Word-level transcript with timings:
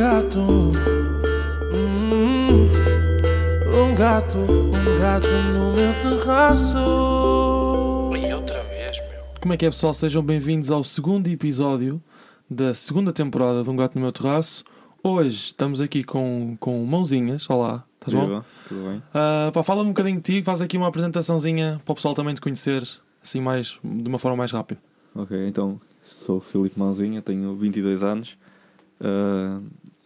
gato. 0.00 0.40
Hum, 1.74 2.70
um 3.68 3.94
gato, 3.94 4.38
um 4.38 4.98
gato 4.98 5.28
no 5.28 5.74
meu 5.74 5.92
terraço. 6.00 6.78
E 8.16 8.32
outra 8.32 8.62
vez, 8.62 8.96
meu. 8.96 9.22
Como 9.42 9.52
é 9.52 9.58
que 9.58 9.66
é, 9.66 9.68
pessoal? 9.68 9.92
Sejam 9.92 10.22
bem-vindos 10.22 10.70
ao 10.70 10.82
segundo 10.82 11.28
episódio 11.28 12.02
da 12.48 12.72
segunda 12.72 13.12
temporada 13.12 13.62
de 13.62 13.68
Um 13.68 13.76
Gato 13.76 13.96
no 13.96 14.00
Meu 14.00 14.10
Terraço. 14.10 14.64
Hoje 15.04 15.36
estamos 15.36 15.82
aqui 15.82 16.02
com, 16.02 16.56
com 16.58 16.82
mãozinhas. 16.86 17.44
Olá, 17.50 17.84
estás 17.96 18.14
bom? 18.14 18.26
Viva, 18.26 18.46
tudo 18.70 18.88
bem? 18.88 19.02
Pá, 19.52 19.62
fala 19.62 19.82
um 19.82 19.88
bocadinho 19.88 20.16
de 20.16 20.22
ti, 20.22 20.42
faz 20.42 20.62
aqui 20.62 20.78
uma 20.78 20.88
apresentaçãozinha 20.88 21.78
para 21.84 21.92
o 21.92 21.94
pessoal 21.94 22.14
também 22.14 22.34
te 22.34 22.40
conhecer, 22.40 22.88
assim, 23.22 23.42
mais, 23.42 23.78
de 23.84 24.08
uma 24.08 24.18
forma 24.18 24.38
mais 24.38 24.50
rápida. 24.50 24.80
Ok, 25.14 25.46
então 25.46 25.78
sou 26.00 26.38
o 26.38 26.40
Filipe 26.40 26.78
Mãozinha, 26.78 27.20
tenho 27.20 27.54
22 27.54 28.02
anos, 28.02 28.38
ah, 28.98 29.60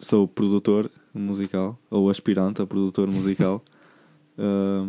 sou 0.05 0.29
produtor 0.29 0.91
musical, 1.13 1.79
ou 1.91 2.11
aspirante 2.11 2.63
a 2.63 2.67
produtor 2.67 3.11
musical, 3.11 3.63
ah, 4.39 4.87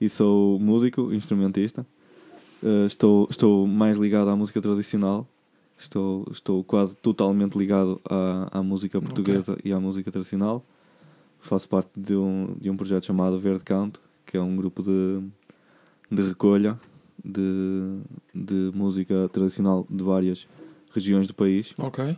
e 0.00 0.08
sou 0.08 0.58
músico, 0.60 1.12
instrumentista. 1.12 1.86
Ah, 2.62 2.86
estou, 2.86 3.26
estou 3.30 3.66
mais 3.66 3.96
ligado 3.96 4.30
à 4.30 4.36
música 4.36 4.60
tradicional, 4.60 5.26
estou, 5.76 6.26
estou 6.30 6.62
quase 6.64 6.96
totalmente 6.96 7.58
ligado 7.58 8.00
à, 8.08 8.58
à 8.58 8.62
música 8.62 9.00
portuguesa 9.00 9.58
e 9.64 9.72
à 9.72 9.80
música 9.80 10.10
tradicional. 10.10 10.64
Faço 11.40 11.68
parte 11.68 11.90
de 11.94 12.16
um, 12.16 12.56
de 12.58 12.70
um 12.70 12.76
projeto 12.76 13.04
chamado 13.04 13.38
Verde 13.38 13.64
Canto, 13.64 14.00
que 14.24 14.36
é 14.36 14.40
um 14.40 14.56
grupo 14.56 14.82
de, 14.82 15.20
de 16.10 16.22
recolha 16.22 16.80
de, 17.22 17.98
de 18.34 18.70
música 18.74 19.28
tradicional 19.30 19.86
de 19.90 20.02
várias 20.02 20.48
regiões 20.90 21.26
do 21.26 21.34
país. 21.34 21.74
Ok. 21.78 22.16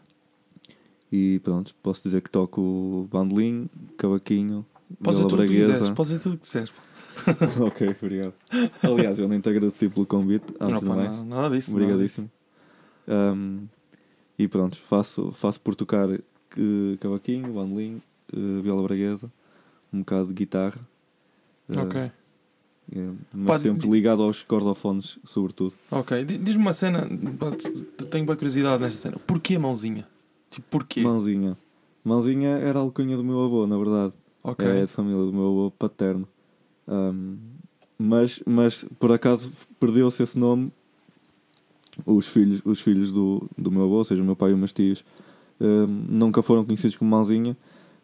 E 1.18 1.40
pronto, 1.42 1.74
posso 1.82 2.02
dizer 2.02 2.20
que 2.20 2.28
toco 2.28 3.08
bandolim, 3.10 3.70
cavaquinho, 3.96 4.66
Podes 5.02 5.18
dizer 5.18 5.28
viola 5.28 5.28
tudo 5.30 5.42
o 5.42 5.46
que 5.46 5.52
quiseres, 5.60 5.90
podes 5.90 6.08
dizer 6.10 6.22
tudo 6.22 6.34
o 6.34 6.36
que 6.36 6.42
quiseres. 6.42 6.72
ok, 7.60 7.96
obrigado. 8.02 8.34
Aliás, 8.82 9.18
eu 9.18 9.26
nem 9.26 9.40
te 9.40 9.48
agradeci 9.48 9.88
pelo 9.88 10.04
convite, 10.04 10.44
antes 10.60 10.82
Não, 10.82 10.90
de 10.90 10.96
mais. 10.96 11.16
nada, 11.16 11.24
nada 11.24 11.56
disso. 11.56 11.70
nada 11.72 11.82
Obrigadíssimo. 11.84 12.30
Um, 13.08 13.66
e 14.38 14.46
pronto, 14.46 14.76
faço, 14.76 15.32
faço 15.32 15.58
por 15.60 15.74
tocar 15.74 16.10
eh, 16.10 16.20
cavaquinho, 17.00 17.54
bandolim, 17.54 18.02
eh, 18.34 18.60
viola 18.62 18.82
braguesa, 18.82 19.32
um 19.90 20.00
bocado 20.00 20.28
de 20.28 20.34
guitarra. 20.34 20.78
disso. 21.68 21.80
Eh, 21.80 21.82
Ok, 21.82 22.10
mas 23.32 23.46
Pá, 23.46 23.58
sempre 23.58 23.88
ligado 23.90 24.22
aos 24.22 24.42
cordofones, 24.42 25.18
sobretudo. 25.24 25.74
ok. 25.90 26.24
Di- 26.26 26.36
Diz-me 26.38 26.60
uma 26.62 26.72
cena, 26.74 27.08
pá, 27.38 27.50
tenho 28.10 28.26
bem 28.26 28.36
curiosidade 28.36 28.82
nesta 28.82 29.00
cena. 29.00 29.18
Porquê 29.26 29.56
mãozinha? 29.58 30.06
Tipo, 30.56 30.66
porquê? 30.70 31.02
Mãozinha. 31.02 31.56
Mãozinha 32.02 32.48
era 32.48 32.78
a 32.78 32.82
alcunha 32.82 33.14
do 33.16 33.22
meu 33.22 33.40
avô, 33.44 33.66
na 33.66 33.76
verdade. 33.76 34.12
Ok. 34.42 34.66
É 34.66 34.86
de 34.86 34.92
família 34.92 35.18
do 35.18 35.32
meu 35.32 35.42
avô 35.48 35.70
paterno. 35.78 36.26
Um, 36.88 37.36
mas, 37.98 38.42
mas 38.46 38.86
por 38.98 39.12
acaso 39.12 39.50
perdeu-se 39.78 40.22
esse 40.22 40.38
nome. 40.38 40.72
Os 42.06 42.26
filhos, 42.26 42.60
os 42.64 42.80
filhos 42.80 43.12
do, 43.12 43.42
do 43.56 43.70
meu 43.70 43.84
avô, 43.84 43.96
ou 43.96 44.04
seja, 44.04 44.22
o 44.22 44.24
meu 44.24 44.36
pai 44.36 44.50
e 44.50 44.52
os 44.52 44.58
meus 44.58 44.72
tios, 44.72 45.04
um, 45.60 45.86
nunca 46.08 46.42
foram 46.42 46.64
conhecidos 46.64 46.96
como 46.96 47.10
Mãozinha. 47.10 47.56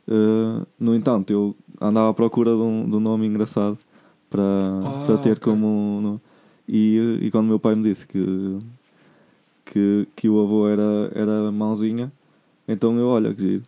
Uh, 0.08 0.66
no 0.78 0.94
entanto, 0.94 1.30
eu 1.32 1.54
andava 1.80 2.10
à 2.10 2.14
procura 2.14 2.50
de 2.50 2.60
um, 2.60 2.88
de 2.88 2.96
um 2.96 3.00
nome 3.00 3.26
engraçado 3.26 3.78
para, 4.28 4.42
Ah, 4.84 5.02
para 5.06 5.18
ter 5.18 5.32
ok. 5.38 5.42
como. 5.42 6.00
no- 6.02 6.20
e, 6.68 7.18
e 7.22 7.30
quando 7.30 7.46
meu 7.48 7.58
pai 7.58 7.74
me 7.74 7.82
disse 7.82 8.06
que, 8.06 8.58
que, 9.64 10.08
que 10.16 10.28
o 10.28 10.40
avô 10.40 10.68
era, 10.68 11.10
era 11.14 11.52
Mãozinha, 11.52 12.10
então 12.66 12.96
eu, 12.98 13.06
olha, 13.06 13.34
que 13.34 13.42
giro. 13.42 13.62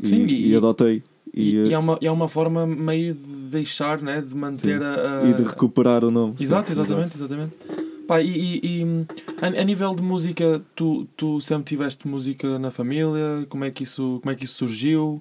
E, 0.00 0.06
Sim, 0.06 0.26
e- 0.26 0.48
e 0.48 0.56
adotei. 0.56 1.02
E, 1.34 1.50
E, 1.56 1.68
e 1.68 1.72
é, 1.74 1.78
uma, 1.78 1.98
é 2.00 2.10
uma 2.10 2.28
forma 2.28 2.66
meio 2.66 3.14
de 3.14 3.20
deixar, 3.50 4.00
né? 4.00 4.20
De 4.20 4.34
manter 4.34 4.78
Sim. 4.80 4.84
a, 4.84 5.22
a- 5.24 5.30
e 5.30 5.34
de 5.34 5.42
recuperar 5.42 6.04
o 6.04 6.10
nome. 6.10 6.34
Exato, 6.40 6.72
exatamente, 6.72 7.16
exatamente. 7.16 7.52
Pá, 8.06 8.22
e, 8.22 8.60
e- 8.64 9.06
a, 9.42 9.46
a 9.60 9.64
nível 9.64 9.94
de 9.94 10.02
música, 10.02 10.62
tu, 10.74 11.06
tu 11.16 11.40
sempre 11.40 11.64
tiveste 11.64 12.08
música 12.08 12.58
na 12.58 12.70
família? 12.70 13.44
Como 13.48 13.64
é 13.64 13.70
que 13.70 13.82
isso, 13.82 14.18
como 14.22 14.32
é 14.32 14.34
que 14.34 14.44
isso 14.44 14.54
surgiu? 14.54 15.20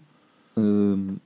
Hum, 0.55 1.17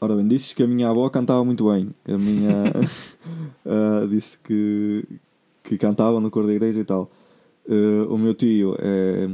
ora 0.00 0.14
bem, 0.14 0.26
disse 0.28 0.54
que 0.54 0.62
a 0.62 0.66
minha 0.66 0.88
avó 0.88 1.08
cantava 1.10 1.44
muito 1.44 1.68
bem. 1.70 1.90
A 2.06 2.16
minha 2.16 2.72
ah, 3.66 4.06
disse 4.08 4.38
que, 4.44 5.04
que 5.64 5.76
cantava 5.76 6.20
no 6.20 6.30
cor 6.30 6.46
da 6.46 6.52
igreja 6.52 6.80
e 6.80 6.84
tal. 6.84 7.10
Ah, 7.68 8.06
o 8.08 8.16
meu 8.16 8.34
tio 8.34 8.76
é, 8.78 9.28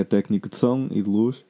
é 0.00 0.04
técnico 0.04 0.48
de 0.48 0.56
som 0.56 0.88
e 0.90 1.00
de 1.02 1.08
luz 1.08 1.44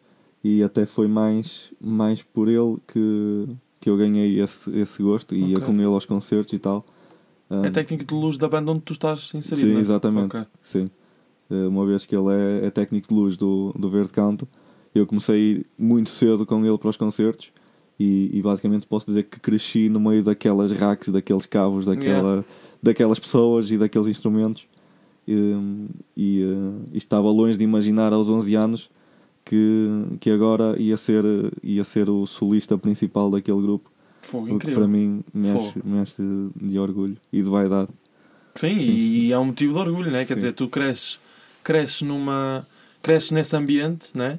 e 0.45 0.63
até 0.63 0.87
foi 0.87 1.09
mais, 1.09 1.73
mais 1.81 2.23
por 2.23 2.49
ele 2.49 2.77
que, 2.87 3.49
que 3.81 3.91
eu 3.91 3.97
ganhei 3.97 4.41
esse, 4.41 4.71
esse 4.79 5.03
gosto 5.03 5.35
e 5.35 5.51
ia 5.51 5.57
Ok. 5.57 5.67
com 5.67 5.73
ele 5.75 5.85
aos 5.87 6.05
concertos 6.05 6.53
e 6.53 6.59
tal. 6.59 6.87
Ah, 7.51 7.67
É 7.67 7.71
técnico 7.71 8.05
de 8.05 8.15
luz 8.15 8.39
da 8.39 8.49
banda 8.49 8.71
onde 8.71 8.81
tu 8.83 8.93
estás 8.93 9.33
inserido, 9.35 9.69
Sim, 9.69 9.77
é? 9.77 9.81
exatamente. 9.81 10.37
Ok. 10.37 10.47
Sim. 10.63 10.91
Eh, 11.51 11.67
Uma 11.67 11.85
vez 11.87 12.07
que 12.07 12.15
ele 12.15 12.29
é, 12.33 12.67
é 12.67 12.71
técnico 12.71 13.09
de 13.09 13.15
luz 13.15 13.37
do, 13.37 13.73
do 13.77 13.91
Verde 13.91 14.11
Canto, 14.11 14.47
eu 14.95 15.07
comecei 15.07 15.35
a 15.35 15.39
ir 15.39 15.67
muito 15.79 16.11
cedo 16.11 16.47
com 16.47 16.65
ele 16.65 16.79
para 16.79 16.89
os 16.91 16.97
concertos 16.97 17.51
e, 17.99 18.31
e 18.33 18.41
basicamente 18.43 18.87
posso 18.87 19.07
dizer 19.07 19.25
que 19.25 19.41
cresci 19.41 19.89
no 19.89 19.99
meio 19.99 20.23
daquelas 20.23 20.71
racks, 20.71 21.09
daqueles 21.09 21.47
cabos, 21.47 21.85
daquela, 21.87 22.45
daquelas 22.83 23.19
pessoas 23.19 23.71
e 23.73 23.77
daqueles 23.79 24.07
instrumentos. 24.07 24.67
E, 25.31 25.55
e, 26.17 26.43
eh, 26.43 26.89
e 26.95 26.97
estava 26.97 27.31
longe 27.31 27.59
de 27.59 27.63
imaginar 27.65 28.15
aos 28.15 28.31
11 28.31 28.55
anos 28.55 28.91
que, 29.45 29.89
que 30.21 30.31
agora 30.31 30.75
ia 30.81 30.97
ser, 30.97 31.23
ia 31.63 31.85
ser 31.85 32.09
o 32.09 32.27
solista 32.27 32.79
principal 32.79 33.31
daquele 33.31 33.61
grupo. 33.61 33.91
O 34.33 34.59
que 34.59 34.73
para 34.73 34.87
mim 34.89 35.23
mexe, 35.33 35.79
mexe 35.85 36.23
de 36.57 36.79
orgulho 36.79 37.17
e 37.33 37.43
de 37.43 37.49
vaidade. 37.51 37.89
Sim, 38.55 38.75
e 38.77 39.31
é 39.33 39.39
um 39.39 39.45
motivo 39.47 39.75
de 39.75 39.79
orgulho, 39.79 40.11
né? 40.11 40.21
Quer 40.25 40.29
Sim. 40.35 40.35
dizer, 40.37 40.53
tu 40.55 40.67
cresces, 40.69 41.21
cresces 41.63 42.03
numa. 42.03 42.67
cresces 43.03 43.31
nesse 43.31 43.55
ambiente, 43.55 44.17
né? 44.17 44.39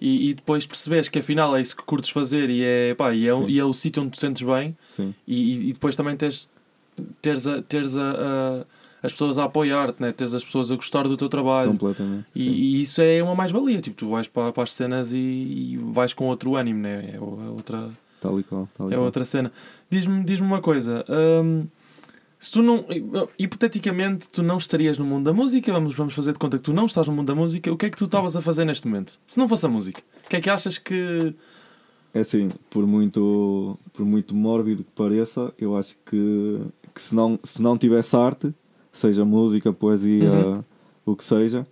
E, 0.00 0.28
e 0.30 0.34
depois 0.34 0.66
percebes 0.66 1.08
que 1.08 1.18
afinal 1.18 1.56
é 1.56 1.60
isso 1.60 1.74
que 1.74 1.82
curtes 1.82 2.10
fazer 2.10 2.50
e 2.50 2.62
é, 2.62 2.94
pá, 2.94 3.14
e 3.14 3.26
é, 3.26 3.32
o- 3.34 3.46
Sim. 3.46 3.50
e 3.50 3.58
é 3.58 3.64
o 3.64 3.72
sítio 3.72 4.02
onde 4.02 4.12
te 4.12 4.20
sentes 4.20 4.42
bem 4.42 4.76
Sim. 4.90 5.14
e, 5.26 5.70
e 5.70 5.72
depois 5.72 5.96
também 5.96 6.14
teres, 6.16 6.48
teres, 7.22 7.46
a, 7.46 7.62
teres 7.62 7.96
a, 7.96 8.10
a- 8.10 8.64
as 9.02 9.12
pessoas 9.12 9.38
a 9.38 9.44
apoiar-te, 9.44 10.00
né? 10.00 10.12
teres 10.12 10.34
as 10.34 10.44
pessoas 10.44 10.72
a 10.72 10.76
gostar 10.76 11.06
do 11.06 11.16
teu 11.16 11.28
trabalho. 11.28 11.70
Completamente. 11.70 12.26
E, 12.34 12.48
e 12.48 12.82
isso 12.82 13.00
é 13.00 13.22
uma 13.22 13.34
mais-valia. 13.34 13.80
Tipo, 13.80 13.96
tu 13.96 14.10
vais 14.10 14.26
para, 14.28 14.52
para 14.52 14.62
as 14.62 14.72
cenas 14.72 15.12
e, 15.12 15.18
e 15.18 15.78
vais 15.92 16.12
com 16.12 16.26
outro 16.26 16.56
ânimo, 16.56 16.80
né? 16.80 17.12
É, 17.12 17.16
é 17.16 17.20
outra, 17.20 17.90
Tal 18.20 18.40
e 18.40 18.42
qual. 18.42 18.68
Tal 18.76 18.90
e 18.90 18.92
é 18.92 18.96
qual. 18.96 19.04
outra 19.04 19.24
cena. 19.24 19.52
Diz-me 19.90 20.24
diz 20.24 20.40
uma 20.40 20.60
coisa. 20.60 21.04
hum, 21.08 21.66
se 22.38 22.50
tu 22.50 22.62
não. 22.62 22.84
Hipoteticamente, 23.38 24.28
tu 24.28 24.42
não 24.42 24.58
estarias 24.58 24.98
no 24.98 25.04
mundo 25.04 25.24
da 25.24 25.32
música, 25.32 25.72
vamos, 25.72 25.94
vamos 25.94 26.14
fazer 26.14 26.32
de 26.32 26.38
conta 26.38 26.58
que 26.58 26.64
tu 26.64 26.72
não 26.72 26.86
estás 26.86 27.06
no 27.06 27.14
mundo 27.14 27.26
da 27.26 27.34
música, 27.34 27.72
o 27.72 27.76
que 27.76 27.86
é 27.86 27.90
que 27.90 27.96
tu 27.96 28.04
estavas 28.04 28.36
a 28.36 28.40
fazer 28.40 28.64
neste 28.64 28.86
momento? 28.86 29.18
Se 29.26 29.38
não 29.38 29.48
fosse 29.48 29.64
a 29.66 29.68
música, 29.68 30.02
o 30.24 30.28
que 30.28 30.36
é 30.36 30.40
que 30.40 30.50
achas 30.50 30.78
que. 30.78 31.34
É 32.12 32.20
assim, 32.20 32.48
por 32.70 32.86
muito, 32.86 33.78
por 33.92 34.04
muito 34.04 34.34
mórbido 34.34 34.82
que 34.82 34.90
pareça, 34.92 35.52
eu 35.58 35.76
acho 35.76 35.96
que, 36.06 36.60
que 36.94 37.02
se, 37.02 37.14
não, 37.14 37.38
se 37.44 37.60
não 37.60 37.76
tivesse 37.76 38.16
arte, 38.16 38.54
seja 38.96 39.24
música, 39.24 39.72
poesia, 39.72 40.30
Uhum. 40.30 40.64
o 41.04 41.16
que 41.16 41.24
seja, 41.24 41.66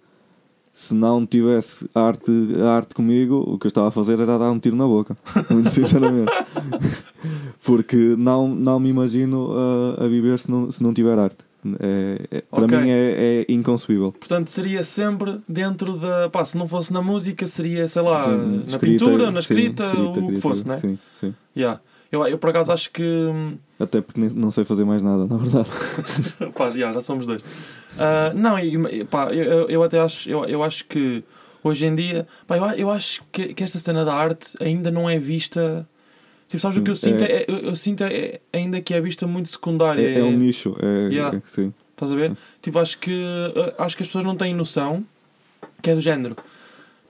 se 0.73 0.93
não 0.95 1.25
tivesse 1.25 1.89
arte, 1.95 2.31
arte 2.63 2.95
comigo, 2.95 3.37
o 3.47 3.59
que 3.59 3.67
eu 3.67 3.69
estava 3.69 3.89
a 3.89 3.91
fazer 3.93 4.19
era 4.19 4.37
dar 4.39 4.51
um 4.51 4.59
tiro 4.59 4.75
na 4.77 4.87
boca. 4.87 5.17
Muito 5.51 5.71
sinceramente. 5.71 6.31
Porque 7.65 7.97
não, 8.19 8.49
não 8.49 8.79
me 8.81 8.89
imagino 8.89 9.51
a, 9.99 10.05
a 10.05 10.09
viver 10.09 10.39
se 10.39 10.51
não, 10.51 10.71
se 10.71 10.83
não 10.83 10.93
tiver 10.93 11.19
arte. 11.19 11.39
É, 11.81 12.21
é- 12.31 12.41
para 12.43 12.65
Ok. 12.65 12.79
mim 12.79 12.91
é, 12.91 13.45
é 13.49 13.53
inconcebível. 13.53 14.13
Portanto, 14.13 14.51
seria 14.51 14.85
sempre 14.85 15.41
dentro 15.49 15.97
da. 15.97 16.29
Pá, 16.29 16.45
se 16.45 16.59
não 16.59 16.67
fosse 16.67 16.93
na 16.93 17.01
música, 17.01 17.47
seria, 17.47 17.89
sei 17.89 18.03
lá, 18.03 18.25
Sim, 18.25 18.31
na 18.59 18.65
escrita, 18.67 19.05
pintura, 19.05 19.25
na 19.27 19.33
sim, 19.33 19.39
escrita, 19.39 19.85
escrita, 19.87 20.21
o 20.21 20.29
que 20.29 20.37
fosse, 20.41 20.69
né? 20.69 20.77
Sim, 20.79 20.99
sim. 21.19 21.35
Yeah. 21.57 21.81
Eu, 22.13 22.27
eu 22.27 22.37
por 22.37 22.51
acaso 22.51 22.71
acho 22.71 22.91
que. 22.91 23.03
Até 23.79 24.01
porque 24.01 24.21
não 24.21 24.51
sei 24.51 24.65
fazer 24.65 24.85
mais 24.85 25.03
nada, 25.03 25.27
na 25.27 25.37
verdade. 25.37 25.69
pá, 26.57 26.71
já, 26.71 26.93
já 26.93 27.01
somos 27.01 27.27
dois. 27.27 27.43
Ah, 27.99 28.33
não, 28.35 28.59
e, 28.59 29.05
pá, 29.05 29.33
eu, 29.33 29.69
eu- 29.69 29.83
até 29.83 29.99
acho, 30.01 30.29
eu, 30.31 30.45
eu 30.45 30.63
acho 30.63 30.85
que 30.85 31.25
hoje 31.63 31.87
em 31.87 31.95
dia, 31.95 32.27
pá, 32.47 32.57
eu, 32.57 32.65
eu 32.73 32.91
acho 32.91 33.23
que, 33.33 33.53
que 33.55 33.65
esta 33.65 33.79
cena 33.79 34.05
da 34.05 34.15
arte 34.15 34.55
ainda 34.61 34.91
não 34.91 35.09
é 35.11 35.19
vista. 35.19 35.87
Tipo, 36.49 36.61
sabes 36.61 36.77
o 36.77 36.81
Sim, 36.81 36.85
que 36.85 36.91
eu 36.91 36.95
sinto? 36.95 37.25
é- 37.25 37.33
É, 37.33 37.45
eu, 37.49 37.57
eu 37.59 37.77
sinto 37.77 38.05
é, 38.05 38.41
ainda 38.53 38.81
que 38.81 38.95
é 38.95 39.01
vista 39.01 39.27
muito 39.27 39.49
secundária. 39.49 40.03
É, 40.03 40.19
é 40.21 40.25
um 40.25 40.37
nicho, 40.37 40.77
é, 40.81 41.13
Yeah. 41.13 41.37
é- 41.37 41.43
sim. 41.53 41.73
Estás 41.93 42.13
a 42.13 42.17
ver? 42.17 42.33
Tipo, 42.61 42.79
acho 42.81 42.99
que, 42.99 43.25
ah, 43.79 43.85
acho 43.85 43.97
que 43.97 44.03
as 44.03 44.09
pessoas 44.09 44.25
não 44.25 44.37
têm 44.37 44.55
noção 44.55 45.05
que 45.83 45.91
é 45.91 45.95
do 45.95 46.01
género. 46.01 46.37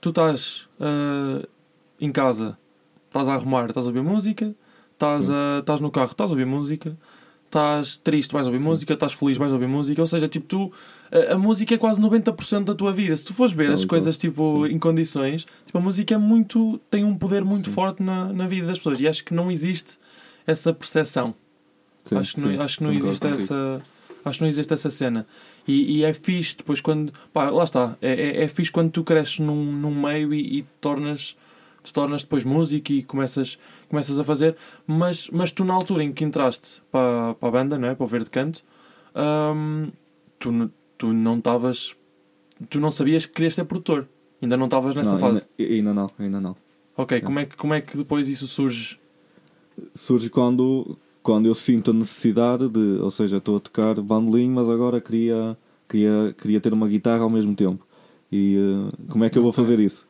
Tu 0.00 0.11
estás 0.11 0.69
ah, 0.81 1.43
em 2.00 2.11
casa, 2.12 2.56
estás 3.06 3.28
a 3.28 3.34
arrumar, 3.34 3.66
estás 3.69 3.87
a 3.87 3.88
ouvir 3.88 4.02
música, 4.02 4.55
estás, 4.94 5.31
a, 5.31 5.58
estás 5.61 5.81
no 5.81 5.91
carro, 5.91 6.12
estás 6.12 6.31
a 6.31 6.32
ouvir 6.32 6.46
música, 6.46 6.96
estás 7.44 7.96
triste, 7.99 8.32
vais 8.32 8.46
ouvir 8.46 8.58
música, 8.58 8.94
estás 8.94 9.12
feliz, 9.12 9.37
vais 9.37 9.52
ouvir 9.52 9.69
música. 9.69 10.00
Ou 10.00 10.06
seja, 10.06 10.26
tipo, 10.26 10.46
tu, 10.46 10.73
a, 11.12 11.35
a 11.35 11.38
música 11.38 11.75
é 11.75 11.79
quase 11.79 12.00
90% 12.00 12.64
da 12.64 12.75
tua 12.75 12.93
vida. 12.93 13.17
Se 13.17 13.25
tu 13.25 13.35
fores 13.35 13.52
ver 13.52 13.67
Tal 13.67 13.75
as 13.75 13.85
coisas 13.85 14.19
tipo, 14.19 14.67
Sim. 14.67 14.75
em 14.75 14.79
condições, 14.79 15.46
tipo, 15.64 15.79
a 15.79 15.81
música 15.81 16.14
é 16.14 16.19
muito, 16.19 16.81
tem 16.91 17.05
um 17.05 17.17
poder 17.17 17.44
muito 17.44 17.69
Sim. 17.69 17.75
forte 17.75 18.02
na, 18.02 18.32
na 18.32 18.46
vida 18.46 18.67
das 18.67 18.79
pessoas. 18.79 19.00
E 19.00 19.06
acho 19.06 19.25
que 19.25 19.35
não 19.35 19.50
existe 19.50 19.99
essa 20.46 20.73
percepção. 20.73 21.35
Sim, 22.05 22.17
acho 22.17 22.35
que 22.35 22.40
sim, 22.40 22.56
não, 22.56 22.62
acho 22.62 22.79
que 22.79 22.85
não 22.85 22.93
existe 22.93 23.20
contigo. 23.20 23.43
essa. 23.43 23.82
Acho 24.25 24.38
que 24.38 24.43
não 24.43 24.49
existe 24.49 24.73
essa 24.73 24.90
cena. 24.90 25.26
E, 25.69 25.99
e 25.99 26.05
é 26.05 26.12
fixe 26.12 26.56
depois 26.56 26.81
quando. 26.81 27.12
Pá, 27.32 27.50
lá 27.50 27.64
está. 27.64 27.97
É, 28.00 28.12
é, 28.12 28.44
é 28.44 28.49
fixe 28.49 28.70
quando 28.70 28.90
tu 28.90 29.05
cresces 29.05 29.38
num, 29.38 29.73
num 29.73 29.94
meio 29.94 30.32
e, 30.32 30.58
e 30.58 30.62
tornas. 30.81 31.37
Te 31.85 31.93
tornas 31.93 32.23
depois 32.23 32.45
músico 32.45 32.93
e 32.93 33.03
começas, 33.03 33.59
começas 33.91 34.19
a 34.19 34.25
fazer, 34.25 34.57
mas, 34.87 35.29
mas 35.31 35.51
tu 35.51 35.65
na 35.67 35.75
altura 35.75 36.03
em 36.03 36.13
que 36.15 36.25
entraste 36.25 36.83
para, 36.91 37.35
para 37.35 37.49
a 37.49 37.53
banda, 37.53 37.79
não 37.79 37.89
é? 37.89 37.95
para 37.95 38.05
o 38.05 38.07
Verde 38.07 38.31
Canto, 38.31 38.65
hum, 39.15 39.91
tu, 40.39 40.71
tu 40.97 41.13
não 41.13 41.37
estavas. 41.37 41.95
Tu 42.71 42.81
não 42.81 42.91
sabias 42.91 43.27
que 43.27 43.35
querias 43.35 43.55
ser 43.55 43.65
produtor. 43.65 44.09
Ainda 44.41 44.57
não 44.57 44.65
estavas 44.65 44.95
nessa 44.95 45.13
Não, 45.13 45.19
fase. 45.19 45.47
Ainda, 45.59 45.75
ainda 45.75 45.95
não, 45.95 46.11
ainda 46.19 46.41
não. 46.41 46.57
Ok, 46.97 47.21
como 47.21 47.39
é, 47.39 47.45
que, 47.45 47.57
como 47.57 47.75
é 47.75 47.81
que 47.81 47.97
depois 47.99 48.29
isso 48.29 48.47
surge? 48.47 48.99
Surge 49.93 50.31
quando, 50.31 50.97
quando 51.23 51.47
eu 51.47 51.55
sinto 51.55 51.91
a 51.91 51.95
necessidade 51.95 52.69
de, 52.69 52.99
ou 53.01 53.11
seja, 53.11 53.39
estou 53.39 53.57
a 53.57 53.61
tocar 53.61 54.01
bandolim, 54.01 54.49
mas 54.49 54.69
agora 54.69 55.01
queria, 55.01 55.59
queria, 55.89 56.35
queria 56.41 56.61
ter 56.61 56.73
uma 56.73 56.89
guitarra 56.89 57.25
ao 57.25 57.31
mesmo 57.31 57.55
tempo. 57.55 57.85
E 58.31 58.57
eh, 58.57 58.97
como 59.11 59.25
é 59.25 59.31
que 59.31 59.37
eu 59.37 59.43
vou 59.43 59.53
fazer 59.53 59.81
isso? 59.81 60.07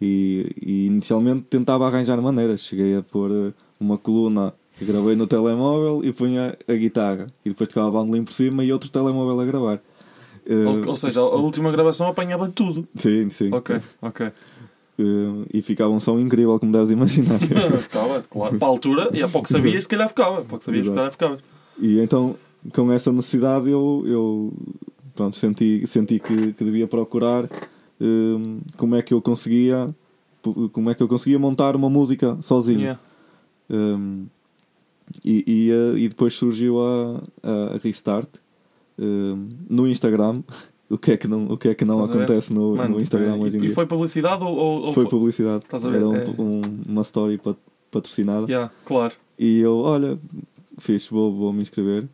E, 0.00 0.50
e 0.60 0.86
inicialmente 0.86 1.46
tentava 1.48 1.86
arranjar 1.86 2.20
maneiras. 2.20 2.62
Cheguei 2.62 2.96
a 2.96 3.02
pôr 3.02 3.30
eh, 3.30 3.52
uma 3.80 3.96
coluna 3.96 4.52
que 4.78 4.84
gravei 4.84 5.16
no 5.16 5.26
telemóvel 5.26 6.04
e 6.04 6.12
punha 6.12 6.56
a 6.68 6.72
guitarra. 6.74 7.26
E 7.44 7.48
depois 7.48 7.68
tocava 7.68 7.90
bandolim 7.90 8.24
por 8.24 8.32
cima 8.32 8.62
e 8.64 8.72
outro 8.72 8.90
telemóvel 8.90 9.40
a 9.40 9.44
gravar. 9.44 9.80
Eh, 10.46 10.64
Ou, 10.64 10.90
ou 10.90 10.96
seja, 10.96 11.20
a 11.20 11.36
última 11.36 11.70
gravação 11.72 12.06
apanhava 12.06 12.48
tudo. 12.48 12.86
sim, 12.94 13.30
sim. 13.30 13.52
Ok, 13.52 13.80
ok. 14.02 14.26
Eh, 14.98 15.02
e 15.54 15.62
ficava 15.62 15.90
um 15.90 16.00
som 16.00 16.18
incrível, 16.18 16.58
como 16.58 16.72
deves 16.72 16.90
imaginar. 16.90 17.38
ficava, 17.80 18.22
claro. 18.22 18.58
Para 18.58 18.68
a 18.68 18.70
altura, 18.70 19.10
e 19.12 19.22
há 19.22 19.28
pouco 19.28 19.48
sabias, 19.48 19.84
se 19.84 19.88
calhar 19.88 20.08
ficava. 20.08 20.42
Pouco 20.42 20.62
sabias, 20.62 20.86
se 20.86 20.92
calhar 20.92 21.10
ficava. 21.10 21.38
E 21.78 21.98
então, 22.00 22.36
com 22.72 22.90
essa 22.92 23.12
necessidade, 23.12 23.68
eu, 23.70 24.04
eu 24.06 24.52
pronto, 25.14 25.36
senti, 25.36 25.86
senti 25.86 26.18
que, 26.18 26.52
que 26.52 26.64
devia 26.64 26.86
procurar 26.86 27.48
hum, 28.00 28.60
como 28.76 28.94
é 28.96 29.02
que 29.02 29.12
eu 29.14 29.20
conseguia 29.22 29.94
como 30.72 30.90
é 30.90 30.94
que 30.94 31.02
eu 31.02 31.08
conseguia 31.08 31.38
montar 31.40 31.74
uma 31.74 31.90
música 31.90 32.36
sozinho. 32.40 32.78
Yeah. 32.80 33.00
Hum, 33.68 34.26
e, 35.24 35.44
e, 35.46 35.70
eh, 35.70 35.98
e 35.98 36.08
depois 36.08 36.34
surgiu 36.34 36.78
a, 36.80 37.20
a, 37.42 37.78
Restart 37.82 38.28
hum, 38.98 39.48
no 39.68 39.86
Instagram. 39.88 40.42
O 40.88 40.96
que 40.96 41.10
é 41.10 41.16
que 41.16 41.26
não, 41.26 41.46
o 41.46 41.58
que 41.58 41.66
é 41.70 41.74
que 41.74 41.84
não 41.84 42.00
Estás 42.00 42.16
acontece 42.16 42.52
no, 42.52 42.76
Mano, 42.76 42.90
no 42.94 43.02
Instagram 43.02 43.38
e- 43.38 43.40
hoje 43.40 43.56
em 43.56 43.58
e 43.58 43.62
dia? 43.66 43.74
foi 43.74 43.86
publicidade 43.86 44.44
ou, 44.44 44.56
ou, 44.56 44.94
Foi 44.94 45.04
publicidade. 45.08 45.64
Era 45.84 46.08
um- 46.08 46.14
É. 46.14 46.24
um- 46.38 46.62
uma 46.88 47.02
story 47.02 47.38
pat- 47.38 47.56
patrocinada. 47.90 48.46
Yeah, 48.46 48.70
claro. 48.84 49.12
E 49.36 49.58
eu, 49.58 49.78
olha, 49.78 50.16
fiz, 50.78 51.08
vou, 51.08 51.34
vou 51.34 51.52
me 51.52 51.62
inscrever. 51.62 52.06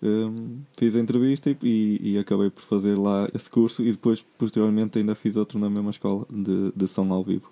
Hum, 0.00 0.60
fiz 0.76 0.94
a 0.94 1.00
entrevista 1.00 1.50
e, 1.62 2.00
e, 2.00 2.18
acabei 2.18 2.50
por 2.50 2.62
fazer 2.62 2.96
lá 2.96 3.28
esse 3.34 3.50
curso 3.50 3.82
e 3.82 3.90
depois, 3.90 4.24
posteriormente, 4.38 4.96
ainda 4.98 5.14
fiz 5.16 5.34
outro 5.36 5.58
na 5.58 5.68
mesma 5.68 5.90
escola 5.90 6.24
de, 6.30 6.72
de 6.74 6.86
som 6.86 7.12
ao 7.12 7.24
vivo. 7.24 7.50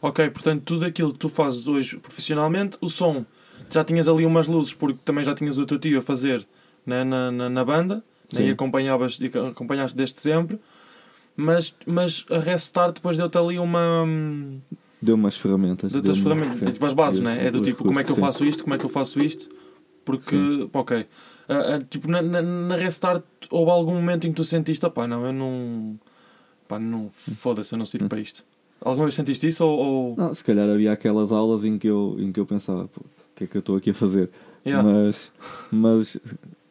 Ok, 0.00 0.28
portanto, 0.30 0.62
tudo 0.64 0.84
aquilo 0.84 1.12
que 1.12 1.18
tu 1.18 1.28
fazes 1.30 1.66
hoje 1.66 1.96
profissionalmente, 1.96 2.76
o 2.80 2.88
som, 2.90 3.24
já 3.70 3.82
tinhas 3.82 4.06
ali 4.06 4.26
umas 4.26 4.46
luzes 4.46 4.74
porque 4.74 4.98
também 5.04 5.24
já 5.24 5.34
tinhas 5.34 5.58
o 5.58 5.64
teu 5.64 5.78
tio 5.78 5.98
a 5.98 6.02
fazer 6.02 6.46
né, 6.84 7.04
na, 7.04 7.32
na, 7.32 7.48
na 7.48 7.64
banda 7.64 8.04
né, 8.32 8.48
e 8.48 8.50
acompanhavas, 8.50 9.18
e 9.18 9.26
acompanhaste 9.38 9.96
desde 9.96 10.20
sempre, 10.20 10.60
mas, 11.34 11.74
mas 11.86 12.26
a 12.30 12.38
Restart 12.38 12.96
depois 12.96 13.16
deu-te 13.16 13.38
ali 13.38 13.58
uma. 13.58 14.02
hum, 14.04 14.60
Deu 15.00 15.14
umas 15.16 15.36
ferramentas. 15.36 15.90
Deu-te 15.90 16.10
as 16.10 16.18
deu-me- 16.18 16.40
ferramentas, 16.44 16.68
tipo 16.74 16.86
as 16.86 16.92
bases, 16.92 17.20
né? 17.20 17.46
É 17.46 17.50
do 17.50 17.60
tipo 17.62 17.82
como 17.82 17.98
é 17.98 18.04
que 18.04 18.12
eu 18.12 18.16
faço 18.16 18.44
isto, 18.44 18.62
como 18.62 18.74
é 18.74 18.78
que 18.78 18.84
eu 18.84 18.90
faço 18.90 19.18
isto, 19.20 19.48
porque, 20.04 20.68
pá, 20.72 20.80
ok. 20.80 21.06
Ah, 21.48 21.74
ah, 21.74 21.78
tipo, 21.88 22.08
na, 22.08 22.22
na, 22.22 22.40
na 22.42 22.76
Restart 22.76 23.24
houve 23.50 23.70
algum 23.70 23.94
momento 23.94 24.26
em 24.26 24.30
que 24.30 24.36
tu 24.36 24.44
sentiste, 24.44 24.88
pá, 24.90 25.06
não, 25.06 25.26
eu 25.26 25.32
não. 25.32 25.98
pá, 26.68 26.78
não, 26.78 27.10
foda-se, 27.10 27.74
eu 27.74 27.78
não 27.78 27.86
sirvo 27.86 28.08
para 28.08 28.20
isto. 28.20 28.44
Alguma 28.80 29.06
vez 29.06 29.14
sentiste 29.14 29.46
isso 29.46 29.64
ou. 29.64 29.78
ou... 29.78 30.16
Não, 30.16 30.34
se 30.34 30.42
calhar 30.42 30.68
havia 30.68 30.92
aquelas 30.92 31.32
aulas 31.32 31.64
em 31.64 31.78
que 31.78 31.86
eu, 31.86 32.16
em 32.18 32.32
que 32.32 32.40
eu 32.40 32.46
pensava, 32.46 32.88
"Pô, 32.88 33.00
o 33.00 33.34
que 33.36 33.44
é 33.44 33.46
que 33.46 33.56
eu 33.56 33.60
estou 33.60 33.76
aqui 33.76 33.90
a 33.90 33.94
fazer? 33.94 34.30
Yeah. 34.64 34.88
Mas, 34.88 35.32
mas, 35.70 36.16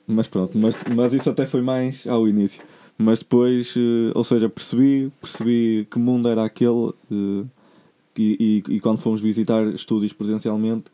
mas 0.07 0.27
pronto, 0.27 0.57
mas, 0.57 0.75
mas 0.95 1.13
isso 1.13 1.29
até 1.29 1.45
foi 1.45 1.61
mais 1.61 2.07
ao 2.07 2.27
início. 2.27 2.61
Mas 2.97 3.19
depois, 3.19 3.73
eh, 3.75 4.11
ou 4.13 4.23
seja, 4.23 4.47
percebi, 4.47 5.11
percebi 5.19 5.87
que 5.89 5.97
mundo 5.97 6.27
era 6.27 6.43
aquele 6.45 6.93
eh, 7.11 7.45
e, 8.17 8.63
e, 8.67 8.75
e 8.75 8.79
quando 8.79 8.99
fomos 8.99 9.21
visitar 9.21 9.65
estúdios 9.67 10.13
presencialmente, 10.13 10.85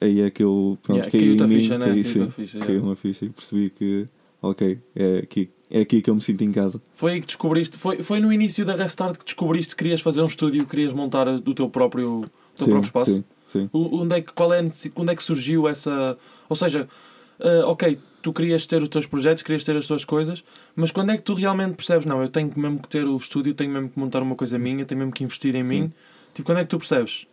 aí 0.00 0.20
é 0.20 0.30
que 0.30 0.42
eu 0.42 0.78
pronto, 0.82 0.98
Yeah, 0.98 1.10
caí 1.10 1.20
caiu-te 1.20 1.44
em 1.44 1.46
mim, 1.48 1.62
ficha, 1.62 1.78
né? 1.78 1.90
a 1.90 2.04
sim, 2.04 2.28
ficha, 2.30 2.58
caiu 2.58 2.70
yeah. 2.70 2.86
uma 2.86 2.96
ficha 2.96 3.24
e 3.24 3.28
percebi 3.30 3.70
que, 3.70 4.08
ok, 4.40 4.78
é 4.94 5.18
aqui, 5.18 5.50
é 5.70 5.80
aqui 5.80 6.00
que 6.02 6.10
eu 6.10 6.14
me 6.14 6.20
sinto 6.20 6.42
em 6.44 6.52
casa. 6.52 6.80
Foi 6.92 7.12
aí 7.12 7.20
que 7.20 7.26
descobriste, 7.26 7.76
foi, 7.76 8.02
foi 8.02 8.20
no 8.20 8.32
início 8.32 8.64
da 8.64 8.74
Restart 8.74 9.18
que 9.18 9.24
descobriste 9.24 9.74
que 9.74 9.82
querias 9.82 10.00
fazer 10.00 10.22
um 10.22 10.26
estúdio, 10.26 10.64
querias 10.66 10.92
montar 10.92 11.26
o 11.28 11.40
teu 11.54 11.68
próprio, 11.68 12.20
o 12.20 12.30
teu 12.56 12.66
Sim, 12.66 12.70
próprio 12.70 12.84
espaço? 12.86 13.10
Sim, 13.16 13.24
sim. 13.46 13.70
O- 13.72 14.00
Onde 14.02 14.16
é 14.16 14.20
que, 14.20 14.32
qual 14.32 14.52
é, 14.52 14.60
onde 14.96 15.12
é 15.12 15.16
que 15.16 15.22
surgiu 15.22 15.68
essa. 15.68 16.16
Ou 16.48 16.56
seja, 16.56 16.88
ah, 17.40 17.64
ok, 17.66 17.98
tu 18.22 18.32
querias 18.32 18.64
ter 18.66 18.82
os 18.82 18.88
teus 18.88 19.06
projetos, 19.06 19.42
querias 19.42 19.64
ter 19.64 19.76
as 19.76 19.86
tuas 19.86 20.04
coisas, 20.04 20.42
mas 20.74 20.90
quando 20.90 21.10
é 21.10 21.16
que 21.16 21.22
tu 21.22 21.34
realmente 21.34 21.74
percebes, 21.74 22.06
não, 22.06 22.22
eu 22.22 22.28
tenho 22.28 22.50
mesmo 22.56 22.78
que 22.80 22.88
ter 22.88 23.04
o 23.04 23.16
estúdio, 23.16 23.52
tenho 23.54 23.70
mesmo 23.70 23.88
que 23.90 23.98
montar 23.98 24.22
uma 24.22 24.34
coisa 24.34 24.58
minha, 24.58 24.84
tenho 24.84 24.98
mesmo 25.00 25.12
que 25.12 25.24
investir 25.24 25.54
em 25.54 25.62
mim? 25.64 25.92
Tipo, 26.32 26.46
quando 26.46 26.58
é 26.58 26.64
que 26.64 26.70
tu 26.70 26.78
percebes? 26.78 27.26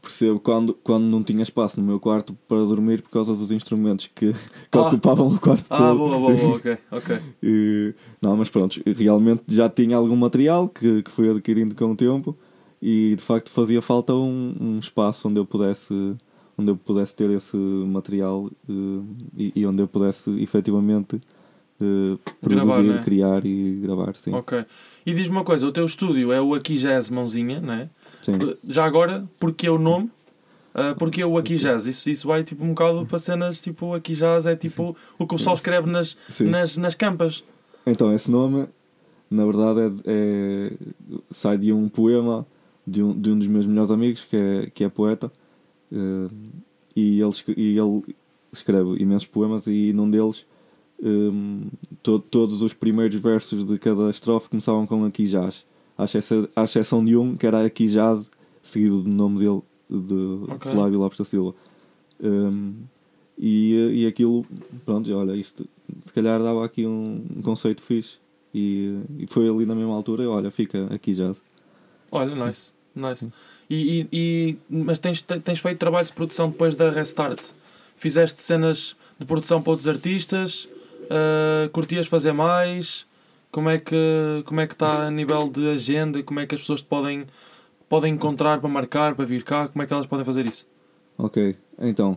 Percebo 0.00 0.38
quando, 0.40 0.74
quando 0.74 1.04
não 1.04 1.22
tinha 1.22 1.42
espaço 1.42 1.78
no 1.80 1.86
meu 1.86 1.98
quarto 2.00 2.36
para 2.48 2.58
dormir 2.64 3.02
por 3.02 3.10
causa 3.10 3.34
dos 3.34 3.50
instrumentos 3.50 4.08
que, 4.14 4.32
que 4.32 4.38
Ah. 4.78 4.80
ocupavam 4.82 5.26
o 5.28 5.38
quarto 5.38 5.66
Ah, 5.68 5.76
todo. 5.78 5.98
boa, 5.98 6.18
boa, 6.18 6.34
boa, 6.36 6.56
ok, 6.56 6.78
ok. 6.90 7.20
E, 7.42 7.94
não, 8.20 8.36
mas 8.36 8.48
pronto, 8.48 8.80
realmente 8.86 9.42
já 9.48 9.68
tinha 9.68 9.96
algum 9.96 10.16
material 10.16 10.68
que, 10.68 11.02
que 11.02 11.10
fui 11.10 11.28
adquirindo 11.28 11.74
com 11.74 11.90
o 11.92 11.96
tempo 11.96 12.36
e 12.80 13.14
de 13.16 13.22
facto 13.22 13.50
fazia 13.50 13.82
falta 13.82 14.14
um, 14.14 14.54
um 14.60 14.78
espaço 14.78 15.28
onde 15.28 15.38
eu 15.38 15.44
pudesse 15.44 15.92
onde 16.56 16.70
eu 16.70 16.76
pudesse 16.76 17.16
ter 17.16 17.30
esse 17.30 17.56
material 17.56 18.48
eh, 18.68 18.72
e, 19.36 19.52
e 19.56 19.66
onde 19.66 19.82
eu 19.82 19.88
pudesse 19.88 20.30
efetivamente 20.42 21.20
eh, 21.80 22.16
produzir, 22.40 22.66
Gravar, 22.66 22.82
né? 22.82 23.00
criar 23.02 23.44
e 23.46 23.80
gravar, 23.82 24.14
sim. 24.14 24.32
Ok. 24.34 24.64
E 25.04 25.12
diz-me 25.14 25.34
uma 25.36 25.44
coisa, 25.44 25.66
o 25.66 25.72
teu 25.72 25.84
estúdio 25.86 26.30
é 26.30 26.40
o 26.40 26.54
Aqui 26.54 26.76
Jazz 26.76 27.08
Mãozinha, 27.10 27.60
né? 27.60 27.88
Sim. 28.22 28.32
Já 28.64 28.84
agora, 28.84 29.28
porque 29.38 29.68
o 29.68 29.78
nome? 29.78 30.10
Uh, 30.74 30.96
porque 30.98 31.22
o 31.22 31.36
Aqui 31.36 31.56
Jazz? 31.56 31.84
Isso, 31.84 32.08
isso 32.08 32.26
vai 32.26 32.42
tipo 32.42 32.64
um 32.64 32.68
bocado 32.68 33.04
para 33.04 33.18
cenas 33.18 33.60
tipo 33.60 33.92
Aqui 33.92 34.14
Jazz 34.14 34.46
é 34.46 34.56
tipo 34.56 34.96
o 35.18 35.26
que 35.26 35.34
o 35.34 35.36
pessoal 35.36 35.54
escreve 35.54 35.90
nas, 35.90 36.16
Sim. 36.30 36.44
nas, 36.46 36.78
nas 36.78 36.94
campas. 36.94 37.44
Então, 37.84 38.10
esse 38.14 38.30
nome, 38.30 38.66
na 39.30 39.44
verdade, 39.44 39.80
é, 39.80 39.90
é- 40.06 40.72
sai 41.30 41.58
de 41.58 41.72
um 41.74 41.88
poema 41.90 42.46
de 42.86 43.02
um, 43.02 43.12
de 43.12 43.30
um 43.30 43.38
dos 43.38 43.48
meus 43.48 43.66
melhores 43.66 43.90
amigos, 43.90 44.24
que 44.24 44.34
é, 44.36 44.70
que 44.72 44.82
é 44.84 44.88
poeta, 44.88 45.30
eh, 45.92 46.28
e, 46.96 47.20
ele, 47.20 47.32
e 47.56 47.78
ele 47.78 48.02
escreve 48.52 48.96
imensos 49.00 49.28
poemas, 49.28 49.66
e 49.66 49.92
num 49.92 50.10
deles, 50.10 50.44
eh, 51.02 51.06
to- 52.02 52.18
todos 52.18 52.60
os 52.62 52.72
primeiros 52.74 53.14
versos 53.20 53.64
de 53.64 53.78
cada 53.78 54.08
estrofe 54.10 54.48
começavam 54.48 54.86
com 54.86 55.04
Aqui 55.04 55.26
Jazz, 55.26 55.64
à 55.96 56.04
exceção, 56.04 56.48
à 56.54 56.64
exceção 56.64 57.04
de 57.04 57.16
um, 57.16 57.36
que 57.36 57.46
era 57.46 57.64
Aqui 57.64 57.86
Jazz, 57.86 58.30
seguido 58.62 59.02
do 59.02 59.10
nome 59.10 59.38
dele, 59.38 59.60
de 59.90 60.52
Ok. 60.52 60.70
Flávio 60.72 60.98
Lopes 60.98 61.18
da 61.18 61.24
Silva. 61.24 61.54
Um, 62.22 62.74
e, 63.38 64.02
e 64.02 64.06
aquilo, 64.06 64.46
pronto, 64.84 65.14
olha, 65.16 65.34
isto 65.34 65.66
se 66.04 66.12
calhar 66.12 66.40
dava 66.42 66.64
aqui 66.64 66.86
um, 66.86 67.24
um 67.36 67.42
conceito 67.42 67.82
fixe. 67.82 68.16
E, 68.54 69.00
e 69.18 69.26
foi 69.26 69.48
ali 69.48 69.64
na 69.64 69.74
mesma 69.74 69.94
altura, 69.94 70.28
olha, 70.28 70.50
fica 70.50 70.86
aqui 70.94 71.14
já. 71.14 71.32
Olha, 72.10 72.34
nice, 72.34 72.72
nice. 72.94 73.28
E, 73.70 74.06
e, 74.12 74.18
e- 74.18 74.56
mas 74.68 74.98
tens, 74.98 75.22
te- 75.22 75.40
tens 75.40 75.58
feito 75.58 75.78
trabalhos 75.78 76.08
de 76.08 76.14
produção 76.14 76.50
depois 76.50 76.76
da 76.76 76.90
Restart? 76.90 77.50
Fizeste 77.96 78.40
cenas 78.42 78.94
de 79.18 79.24
produção 79.24 79.62
para 79.62 79.70
outros 79.70 79.88
artistas? 79.88 80.68
Uh, 81.04 81.68
curtias 81.70 82.06
fazer 82.06 82.32
mais? 82.32 83.06
Como 83.52 83.68
é 83.68 83.78
que 83.78 84.42
como 84.46 84.60
é 84.60 84.66
que 84.66 84.72
está 84.72 85.06
a 85.06 85.10
nível 85.10 85.48
de 85.48 85.68
agenda? 85.68 86.22
Como 86.22 86.40
é 86.40 86.46
que 86.46 86.54
as 86.54 86.62
pessoas 86.62 86.80
te 86.80 86.88
podem 86.88 87.26
podem 87.88 88.14
encontrar 88.14 88.58
para 88.58 88.70
marcar, 88.70 89.14
para 89.14 89.26
vir 89.26 89.44
cá? 89.44 89.68
Como 89.68 89.82
é 89.82 89.86
que 89.86 89.92
elas 89.92 90.06
podem 90.06 90.24
fazer 90.24 90.46
isso? 90.46 90.66
Ok, 91.18 91.54
então, 91.78 92.16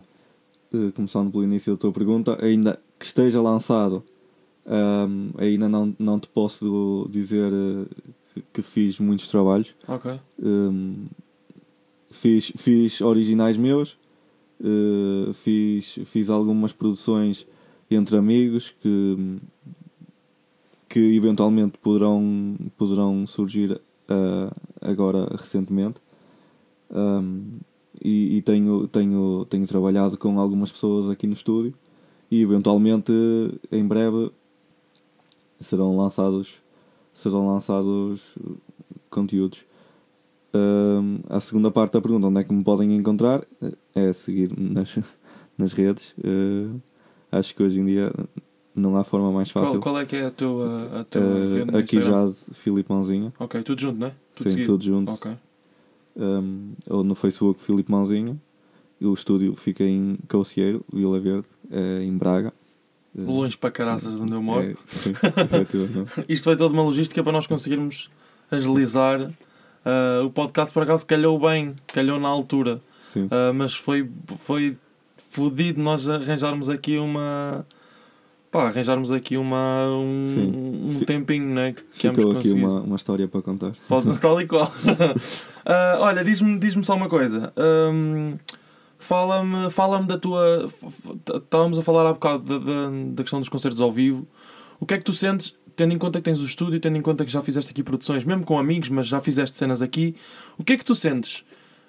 eh, 0.72 0.90
começando 0.94 1.30
pelo 1.30 1.44
início 1.44 1.74
da 1.74 1.78
tua 1.78 1.92
pergunta, 1.92 2.42
ainda 2.42 2.80
que 2.98 3.04
esteja 3.04 3.42
lançado, 3.42 4.02
ahm, 4.66 5.28
ainda 5.36 5.68
não, 5.68 5.94
não 5.98 6.18
te 6.18 6.28
posso 6.28 7.06
dizer 7.10 7.52
eh, 7.52 7.84
que, 8.32 8.42
que 8.54 8.62
fiz 8.62 8.98
muitos 8.98 9.28
trabalhos. 9.28 9.74
Ok. 9.86 10.18
Um, 10.42 11.04
fiz, 12.10 12.52
fiz 12.56 13.00
originais 13.02 13.58
meus, 13.58 13.98
uh, 14.60 15.32
fiz, 15.34 15.98
fiz 16.06 16.30
algumas 16.30 16.72
produções 16.72 17.46
entre 17.90 18.16
amigos 18.16 18.74
que, 18.80 19.38
que 20.96 21.14
eventualmente 21.14 21.76
poderão, 21.76 22.56
poderão 22.74 23.26
surgir 23.26 23.78
ah, 24.08 24.50
agora 24.80 25.28
recentemente. 25.36 26.00
Um, 26.90 27.58
e, 28.02 28.38
e 28.38 28.42
tenho, 28.42 28.88
tenho, 28.88 29.44
tenho 29.44 29.66
trabalhado 29.66 30.16
com 30.16 30.40
algumas 30.40 30.72
pessoas 30.72 31.10
aqui 31.10 31.26
no 31.26 31.34
estúdio 31.34 31.74
e 32.30 32.40
eventualmente 32.40 33.12
em 33.70 33.86
breve 33.86 34.30
serão 35.60 35.94
lançados 35.94 36.62
serão 37.12 37.46
lançados 37.46 38.34
conteúdos. 39.10 39.66
Um, 40.54 41.18
a 41.28 41.40
segunda 41.40 41.70
parte 41.70 41.92
da 41.92 42.00
pergunta, 42.00 42.26
onde 42.28 42.40
é 42.40 42.44
que 42.44 42.54
me 42.54 42.64
podem 42.64 42.96
encontrar? 42.96 43.46
É 43.94 44.14
seguir 44.14 44.50
nas, 44.58 44.98
nas 45.58 45.74
redes. 45.74 46.14
Uh, 46.18 46.80
acho 47.30 47.54
que 47.54 47.62
hoje 47.62 47.80
em 47.80 47.84
dia 47.84 48.10
não 48.76 48.96
há 48.96 49.04
forma 49.04 49.32
mais 49.32 49.50
fácil. 49.50 49.70
Qual, 49.70 49.80
qual 49.80 50.00
é 50.00 50.06
que 50.06 50.16
é 50.16 50.26
a 50.26 50.30
tua, 50.30 51.00
a 51.00 51.04
tua 51.04 51.22
Uh, 51.22 51.76
aqui 51.78 52.00
já 52.00 52.30
Filipe 52.52 52.92
Mãozinha. 52.92 53.32
Ok, 53.38 53.62
tudo 53.62 53.80
junto, 53.80 53.98
não 53.98 54.08
é? 54.08 54.12
Tudo 54.34 54.48
Sim, 54.48 54.50
seguido. 54.50 54.72
todos 54.72 54.86
juntos. 54.86 55.14
Ok. 55.14 55.32
Um, 56.16 56.72
ou 56.88 57.02
no 57.02 57.14
Facebook 57.14 57.62
Filipe 57.62 57.90
Mãozinha. 57.90 58.36
O 59.00 59.12
estúdio 59.12 59.54
fica 59.56 59.84
em 59.84 60.16
Caucieiro, 60.28 60.84
Vila 60.92 61.20
Verde, 61.20 61.46
é 61.70 62.02
em 62.02 62.16
Braga. 62.16 62.52
Uh, 63.14 63.30
Longe 63.30 63.56
para 63.56 63.70
caraças 63.70 64.16
de 64.16 64.22
onde 64.22 64.32
eu 64.32 64.42
moro. 64.42 64.62
é, 64.62 64.74
sim. 64.86 65.12
Isto 66.28 66.44
foi 66.44 66.56
toda 66.56 66.72
uma 66.72 66.82
logística 66.82 67.22
para 67.22 67.32
nós 67.32 67.46
conseguirmos 67.46 68.10
agilizar 68.50 69.30
ah, 69.86 70.22
o 70.24 70.30
podcast. 70.30 70.74
Por 70.74 70.82
acaso 70.82 71.06
calhou 71.06 71.38
bem, 71.38 71.74
calhou 71.86 72.18
na 72.18 72.28
altura. 72.28 72.80
Sim. 73.12 73.28
Ah, 73.30 73.52
mas 73.52 73.74
foi, 73.74 74.10
foi 74.36 74.76
fodido 75.16 75.80
nós 75.80 76.08
arranjarmos 76.08 76.68
aqui 76.68 76.98
uma. 76.98 77.64
Pá, 78.56 78.68
arranjarmos 78.68 79.12
aqui 79.12 79.36
uma, 79.36 79.86
um, 79.86 80.90
um 80.90 81.00
tempinho, 81.00 81.46
né? 81.46 81.74
Que 81.92 82.08
Ficou 82.08 82.30
aqui 82.32 82.48
conseguir. 82.48 82.64
uma, 82.64 82.80
uma 82.80 82.96
história 82.96 83.28
para 83.28 83.42
contar. 83.42 83.72
Pode, 83.86 84.16
tal 84.18 84.40
e 84.40 84.46
qual. 84.46 84.72
Ah, 85.68 85.96
olha, 85.98 86.22
diz-me 86.22 86.60
diz 86.60 86.76
só 86.86 86.94
uma 86.94 87.08
coisa. 87.08 87.52
Ahm, 87.56 88.36
Fala-me 89.00 89.68
fala 89.68 90.00
da 90.00 90.16
tua. 90.16 90.64
Estávamos 91.34 91.76
a 91.76 91.82
falar 91.82 92.08
há 92.08 92.12
bocado 92.12 92.44
da, 92.44 92.58
da, 92.64 92.90
da 93.14 93.22
questão 93.24 93.40
dos 93.40 93.48
concertos 93.48 93.80
ao 93.80 93.90
vivo. 93.90 94.28
O 94.78 94.86
que 94.86 94.94
é 94.94 94.98
que 94.98 95.02
tu 95.02 95.12
sentes, 95.12 95.56
tendo 95.74 95.92
em 95.92 95.98
conta 95.98 96.20
que 96.20 96.24
tens 96.24 96.40
o 96.40 96.44
estúdio, 96.44 96.78
tendo 96.78 96.96
em 96.96 97.02
conta 97.02 97.24
que 97.24 97.32
já 97.32 97.42
fizeste 97.42 97.72
aqui 97.72 97.82
produções, 97.82 98.24
mesmo 98.24 98.44
com 98.44 98.60
amigos, 98.60 98.88
mas 98.90 99.08
já 99.08 99.20
fizeste 99.20 99.56
cenas 99.56 99.82
aqui, 99.82 100.14
o 100.56 100.62
que 100.62 100.74
é 100.74 100.76
que 100.76 100.84
tu 100.84 100.94
sentes? 100.94 101.44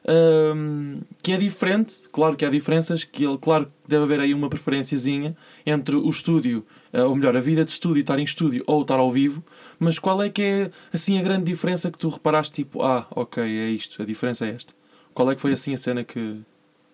Ahm, 0.07 1.01
que 1.21 1.31
é 1.33 1.37
diferente, 1.37 2.03
claro 2.11 2.35
que 2.35 2.45
há 2.45 2.49
diferenças, 2.49 3.03
que 3.03 3.25
ele- 3.25 3.37
claro 3.37 3.71
deve 3.87 4.03
haver 4.03 4.19
aí 4.21 4.33
uma 4.33 4.49
preferenciazinha 4.49 5.35
entre 5.65 5.95
o 5.95 6.09
estúdio, 6.09 6.65
ah, 6.93 7.03
ou 7.05 7.15
melhor, 7.15 7.35
a 7.35 7.39
vida 7.39 7.63
de 7.65 7.71
estúdio, 7.71 8.01
estar 8.01 8.17
em 8.19 8.23
estúdio 8.23 8.63
ou 8.67 8.81
estar 8.81 8.97
ao 8.99 9.11
vivo, 9.11 9.43
mas 9.79 9.99
qual 9.99 10.21
é 10.23 10.29
que 10.29 10.41
é 10.41 10.71
assim 10.93 11.19
a 11.19 11.21
grande 11.21 11.43
diferença 11.45 11.91
que 11.91 11.97
tu 11.97 12.09
reparaste, 12.09 12.53
tipo, 12.63 12.81
ah, 12.83 13.05
ok, 13.11 13.43
é 13.43 13.69
isto, 13.69 14.01
a 14.01 14.05
diferença 14.05 14.45
é 14.45 14.49
esta. 14.51 14.73
Qual 15.13 15.29
é 15.31 15.35
que 15.35 15.41
foi 15.41 15.51
assim 15.53 15.73
a 15.73 15.77
cena 15.77 16.03
que. 16.03 16.37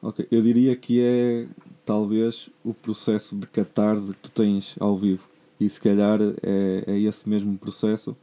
Ok, 0.02 0.26
eu 0.32 0.42
diria 0.42 0.76
que 0.76 1.00
é 1.02 1.46
talvez 1.86 2.50
o 2.64 2.74
processo 2.74 3.36
de 3.36 3.46
catarse 3.48 4.12
que 4.14 4.20
tu 4.20 4.30
tens 4.32 4.76
ao 4.80 4.98
vivo. 4.98 5.24
E 5.60 5.70
se 5.70 5.80
calhar 5.80 6.20
é, 6.42 6.84
é 6.88 7.00
esse 7.00 7.28
mesmo 7.28 7.58
processo 7.58 8.16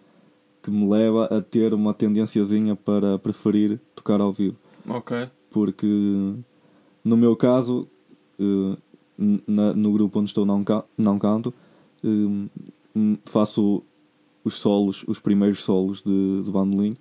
que 0.62 0.70
me 0.70 0.88
leva 0.88 1.24
a 1.26 1.40
ter 1.40 1.72
uma 1.72 1.94
tendenciazinha 1.94 2.76
para 2.76 3.18
preferir 3.18 3.78
tocar 3.94 4.20
ao 4.20 4.32
vivo. 4.32 4.56
Ok. 4.88 5.28
Porque 5.50 5.86
no 7.04 7.16
meu 7.16 7.34
caso, 7.36 7.86
eh, 8.38 8.76
n- 9.18 9.42
na- 9.46 9.72
no 9.74 9.92
grupo 9.92 10.18
onde 10.20 10.30
estou 10.30 10.44
não, 10.46 10.62
ca- 10.64 10.84
não 10.96 11.18
canto, 11.18 11.52
eh, 12.04 12.06
hum, 12.96 13.16
faço 13.24 13.82
os 14.44 14.54
solos, 14.54 15.04
os 15.06 15.20
primeiros 15.20 15.62
solos 15.62 16.02
de, 16.02 16.42
de 16.44 16.50
bandolim. 16.50 16.96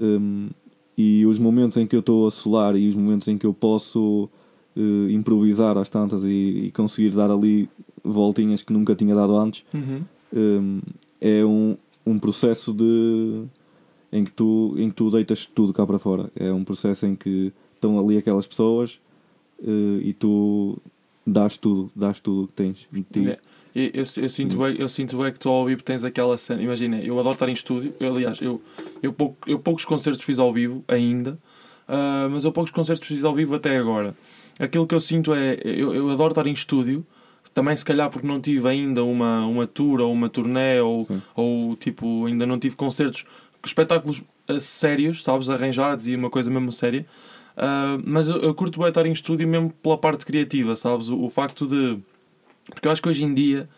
Hum, 0.00 0.48
e 0.96 1.24
os 1.26 1.38
momentos 1.38 1.76
em 1.76 1.86
que 1.86 1.94
eu 1.96 2.00
estou 2.00 2.26
a 2.26 2.30
solar 2.30 2.76
e 2.76 2.88
os 2.88 2.94
momentos 2.94 3.26
em 3.28 3.36
que 3.38 3.46
eu 3.46 3.52
posso 3.54 4.28
eh, 4.76 5.12
improvisar 5.12 5.76
às 5.78 5.88
tantas 5.88 6.22
e, 6.24 6.66
e 6.66 6.70
conseguir 6.72 7.10
dar 7.10 7.30
ali 7.30 7.68
voltinhas 8.04 8.62
que 8.62 8.72
nunca 8.72 8.94
tinha 8.94 9.14
dado 9.14 9.36
antes, 9.36 9.64
Uhum. 9.74 10.02
hum, 10.34 10.80
é 11.20 11.44
um, 11.44 11.76
um 12.06 12.18
processo 12.18 12.72
de 12.72 13.44
em 14.12 14.24
que 14.24 14.30
tu 14.30 14.74
em 14.76 14.90
que 14.90 14.96
tu 14.96 15.10
deitas 15.10 15.46
tudo 15.46 15.72
cá 15.72 15.86
para 15.86 15.98
fora 15.98 16.30
é 16.36 16.52
um 16.52 16.64
processo 16.64 17.06
em 17.06 17.16
que 17.16 17.52
estão 17.74 17.98
ali 17.98 18.18
aquelas 18.18 18.46
pessoas 18.46 19.00
eh, 19.62 20.00
e 20.02 20.12
tu 20.12 20.78
dás 21.26 21.56
tudo 21.56 21.90
dás 21.96 22.20
tudo 22.20 22.44
o 22.44 22.46
que 22.46 22.52
tens 22.52 22.88
de 22.92 23.02
ti 23.02 23.30
É. 23.30 23.38
Eu, 23.74 23.84
eu, 23.94 24.04
eu 24.18 24.28
sinto 24.28 24.58
bem, 24.58 24.76
eu 24.78 24.88
sinto 24.88 25.16
bem 25.16 25.32
que 25.32 25.38
tu 25.38 25.48
ao 25.48 25.64
vivo 25.64 25.82
tens 25.82 26.04
aquela 26.04 26.36
cena. 26.36 26.60
Imagina, 26.62 27.00
eu 27.00 27.18
adoro 27.18 27.32
estar 27.32 27.48
em 27.48 27.54
estúdio. 27.54 27.94
Eu, 27.98 28.14
aliás, 28.14 28.38
eu, 28.42 28.60
eu, 29.02 29.14
pouco, 29.14 29.36
eu 29.48 29.58
poucos 29.58 29.84
concertos 29.86 30.24
fiz 30.24 30.38
ao 30.38 30.52
vivo 30.52 30.84
ainda, 30.86 31.38
ah, 31.88 32.28
mas 32.30 32.44
eu 32.44 32.52
poucos 32.52 32.70
concertos 32.70 33.08
fiz 33.08 33.24
ao 33.24 33.34
vivo 33.34 33.54
até 33.54 33.78
agora. 33.78 34.14
Aquilo 34.58 34.86
que 34.86 34.94
eu 34.94 35.00
sinto 35.00 35.32
é. 35.32 35.58
Eu, 35.64 35.94
eu 35.94 36.10
adoro 36.10 36.32
estar 36.32 36.46
em 36.46 36.52
estúdio. 36.52 37.04
Também, 37.54 37.76
se 37.76 37.84
calhar, 37.84 38.08
porque 38.08 38.26
não 38.26 38.40
tive 38.40 38.66
ainda 38.66 39.04
uma, 39.04 39.44
uma 39.44 39.66
tour 39.66 40.00
ou 40.00 40.10
uma 40.10 40.28
turnê, 40.30 40.80
ou, 40.80 41.04
Sim. 41.04 41.22
ou 41.34 41.76
tipo, 41.76 42.24
ainda 42.24 42.46
não 42.46 42.58
tive 42.58 42.76
concertos, 42.76 43.26
espetáculos 43.64 44.22
ah, 44.48 44.58
sérios, 44.60 45.22
sabes, 45.22 45.48
arranjados 45.50 46.06
e 46.06 46.14
uma 46.16 46.30
coisa 46.30 46.50
mesmo 46.50 46.72
séria. 46.72 47.06
Ah, 47.56 47.98
mas 48.04 48.28
eu, 48.28 48.38
eu 48.38 48.54
curto 48.54 48.78
bem 48.80 48.88
estar 48.88 49.04
em 49.06 49.12
estúdio 49.12 49.46
mesmo 49.48 49.70
pela 49.82 49.98
parte 49.98 50.24
criativa, 50.26 50.74
sabes? 50.76 51.08
O, 51.08 51.20
o 51.24 51.30
facto 51.30 51.66
de. 51.66 51.98
Porque 52.72 52.86
eu 52.88 52.92
acho 52.92 53.02
que 53.02 53.08
hoje 53.08 53.24
em 53.24 53.34
dia 53.34 53.68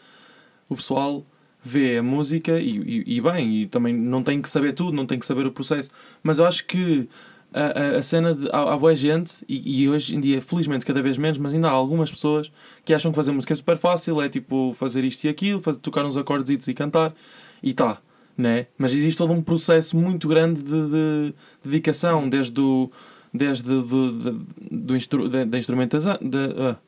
o 0.69 0.77
pessoal 0.77 1.25
vê 1.63 1.97
a 1.99 2.03
música 2.03 2.61
e, 2.61 2.77
e- 2.79 3.17
e 3.17 3.21
bem, 3.21 3.63
e 3.63 3.67
também 3.67 3.95
não 3.95 4.23
tem 4.23 4.41
que 4.43 4.49
saber 4.49 4.73
tudo, 4.75 4.93
não 4.95 5.07
tem 5.07 5.19
que 5.19 5.25
saber 5.27 5.47
o 5.47 5.51
processo, 5.53 5.91
mas 6.23 6.39
eu 6.39 6.45
acho 6.45 6.67
que 6.67 7.09
a, 7.53 7.81
a- 7.97 7.99
a 7.99 8.03
cena 8.03 8.35
de. 8.35 8.49
Há, 8.53 8.75
há 8.75 8.77
boa 8.77 8.95
gente, 8.95 9.45
e, 9.49 9.83
e 9.85 9.89
hoje 9.89 10.15
em 10.15 10.21
dia, 10.21 10.41
felizmente, 10.43 10.85
cada 10.85 11.01
vez 11.03 11.17
menos, 11.17 11.39
mas 11.39 11.55
ainda 11.55 11.69
há 11.69 11.73
algumas 11.73 12.11
pessoas 12.11 12.51
que 12.85 12.93
acham 12.93 13.11
que 13.13 13.17
fazer 13.17 13.33
música 13.33 13.53
é 13.53 13.57
super 13.57 13.77
fácil, 13.77 14.21
é 14.21 14.29
tipo 14.29 14.73
fazer 14.75 15.05
isto 15.05 15.25
e 15.25 15.29
aquilo, 15.29 15.59
fazer, 15.61 15.79
tocar 15.81 16.05
uns 16.05 16.17
acordes 16.17 16.69
e 16.69 16.75
cantar, 16.75 17.15
e 17.63 17.73
tá. 17.73 17.99
Né? 18.37 18.67
Mas 18.77 18.93
existe 18.93 19.17
todo 19.19 19.33
um 19.33 19.41
processo 19.41 19.97
muito 19.97 20.27
grande 20.27 20.61
de, 20.63 20.71
de 20.71 21.35
dedicação, 21.63 22.29
desde 22.29 22.61
o, 22.61 22.91
desde 23.33 23.63
do, 23.63 23.83
do, 24.13 24.47
do 24.71 24.97
instru, 24.97 25.29
da, 25.29 25.45
da 25.45 25.57
instrumentação. 25.59 26.19
Da, 26.21 26.79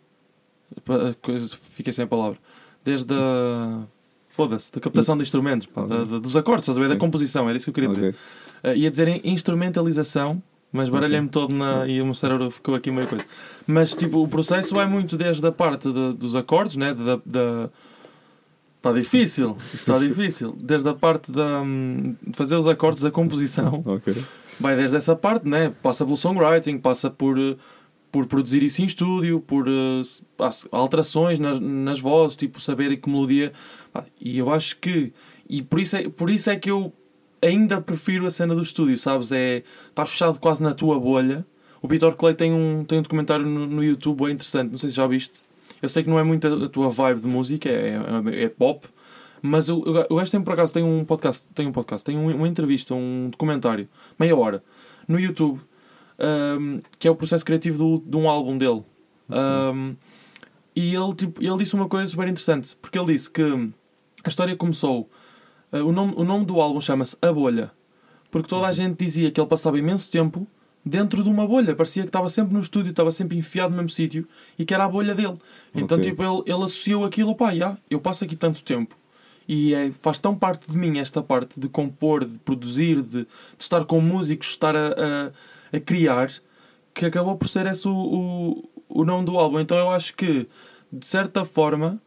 ah, 0.88 1.14
fiquei 1.72 1.92
sem 1.92 2.04
a 2.04 2.08
palavra. 2.08 2.38
Desde 2.84 3.14
a. 3.14 3.82
Foda-se, 4.30 4.70
da 4.70 4.80
captação 4.80 5.16
de 5.16 5.22
instrumentos, 5.22 5.66
pá, 5.66 5.86
da- 5.86 6.04
da- 6.04 6.18
dos 6.18 6.36
acordes, 6.36 6.64
estás 6.64 6.76
a 6.76 6.80
ver? 6.80 6.88
Da 6.88 6.96
composição, 6.96 7.48
era 7.48 7.56
isso 7.56 7.64
que 7.64 7.70
eu 7.70 7.74
queria 7.74 7.88
dizer. 7.88 8.14
Uh, 8.62 8.76
ia 8.76 8.90
dizer 8.90 9.24
instrumentalização, 9.26 10.42
mas 10.70 10.90
baralhei-me 10.90 11.28
todo 11.28 11.54
na, 11.54 11.86
e 11.88 12.02
o 12.02 12.04
meu 12.04 12.12
cérebro 12.12 12.50
ficou 12.50 12.74
aqui 12.74 12.90
meio 12.90 13.06
coisa. 13.06 13.24
Mas 13.66 13.94
tipo, 13.94 14.22
o 14.22 14.28
processo 14.28 14.74
vai 14.74 14.86
muito 14.86 15.16
desde 15.16 15.46
a 15.46 15.50
parte 15.52 15.90
de- 15.90 16.12
dos 16.12 16.34
acordes, 16.34 16.76
né? 16.76 16.92
Da... 17.24 17.70
Está 18.88 19.00
difícil, 19.00 19.56
está 19.74 19.98
difícil. 19.98 20.56
Desde 20.60 20.88
a 20.88 20.94
parte 20.94 21.32
da, 21.32 21.60
hum, 21.62 22.02
de 22.26 22.36
fazer 22.36 22.56
os 22.56 22.66
acordes 22.66 23.00
da 23.02 23.10
composição, 23.10 23.82
Ok. 23.84 24.14
vai 24.60 24.76
desde 24.76 24.96
essa 24.96 25.16
parte, 25.16 25.48
né? 25.48 25.72
Passa 25.82 26.04
pelo 26.04 26.16
songwriting, 26.16 26.78
passa 26.78 27.10
por, 27.10 27.38
eh, 27.38 27.56
por 28.12 28.26
produzir 28.26 28.62
isso 28.62 28.82
em 28.82 28.84
estúdio, 28.84 29.40
por 29.40 29.66
pá, 30.36 30.50
alterações 30.70 31.38
nas, 31.38 31.58
nas 31.58 31.98
vozes, 32.00 32.36
tipo, 32.36 32.60
saber 32.60 32.96
que 32.96 33.08
melodia. 33.10 33.52
E 34.20 34.38
eu 34.38 34.50
acho 34.52 34.76
que. 34.78 35.12
E 35.48 35.62
por 35.62 35.80
isso, 35.80 35.96
é, 35.96 36.08
por 36.08 36.30
isso 36.30 36.48
é 36.50 36.56
que 36.56 36.70
eu 36.70 36.92
ainda 37.42 37.80
prefiro 37.80 38.26
a 38.26 38.30
cena 38.30 38.54
do 38.54 38.62
estúdio, 38.62 38.96
sabes? 38.96 39.30
É 39.32 39.62
estar 39.88 40.06
fechado 40.06 40.38
quase 40.40 40.62
na 40.62 40.72
tua 40.74 40.98
bolha. 40.98 41.44
O 41.82 41.88
Vitor 41.88 42.16
Clay 42.16 42.34
tem 42.34 42.52
um, 42.52 42.84
tem 42.84 42.98
um 42.98 43.02
documentário 43.02 43.44
no, 43.46 43.66
no 43.66 43.84
YouTube 43.84 44.24
bem 44.24 44.34
interessante, 44.34 44.70
não 44.70 44.78
sei 44.78 44.90
se 44.90 44.96
já 44.96 45.06
viste. 45.06 45.42
Eu 45.83 45.88
sei 45.88 46.02
que 46.02 46.09
não 46.11 46.18
é 46.18 46.23
muito 46.23 46.47
a, 46.47 46.68
tua 46.68 46.88
vibe 46.88 47.21
de 47.21 47.28
música, 47.28 47.68
é, 47.68 47.99
é, 48.35 48.45
é 48.45 48.49
pop, 48.49 48.87
mas 49.42 49.68
o, 49.68 49.78
o 50.09 50.16
gajo 50.16 50.30
tem 50.30 50.40
por 50.42 50.54
acaso 50.54 50.73
tem 50.73 50.83
um 50.83 51.04
podcast, 51.04 51.49
tem 51.54 51.66
um 51.66 51.73
podcast, 51.73 52.04
tem 52.04 52.16
um- 52.16 52.35
uma 52.35 52.49
entrevista, 52.49 52.95
um 52.95 53.28
documentário, 53.30 53.88
meia 54.18 54.35
hora, 54.37 54.62
no 55.06 55.21
YouTube, 55.21 55.61
ahm, 56.18 56.80
que 56.99 57.06
é 57.06 57.11
o 57.11 57.14
processo 57.14 57.45
criativo 57.45 57.99
do, 57.99 58.11
de 58.11 58.16
um 58.16 58.28
álbum 58.28 58.56
dele. 58.56 58.83
Ahm, 59.30 59.95
e 60.75 60.95
ele, 60.95 61.14
tipo, 61.14 61.42
ele 61.42 61.56
disse 61.59 61.75
uma 61.75 61.88
coisa 61.88 62.06
super 62.06 62.26
interessante, 62.28 62.76
porque 62.80 62.99
ele 62.99 63.12
disse 63.12 63.30
que 63.30 63.42
a 64.25 64.28
história 64.28 64.56
começou. 64.56 65.09
ah, 65.73 65.78
o, 65.85 65.92
nome, 65.92 66.14
o 66.16 66.25
nome 66.25 66.45
do 66.45 66.61
álbum 66.61 66.80
chama-se 66.80 67.16
A 67.23 67.33
Bolha, 67.33 67.71
porque 68.30 68.49
toda 68.49 68.66
a 68.66 68.73
gente 68.73 68.97
dizia 69.04 69.30
que 69.30 69.40
ele 69.40 69.49
passava 69.49 69.78
imenso 69.78 70.11
tempo 70.11 70.47
dentro 70.88 71.24
de 71.24 71.28
uma 71.28 71.44
bolha, 71.44 71.74
parecia 71.74 72.04
que 72.04 72.08
estava 72.08 72.28
sempre 72.28 72.54
no 72.54 72.60
estúdio, 72.60 72.90
estava 72.90 73.10
sempre 73.10 73.36
enfiado 73.36 73.70
no 73.70 73.76
mesmo 73.78 73.90
sítio 73.90 74.26
e 74.56 74.64
que 74.64 74.72
era 74.72 74.84
a 74.84 74.88
bolha 74.88 75.16
dele. 75.16 75.34
Então, 75.74 75.98
Ok. 75.98 76.10
tipo, 76.10 76.22
ele, 76.22 76.42
ele 76.46 76.62
associou 76.64 77.04
aquilo, 77.04 77.34
pá, 77.34 77.52
já, 77.52 77.76
eu 77.90 78.00
passo 78.00 78.22
aqui 78.22 78.36
tanto 78.36 78.62
tempo 78.62 78.96
e 79.48 79.74
é, 79.74 79.90
faz 80.00 80.18
tão 80.18 80.34
parte 80.36 80.70
de 80.70 80.76
mim 80.78 80.98
esta 80.98 81.22
parte 81.22 81.58
de 81.58 81.68
compor, 81.68 82.24
de 82.24 82.38
produzir, 82.38 83.02
de, 83.02 83.22
de 83.22 83.26
estar 83.58 83.84
com 83.84 84.00
músicos, 84.00 84.48
estar 84.50 84.76
a, 84.76 84.88
a, 84.88 85.76
a 85.76 85.80
criar, 85.80 86.30
que 86.94 87.04
acabou 87.04 87.36
por 87.36 87.48
ser 87.48 87.66
esse 87.66 87.86
o, 87.88 87.92
o, 87.92 89.00
o 89.00 89.04
nome 89.04 89.24
do 89.24 89.36
álbum. 89.36 89.58
Então 89.60 89.76
eu 89.76 89.90
acho 89.90 90.14
que, 90.14 90.48
de 90.92 91.06
certa 91.06 91.44
forma, 91.44 92.00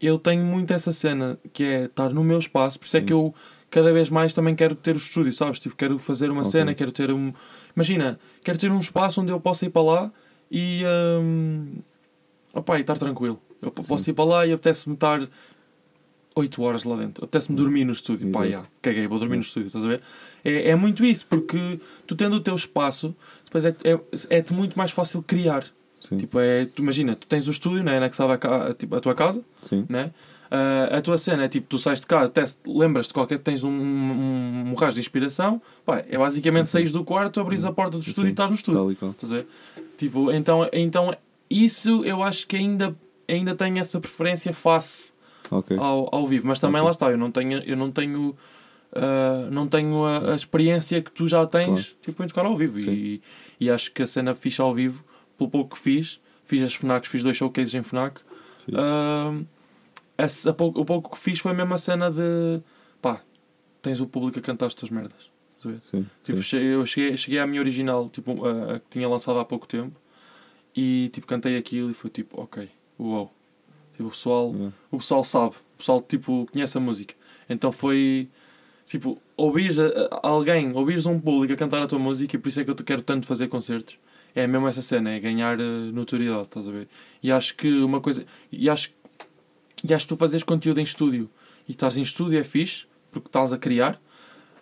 eu 0.00 0.18
tenho 0.18 0.42
muito 0.44 0.72
essa 0.72 0.92
cena 0.92 1.38
que 1.52 1.62
é 1.62 1.84
estar 1.84 2.10
no 2.12 2.24
meu 2.24 2.38
espaço, 2.38 2.78
por 2.78 2.86
isso 2.86 2.96
é 2.96 3.00
que 3.02 3.12
eu 3.12 3.34
cada 3.74 3.92
vez 3.92 4.08
mais 4.08 4.32
também 4.32 4.54
quero 4.54 4.74
ter 4.74 4.94
o 4.94 4.98
estúdio, 4.98 5.32
sabes? 5.32 5.58
Tipo, 5.58 5.74
quero 5.74 5.98
fazer 5.98 6.30
uma 6.30 6.40
Ok. 6.42 6.50
cena, 6.52 6.74
quero 6.74 6.92
ter 6.92 7.10
um. 7.10 7.32
Imagina, 7.74 8.18
quero 8.44 8.56
ter 8.58 8.70
um 8.70 8.78
espaço 8.78 9.20
onde 9.20 9.32
eu 9.32 9.40
possa 9.40 9.66
ir 9.66 9.70
para 9.70 9.82
lá 9.82 10.12
e. 10.50 10.82
hum, 11.20 11.76
opá, 12.54 12.78
e 12.78 12.82
estar 12.82 12.96
tranquilo. 12.96 13.40
Eu 13.60 13.70
p- 13.70 13.82
posso 13.82 14.04
Sim. 14.04 14.12
ir 14.12 14.14
para 14.14 14.24
lá 14.24 14.46
e 14.46 14.52
apetece-me 14.52 14.94
estar 14.94 15.26
8 16.36 16.62
horas 16.62 16.84
lá 16.84 16.96
dentro. 16.96 17.24
Apetece-me 17.24 17.56
dormir 17.56 17.84
no 17.84 17.92
estúdio. 17.92 18.30
Pá, 18.30 18.46
já, 18.48 18.64
caguei, 18.82 19.06
vou 19.06 19.18
dormir 19.18 19.36
no 19.36 19.42
estúdio, 19.42 19.66
estás 19.68 19.84
a 19.84 19.88
ver? 19.88 20.02
É, 20.44 20.70
é 20.70 20.74
muito 20.74 21.04
isso, 21.04 21.26
porque 21.26 21.78
tu 22.06 22.14
tendo 22.14 22.36
o 22.36 22.40
teu 22.40 22.54
espaço, 22.54 23.14
depois 23.44 23.64
é- 23.64 23.74
é- 23.84 24.00
é-te 24.38 24.52
muito 24.52 24.76
mais 24.76 24.90
fácil 24.90 25.22
criar. 25.22 25.64
Sim, 26.00 26.18
Tipo, 26.18 26.38
é, 26.38 26.66
tu 26.66 26.82
imagina, 26.82 27.16
tu 27.16 27.26
tens 27.26 27.48
o 27.48 27.50
estúdio, 27.50 27.82
né, 27.82 27.96
anexado 27.96 28.32
à, 28.32 28.36
ca- 28.36 28.74
tipo, 28.74 28.94
à 28.94 29.00
tua 29.00 29.14
casa, 29.14 29.42
sim, 29.62 29.86
né? 29.88 30.12
Ah, 30.50 30.98
a 30.98 31.00
tua 31.00 31.18
cena 31.18 31.44
é 31.44 31.48
tipo, 31.48 31.66
tu 31.68 31.78
sais 31.78 32.00
de 32.00 32.06
cá, 32.06 32.22
até 32.22 32.44
se 32.46 32.58
lembras 32.66 33.06
de 33.08 33.14
qualquer 33.14 33.38
tens 33.38 33.64
um, 33.64 33.70
um, 33.70 34.70
um 34.70 34.74
rasgo 34.74 34.94
de 34.94 35.00
inspiração, 35.00 35.60
pá, 35.84 36.04
é 36.08 36.16
basicamente 36.18 36.68
saís 36.68 36.92
do 36.92 37.02
quarto, 37.02 37.40
abris 37.40 37.64
a 37.64 37.72
porta 37.72 37.96
do 37.96 38.02
estúdio 38.02 38.28
e 38.28 38.30
estás 38.32 38.50
no 38.50 38.56
estúdio. 38.56 38.90
Estás 39.10 39.32
a 39.32 39.36
ver? 39.36 39.46
Tipo, 39.96 40.30
então, 40.30 40.68
então 40.72 41.14
isso 41.50 42.04
eu 42.04 42.22
acho 42.22 42.46
que 42.46 42.56
ainda, 42.56 42.94
ainda 43.28 43.54
tenho 43.54 43.78
essa 43.78 43.98
preferência 44.00 44.52
face 44.52 45.12
Ok. 45.50 45.76
ao, 45.78 46.08
ao 46.14 46.26
vivo, 46.26 46.46
mas 46.46 46.60
também 46.60 46.80
Ok. 46.80 46.84
lá 46.86 46.90
está, 46.90 47.10
eu 47.10 47.18
não 47.18 47.30
tenho, 47.30 47.58
eu 47.64 47.76
não 47.76 47.90
tenho, 47.90 48.36
ah, 48.94 49.48
não 49.50 49.66
tenho 49.66 50.04
a, 50.04 50.32
a 50.32 50.34
experiência 50.36 51.00
que 51.02 51.10
tu 51.10 51.26
já 51.26 51.44
tens 51.46 51.66
Claro. 51.66 51.84
tipo, 52.02 52.22
em 52.22 52.26
tocar 52.28 52.44
ao 52.46 52.56
vivo 52.56 52.78
e, 52.78 53.20
e 53.58 53.70
acho 53.70 53.90
que 53.92 54.02
a 54.02 54.06
cena 54.06 54.34
fixe 54.34 54.60
ao 54.60 54.72
vivo, 54.74 55.04
pelo 55.38 55.50
pouco 55.50 55.74
que 55.74 55.82
fiz, 55.82 56.20
fiz 56.44 56.62
as 56.62 56.74
FNACs, 56.74 57.08
fiz 57.08 57.22
dois 57.22 57.36
showcases 57.36 57.74
em 57.74 57.82
FNAC. 57.82 58.20
Fixe. 58.66 58.78
Esse- 60.18 60.48
a 60.48 60.52
pouco, 60.52 60.80
o 60.80 60.84
pouco 60.84 61.10
que 61.10 61.18
fiz 61.18 61.38
foi 61.38 61.52
mesmo 61.52 61.74
a 61.74 61.78
cena 61.78 62.10
de 62.10 62.60
pá, 63.02 63.20
tens 63.82 64.00
o 64.00 64.06
público 64.06 64.38
a 64.38 64.42
cantar 64.42 64.66
as 64.66 64.74
tuas 64.74 64.90
merdas. 64.90 65.30
Sim, 65.80 66.04
Tipo, 66.22 66.42
sim. 66.42 66.56
eu 66.58 66.84
cheguei, 66.84 67.16
cheguei 67.16 67.38
à 67.40 67.46
minha 67.46 67.60
original, 67.60 68.08
tipo, 68.10 68.44
a, 68.44 68.74
a 68.74 68.78
que 68.80 68.86
tinha 68.90 69.08
lançado 69.08 69.38
há 69.38 69.44
pouco 69.46 69.66
tempo, 69.66 69.98
e 70.76 71.08
tipo, 71.12 71.26
cantei 71.26 71.56
aquilo 71.56 71.90
e 71.90 71.94
foi 71.94 72.10
tipo, 72.10 72.40
ok, 72.40 72.68
uau. 73.00 73.32
Tipo, 73.92 74.08
o 74.08 74.10
pessoal, 74.10 74.54
o 74.90 74.98
pessoal 74.98 75.24
sabe, 75.24 75.54
o 75.74 75.78
pessoal 75.78 76.00
tipo, 76.02 76.46
conhece 76.52 76.76
a 76.76 76.80
música. 76.80 77.14
Então 77.48 77.70
foi 77.72 78.28
tipo, 78.86 79.18
ouvires 79.36 79.78
a- 79.78 79.86
a- 80.22 80.28
alguém, 80.28 80.72
ouvires 80.74 81.06
um 81.06 81.18
público 81.18 81.54
a 81.54 81.56
cantar 81.56 81.80
a 81.82 81.86
tua 81.86 81.98
música, 81.98 82.36
e 82.36 82.38
por 82.38 82.48
isso 82.48 82.60
é 82.60 82.64
que 82.64 82.70
eu 82.70 82.74
te 82.74 82.82
quero 82.84 83.00
tanto 83.02 83.26
fazer 83.26 83.48
concertos. 83.48 83.98
É 84.34 84.46
mesmo 84.46 84.66
essa 84.68 84.82
cena, 84.82 85.12
é 85.12 85.20
ganhar 85.20 85.58
eh, 85.60 85.62
notoriedade, 85.92 86.42
estás 86.42 86.66
a 86.68 86.72
ver? 86.72 86.88
E 87.22 87.30
acho 87.32 87.54
que 87.56 87.68
uma 87.82 88.00
coisa, 88.00 88.26
e 88.52 88.68
acho, 88.68 88.90
e 89.84 89.92
acho 89.92 90.06
que 90.06 90.14
tu 90.14 90.16
fazes 90.16 90.42
conteúdo 90.42 90.80
em 90.80 90.82
estúdio 90.82 91.30
e 91.68 91.72
estás 91.72 91.98
em 91.98 92.02
estúdio 92.02 92.38
é 92.40 92.42
fixe, 92.42 92.86
porque 93.12 93.28
estás 93.28 93.52
a 93.52 93.58
criar. 93.58 94.00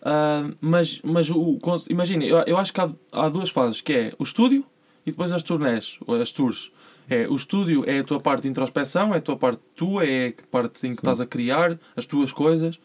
Ah, 0.03 0.51
mas 0.61 1.01
mas 1.05 1.31
o, 1.31 1.59
imagina, 1.89 2.25
eu, 2.25 2.39
eu 2.45 2.59
acho 2.59 2.73
que 2.73 2.81
há, 2.81 2.91
há 3.13 3.29
duas 3.29 3.49
fases, 3.49 3.81
que 3.81 3.93
é 3.93 4.13
o 4.19 4.25
estúdio 4.25 4.67
e 5.07 5.13
depois 5.13 5.33
as 5.33 5.43
turnés, 5.43 5.99
as 6.21 6.33
tours. 6.33 6.73
É, 7.09 7.29
o 7.29 7.37
estúdio 7.37 7.85
é 7.87 8.01
a 8.01 8.05
tua 8.05 8.21
parte 8.21 8.43
de 8.43 8.49
introspeção, 8.49 9.15
é 9.15 9.19
a 9.19 9.21
tua 9.21 9.37
parte 9.37 9.61
tua, 9.77 10.05
é 10.05 10.29
a 10.29 10.47
parte 10.51 10.87
em 10.87 10.95
que 10.95 11.01
estás 11.01 11.21
a 11.21 11.27
criar 11.27 11.79
as 11.97 12.05
tuas 12.05 12.33
coisas, 12.33 12.81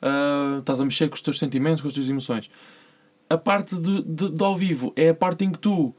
ah, 0.00 0.58
estás 0.60 0.80
a 0.80 0.84
mexer 0.84 1.08
com 1.08 1.14
os 1.14 1.20
teus 1.20 1.38
sentimentos, 1.38 1.82
com 1.82 1.88
as 1.88 1.94
tuas 1.94 2.08
emoções. 2.08 2.48
A 3.28 3.36
parte 3.36 3.76
de, 3.76 4.02
de, 4.02 4.30
de 4.30 4.44
ao 4.44 4.54
vivo 4.54 4.92
é 4.94 5.08
a 5.08 5.14
parte 5.14 5.44
em 5.44 5.50
que 5.50 5.58
tu 5.58 5.94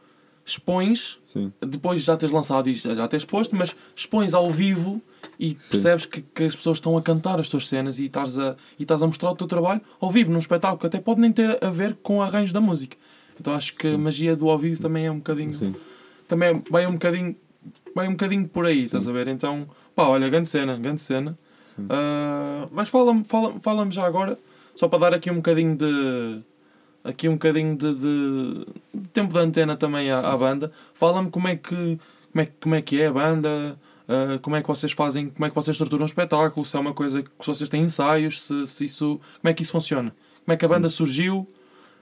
expões, 0.45 1.19
Sim, 1.25 1.51
depois 1.61 2.01
de 2.01 2.07
já 2.07 2.17
teres 2.17 2.33
lançado 2.33 2.69
e 2.69 2.73
já 2.73 3.07
teres 3.07 3.25
posto, 3.25 3.55
mas 3.55 3.75
expões 3.95 4.33
ao 4.33 4.49
vivo 4.49 5.01
e 5.39 5.55
percebes 5.55 6.05
que, 6.05 6.21
que 6.21 6.43
as 6.43 6.55
pessoas 6.55 6.77
estão 6.77 6.97
a 6.97 7.01
cantar 7.01 7.39
as 7.39 7.47
tuas 7.47 7.67
cenas 7.67 7.97
e 7.99 8.05
estás, 8.05 8.37
a, 8.37 8.55
e 8.77 8.83
estás 8.83 9.01
a 9.01 9.07
mostrar 9.07 9.31
o 9.31 9.35
teu 9.35 9.47
trabalho 9.47 9.81
ao 9.99 10.11
vivo, 10.11 10.31
num 10.31 10.39
espetáculo 10.39 10.79
que 10.79 10.87
até 10.87 10.99
pode 10.99 11.21
nem 11.21 11.31
ter 11.31 11.63
a 11.63 11.69
ver 11.69 11.95
com 12.03 12.17
o 12.17 12.21
arranjo 12.21 12.53
da 12.53 12.59
música. 12.61 12.97
Então 13.39 13.53
acho 13.53 13.73
que 13.73 13.87
a 13.87 13.97
magia 13.97 14.35
do 14.35 14.49
ao 14.49 14.57
vivo 14.57 14.81
também 14.81 15.05
é 15.05 15.11
um 15.11 15.17
bocadinho 15.17 15.53
sim. 15.53 15.75
também 16.27 16.61
vai 16.69 16.85
um 16.85 16.93
bocadinho 16.93 17.35
vai 17.95 18.07
um 18.07 18.11
bocadinho 18.11 18.47
por 18.47 18.65
aí, 18.65 18.85
estás 18.85 19.07
a 19.07 19.11
ver? 19.11 19.27
Então, 19.27 19.67
pá, 19.95 20.03
olha, 20.07 20.27
grande 20.29 20.49
cena, 20.49 20.75
grande 20.77 21.01
cena. 21.01 21.37
Sim. 21.75 21.85
Ah, 21.89 22.67
mas 22.71 22.89
fala-me 22.89 23.23
fala, 23.25 23.59
fala 23.59 23.89
já 23.91 24.05
agora, 24.05 24.37
só 24.75 24.87
para 24.87 24.99
dar 24.99 25.13
aqui 25.13 25.31
um 25.31 25.35
bocadinho 25.35 25.75
de 25.75 26.41
aqui 27.03 27.27
um 27.27 27.33
bocadinho 27.33 27.75
de, 27.75 27.93
de- 27.95 28.65
de 28.93 29.07
tempo 29.09 29.33
de 29.33 29.39
antena 29.39 29.75
também 29.75 30.09
à, 30.11 30.19
à 30.19 30.37
banda. 30.37 30.71
Fala-me 30.93 31.29
como 31.29 31.47
é 31.47 31.55
que 31.55 31.99
como 32.31 32.41
é, 32.41 32.45
como 32.61 32.75
é 32.75 32.81
que 32.81 32.99
é 33.01 33.07
a 33.07 33.11
banda, 33.13 33.77
ah, 34.07 34.39
como 34.41 34.55
é 34.55 34.61
que 34.61 34.67
vocês 34.67 34.91
fazem, 34.91 35.29
como 35.29 35.45
é 35.45 35.49
que 35.49 35.55
vocês 35.55 35.75
estruturam 35.75 36.03
um 36.03 36.05
espetáculo, 36.07 36.65
se 36.65 36.75
é 36.75 36.79
uma 36.79 36.93
coisa 36.93 37.21
que 37.21 37.29
vocês 37.45 37.69
têm 37.69 37.83
ensaios, 37.83 38.41
se, 38.41 38.65
se 38.65 38.85
isso, 38.85 39.19
como 39.41 39.49
é 39.49 39.53
que 39.53 39.61
isso 39.63 39.71
funciona? 39.71 40.13
Como 40.45 40.53
é 40.53 40.57
que 40.57 40.65
a 40.65 40.67
banda 40.67 40.89
surgiu 40.89 41.47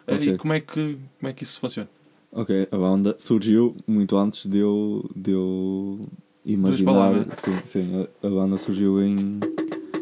Ok. 0.08 0.34
e 0.34 0.38
como 0.38 0.54
é 0.54 0.60
que 0.60 0.98
como 1.20 1.30
é 1.30 1.34
que 1.34 1.44
isso 1.44 1.60
funciona? 1.60 1.90
Ok, 2.32 2.68
a 2.72 2.78
banda 2.78 3.16
surgiu 3.18 3.76
muito 3.86 4.16
antes 4.18 4.46
de 4.50 4.58
eu, 4.60 5.06
de 5.14 5.32
eu 5.32 6.08
imaginar. 6.46 7.14
Sim, 7.44 7.58
sim, 7.66 8.08
a, 8.24 8.28
a 8.28 8.30
banda 8.30 8.58
surgiu 8.58 9.02
em. 9.02 9.40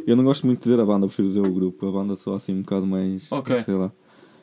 Eu 0.05 0.15
não 0.15 0.23
gosto 0.23 0.45
muito 0.45 0.59
de 0.59 0.63
dizer 0.65 0.79
a 0.79 0.85
banda, 0.85 1.07
prefiro 1.07 1.27
dizer 1.27 1.41
o 1.41 1.51
grupo. 1.51 1.87
A 1.87 1.91
banda 1.91 2.15
só 2.15 2.35
assim 2.35 2.53
um 2.53 2.61
bocado 2.61 2.85
mais. 2.85 3.31
Ok. 3.31 3.63
Sei 3.63 3.73
lá. 3.73 3.91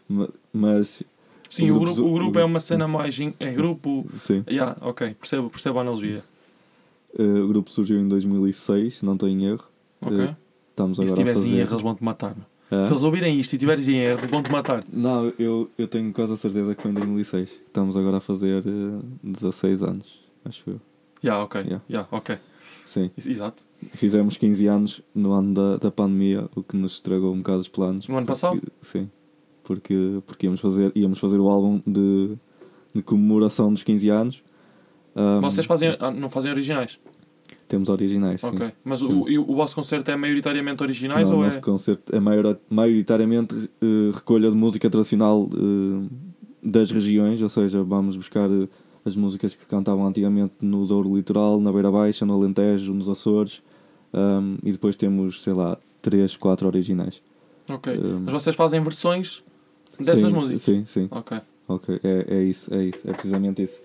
Ma- 0.08 0.28
Mas. 0.52 1.02
Sim, 1.48 1.70
O 1.70 1.78
grupo- 1.80 2.02
o 2.02 2.12
grupo 2.14 2.38
é 2.38 2.44
uma 2.44 2.58
cena 2.60 2.88
mais. 2.88 3.18
em- 3.20 3.34
É 3.38 3.52
grupo. 3.52 4.04
Sim. 4.14 4.42
Yeah, 4.48 4.76
ok, 4.80 5.14
percebo, 5.14 5.48
percebo 5.50 5.78
a 5.78 5.82
analogia. 5.82 6.22
eh, 7.18 7.22
o 7.22 7.48
grupo 7.48 7.70
surgiu 7.70 7.98
em 8.00 8.08
2006, 8.08 9.02
não 9.02 9.14
estou 9.14 9.28
em 9.28 9.44
erro. 9.46 9.64
Ok? 10.00 10.18
Eh, 10.20 10.34
Estamos 10.70 10.98
e 10.98 11.02
se 11.02 11.02
agora 11.04 11.16
tiveres 11.16 11.40
fazer. 11.40 11.48
em 11.48 11.58
erro, 11.58 11.70
eles 11.72 11.82
vão 11.82 11.94
te 11.94 12.04
matar. 12.04 12.36
Hã? 12.70 12.84
Se 12.84 12.92
eles 12.92 13.02
ouvirem 13.04 13.38
isto 13.40 13.52
e 13.54 13.58
tiveres 13.58 13.88
em 13.88 13.96
erro, 13.96 14.26
vão 14.28 14.42
te 14.42 14.50
matar. 14.52 14.84
Não, 14.92 15.32
eu, 15.38 15.70
eu 15.78 15.86
tenho 15.88 16.12
quase 16.12 16.32
a 16.32 16.36
certeza 16.36 16.74
que 16.74 16.82
foi 16.82 16.90
em 16.90 16.94
2006. 16.94 17.48
Estamos 17.48 17.96
agora 17.96 18.16
a 18.18 18.20
fazer 18.20 18.62
eh, 18.66 19.02
16 19.22 19.82
anos, 19.82 20.20
acho 20.44 20.68
eu. 20.68 20.80
Yeah, 21.24 21.42
ok. 21.44 21.60
Yeah. 21.62 21.82
Yeah, 21.88 22.08
ok. 22.10 22.36
Sim. 22.86 23.10
Ex- 23.16 23.26
Exato. 23.26 23.64
Fizemos 23.94 24.36
15 24.36 24.66
anos 24.66 25.00
no 25.14 25.32
ano 25.32 25.54
da, 25.54 25.76
da 25.78 25.90
pandemia, 25.90 26.48
o 26.54 26.62
que 26.62 26.76
nos 26.76 26.94
estragou 26.94 27.32
um 27.32 27.38
bocado 27.38 27.60
os 27.60 27.68
planos. 27.68 28.06
No 28.08 28.18
ano 28.18 28.26
passado? 28.26 28.60
Sim. 28.82 29.08
Porque, 29.66 30.20
porque 30.26 30.46
íamos, 30.46 30.60
fazer, 30.60 30.92
íamos 30.94 31.18
fazer 31.18 31.38
o 31.40 31.48
álbum 31.48 31.80
de, 31.86 32.36
de 32.94 33.02
comemoração 33.02 33.72
dos 33.72 33.82
15 33.82 34.08
anos. 34.08 34.42
Ahm, 35.14 35.40
Vocês 35.40 35.66
fazem, 35.66 35.96
ah, 35.98 36.10
não 36.10 36.28
fazem 36.30 36.52
originais? 36.52 36.98
Temos 37.68 37.88
originais. 37.88 38.42
Ok. 38.44 38.72
Mas 38.84 39.00
Sim. 39.00 39.12
o, 39.12 39.28
e 39.28 39.38
o, 39.38 39.42
o 39.50 39.54
vosso 39.56 39.74
concerto 39.74 40.08
é 40.10 40.16
maioritariamente 40.16 40.82
originais 40.84 41.28
Não, 41.30 41.36
o 41.36 41.40
ou 41.40 41.44
é. 41.44 41.48
nosso 41.48 41.60
concerto 41.60 42.14
é 42.14 42.20
maior- 42.20 42.56
maioritariamente 42.70 43.68
eh, 43.82 44.10
recolha 44.14 44.48
de 44.50 44.56
música 44.56 44.88
tradicional 44.88 45.48
eh, 45.52 46.08
das 46.62 46.90
regiões, 46.92 47.42
ou 47.42 47.48
seja, 47.48 47.82
vamos 47.82 48.16
buscar 48.16 48.48
eh, 48.48 48.68
as 49.04 49.16
músicas 49.16 49.54
que 49.54 49.62
se 49.62 49.66
cantavam 49.68 50.06
antigamente 50.06 50.54
no 50.60 50.86
Douro 50.86 51.14
Litoral, 51.16 51.60
na 51.60 51.72
Beira 51.72 51.90
Baixa, 51.90 52.24
no 52.24 52.34
Alentejo, 52.34 52.92
nos 52.94 53.08
Açores, 53.08 53.62
ahm, 54.12 54.56
e 54.62 54.70
depois 54.70 54.94
temos, 54.96 55.42
sei 55.42 55.52
lá, 55.52 55.76
3, 56.02 56.36
4 56.36 56.66
originais. 56.68 57.20
Ok. 57.68 57.92
Ahm, 57.92 58.22
Mas 58.24 58.32
vocês 58.32 58.54
fazem 58.54 58.80
versões 58.80 59.42
dessas 59.98 60.30
sim, 60.30 60.34
músicas? 60.36 60.62
Sim, 60.62 60.84
sim. 60.84 61.08
Ok. 61.10 61.40
Ok, 61.68 62.00
é, 62.02 62.24
é 62.36 62.42
isso, 62.44 62.72
é 62.72 62.84
isso, 62.84 63.08
é 63.08 63.12
precisamente 63.12 63.62
isso. 63.62 63.80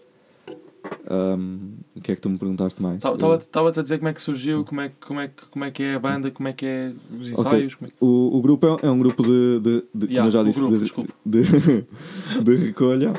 Ahm, 1.09 1.73
o 1.95 2.01
que 2.01 2.11
é 2.11 2.15
que 2.15 2.21
tu 2.21 2.29
me 2.29 2.37
perguntaste 2.37 2.81
mais? 2.81 3.01
Estava-te 3.03 3.79
a 3.79 3.81
dizer 3.83 3.97
como 3.97 4.09
é 4.09 4.13
que 4.13 4.21
surgiu, 4.21 4.63
como 4.63 4.81
é, 4.81 4.89
que- 4.89 4.95
como, 5.05 5.19
é 5.19 5.31
como 5.49 5.65
é 5.65 5.71
que 5.71 5.83
é 5.83 5.95
a 5.95 5.99
banda, 5.99 6.29
como 6.31 6.47
é 6.47 6.53
que 6.53 6.65
é 6.65 6.93
os 7.19 7.29
ensaios. 7.29 7.75
Como 7.75 7.87
é 7.87 7.91
que... 7.91 7.95
O, 7.99 8.37
o 8.37 8.41
grupo 8.41 8.67
é, 8.67 8.87
é 8.87 8.91
um 8.91 8.99
grupo 8.99 9.23
de, 9.23 9.59
de, 9.59 9.83
de 9.93 10.07
como 10.07 10.11
Yeah, 10.11 10.27
eu 10.27 10.31
já 10.31 10.41
o 10.41 10.45
disse, 10.45 10.59
grupo, 10.59 11.03
de, 11.25 11.41
de, 11.43 11.83
de 12.43 12.55
recolha 12.55 13.13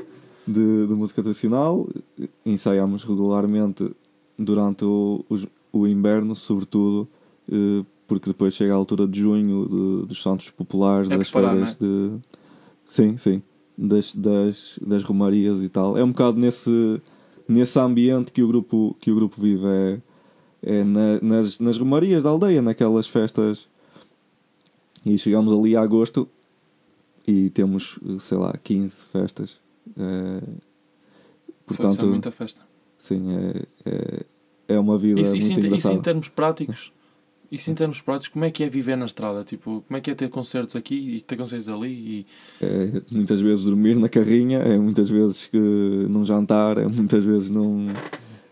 de, 0.47 0.87
de 0.87 0.95
música 0.95 1.23
tradicional. 1.23 1.89
Ensaiamos 2.47 3.05
regularmente 3.05 3.91
durante 4.39 4.85
o, 4.85 5.25
os- 5.29 5.47
o 5.73 5.87
inverno, 5.87 6.35
sobretudo, 6.35 7.09
eh, 7.51 7.85
porque 8.07 8.29
depois 8.31 8.55
chega 8.55 8.73
a 8.73 8.77
altura 8.77 9.07
de 9.07 9.19
junho 9.21 10.05
dos 10.07 10.23
santos 10.23 10.51
populares, 10.51 11.11
É 11.11 11.17
das 11.17 11.31
feiras 11.31 11.77
de. 11.77 12.13
Sim, 12.93 13.17
sim. 13.17 13.43
Das, 13.77 14.15
das, 14.15 14.79
das 14.87 15.03
romarias 15.03 15.63
e 15.63 15.69
tal. 15.71 15.97
É 15.97 16.05
um 16.05 16.09
bocado 16.13 16.39
nesse, 16.39 17.01
nesse 17.49 17.79
ambiente 17.79 18.31
que 18.31 18.43
o 18.43 18.47
grupo, 18.49 18.95
que 19.01 19.11
o 19.11 19.15
grupo 19.15 19.41
vive. 19.41 19.65
É, 19.67 20.01
é 20.63 20.85
na- 20.85 21.19
nas, 21.23 21.59
nas 21.59 21.79
romarias 21.79 22.23
da 22.23 22.29
aldeia, 22.29 22.61
naquelas 22.61 23.09
festas. 23.09 23.67
E 25.07 25.17
chegamos 25.17 25.55
ali 25.55 25.75
a 25.75 25.81
agosto 25.81 26.29
e 27.27 27.49
temos, 27.49 27.99
sei 28.21 28.37
lá, 28.37 28.53
15 28.63 29.05
festas. 29.07 29.57
É, 29.97 30.41
Foi 30.43 30.57
portanto, 31.67 31.93
isso 31.93 32.05
é 32.05 32.09
muita 32.09 32.31
festa. 32.31 32.61
sim, 32.99 33.23
é, 33.33 33.63
é, 33.87 34.27
é 34.75 34.79
uma 34.79 34.99
vida 34.99 35.19
Isso, 35.23 35.31
muito 35.33 35.43
isso, 35.45 35.53
em, 35.53 35.55
isso 35.59 35.67
engraçada. 35.67 35.95
em 35.95 36.03
termos 36.03 36.29
práticos, 36.29 36.93
isso 37.53 37.71
em 37.71 37.75
termos 37.75 38.01
práticos, 38.01 38.29
como 38.29 38.47
é 38.47 38.51
que 38.51 38.65
é 38.65 38.69
viver 38.69 38.97
na 38.97 39.05
estrada? 39.05 39.45
Tipo, 39.45 39.85
como 39.87 39.99
é 39.99 40.01
que 40.01 40.11
é 40.11 40.15
ter 40.15 40.31
concertos 40.31 40.75
aqui 40.75 41.17
e 41.17 41.21
ter 41.21 41.37
concertos 41.37 41.69
ali? 41.69 41.87
E... 41.89 42.27
É 42.63 43.03
muitas 43.11 43.43
vezes 43.43 43.67
dormir 43.67 43.95
na 43.97 44.09
carrinha, 44.09 44.59
é 44.59 44.79
muitas 44.79 45.11
vezes 45.11 45.47
que 45.49 45.59
não 45.59 46.25
jantar, 46.25 46.79
é 46.79 46.87
muitas 46.87 47.23
vezes 47.23 47.51
não, 47.51 47.89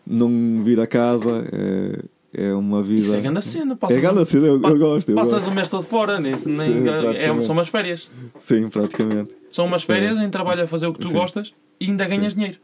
não 0.06 0.62
vir 0.62 0.78
a 0.78 0.86
casa. 0.86 1.46
É, 1.50 2.04
é 2.32 2.54
uma 2.54 2.82
vida. 2.82 3.00
Isso 3.00 3.16
é 3.16 3.20
grande 3.20 3.42
cena. 3.42 3.72
É 3.72 3.76
Passas, 3.76 4.00
grande 4.00 4.24
cena, 4.26 4.46
eu, 4.46 4.60
pa- 4.60 4.68
eu 4.68 4.78
gosto. 4.78 5.08
Eu 5.08 5.16
passas 5.16 5.32
gosto. 5.34 5.50
o 5.50 5.54
mês 5.54 5.68
todo 5.70 5.82
fora, 5.82 6.20
nem, 6.20 6.32
nem, 6.32 6.36
Sim, 6.36 6.88
é, 6.88 6.98
praticamente. 7.00 7.44
são 7.44 7.54
umas 7.54 7.68
férias. 7.68 8.10
Sim, 8.36 8.68
praticamente. 8.68 9.34
São 9.50 9.64
umas 9.66 9.82
férias 9.82 10.18
em 10.18 10.28
trabalho 10.30 10.62
a 10.62 10.66
fazer 10.66 10.86
o 10.86 10.92
que 10.92 11.00
tu 11.00 11.08
Sim. 11.08 11.14
gostas 11.14 11.54
e 11.80 11.86
ainda 11.86 12.06
ganhas 12.06 12.34
dinheiro. 12.34 12.58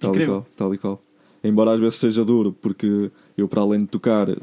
Tal 0.00 0.10
Incrível. 0.10 0.34
e 0.34 0.38
qual, 0.38 0.46
tal 0.56 0.74
e 0.74 0.78
qual. 0.78 1.02
Embora 1.46 1.72
às 1.72 1.80
vezes 1.80 1.96
seja 1.98 2.24
duro, 2.24 2.52
porque 2.60 3.10
eu, 3.36 3.46
para 3.48 3.62
além 3.62 3.80
de 3.80 3.86
tocar, 3.86 4.28
eh, 4.28 4.36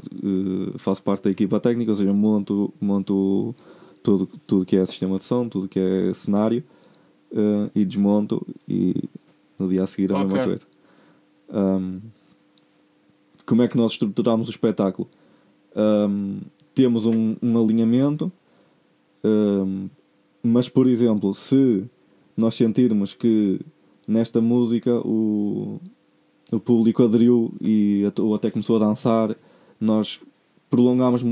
faço 0.77 1.03
parte 1.03 1.23
da 1.23 1.31
equipa 1.31 1.59
técnica, 1.59 1.91
ou 1.91 1.95
seja, 1.95 2.13
monto, 2.13 2.73
monto 2.79 3.53
tudo, 4.01 4.29
tudo 4.47 4.65
que 4.65 4.75
é 4.77 4.85
sistema 4.85 5.17
de 5.17 5.25
som, 5.25 5.49
tudo 5.49 5.67
que 5.67 5.79
é 5.79 6.13
cenário, 6.13 6.63
eh, 7.31 7.69
e 7.75 7.85
desmonto, 7.85 8.45
e 8.67 8.95
no 9.59 9.67
dia 9.67 9.83
a 9.83 9.87
seguir 9.87 10.11
é 10.11 10.15
a 10.15 10.19
mesma 10.19 10.37
Ok. 10.39 10.43
coisa. 10.45 10.65
Ahm, 11.49 11.99
como 13.45 13.61
é 13.61 13.67
que 13.67 13.77
nós 13.77 13.91
estruturamos 13.91 14.47
o 14.47 14.51
espetáculo? 14.51 15.09
Ahm, 15.75 16.39
temos 16.73 17.05
um, 17.05 17.35
um 17.41 17.63
alinhamento, 17.63 18.31
mas, 20.41 20.67
por 20.67 20.87
exemplo, 20.87 21.33
se 21.33 21.85
nós 22.35 22.55
sentirmos 22.55 23.13
que 23.13 23.61
nesta 24.07 24.41
música 24.41 24.91
o, 25.07 25.79
o 26.51 26.59
público 26.59 27.03
aderiu 27.03 27.53
e 27.61 28.03
ou 28.19 28.35
até 28.35 28.51
começou 28.51 28.75
a 28.75 28.79
dançar, 28.79 29.35
nós 29.79 30.19
prolongamos, 30.69 31.23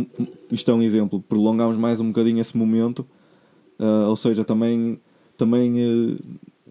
isto 0.52 0.70
é 0.70 0.74
um 0.74 0.82
exemplo, 0.82 1.22
prolongamos 1.28 1.78
mais 1.78 2.00
um 2.00 2.08
bocadinho 2.08 2.40
esse 2.40 2.56
momento, 2.56 3.06
ah, 3.80 4.08
ou 4.10 4.16
seja, 4.16 4.44
também, 4.44 5.00
também 5.38 5.80
eh, 5.80 6.16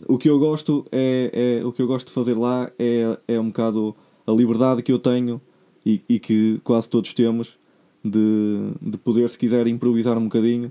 o 0.08 0.16
que 0.16 0.30
eu 0.30 0.38
gosto 0.38 0.86
é, 0.92 1.58
é- 1.60 1.64
o 1.66 1.72
que 1.72 1.82
eu 1.82 1.86
gosto 1.86 2.06
de 2.08 2.12
fazer 2.12 2.34
lá 2.34 2.70
é, 2.78 3.18
é 3.26 3.40
um 3.40 3.46
bocado 3.48 3.94
a 4.26 4.32
liberdade 4.32 4.82
que 4.82 4.92
eu 4.92 4.98
tenho 4.98 5.40
e, 5.84 6.00
e 6.08 6.18
que 6.20 6.60
quase 6.62 6.88
todos 6.88 7.12
temos 7.12 7.58
de, 8.04 8.70
de 8.80 8.96
poder, 8.98 9.28
se 9.28 9.38
quiser, 9.38 9.66
improvisar 9.66 10.16
um 10.16 10.24
bocadinho, 10.24 10.70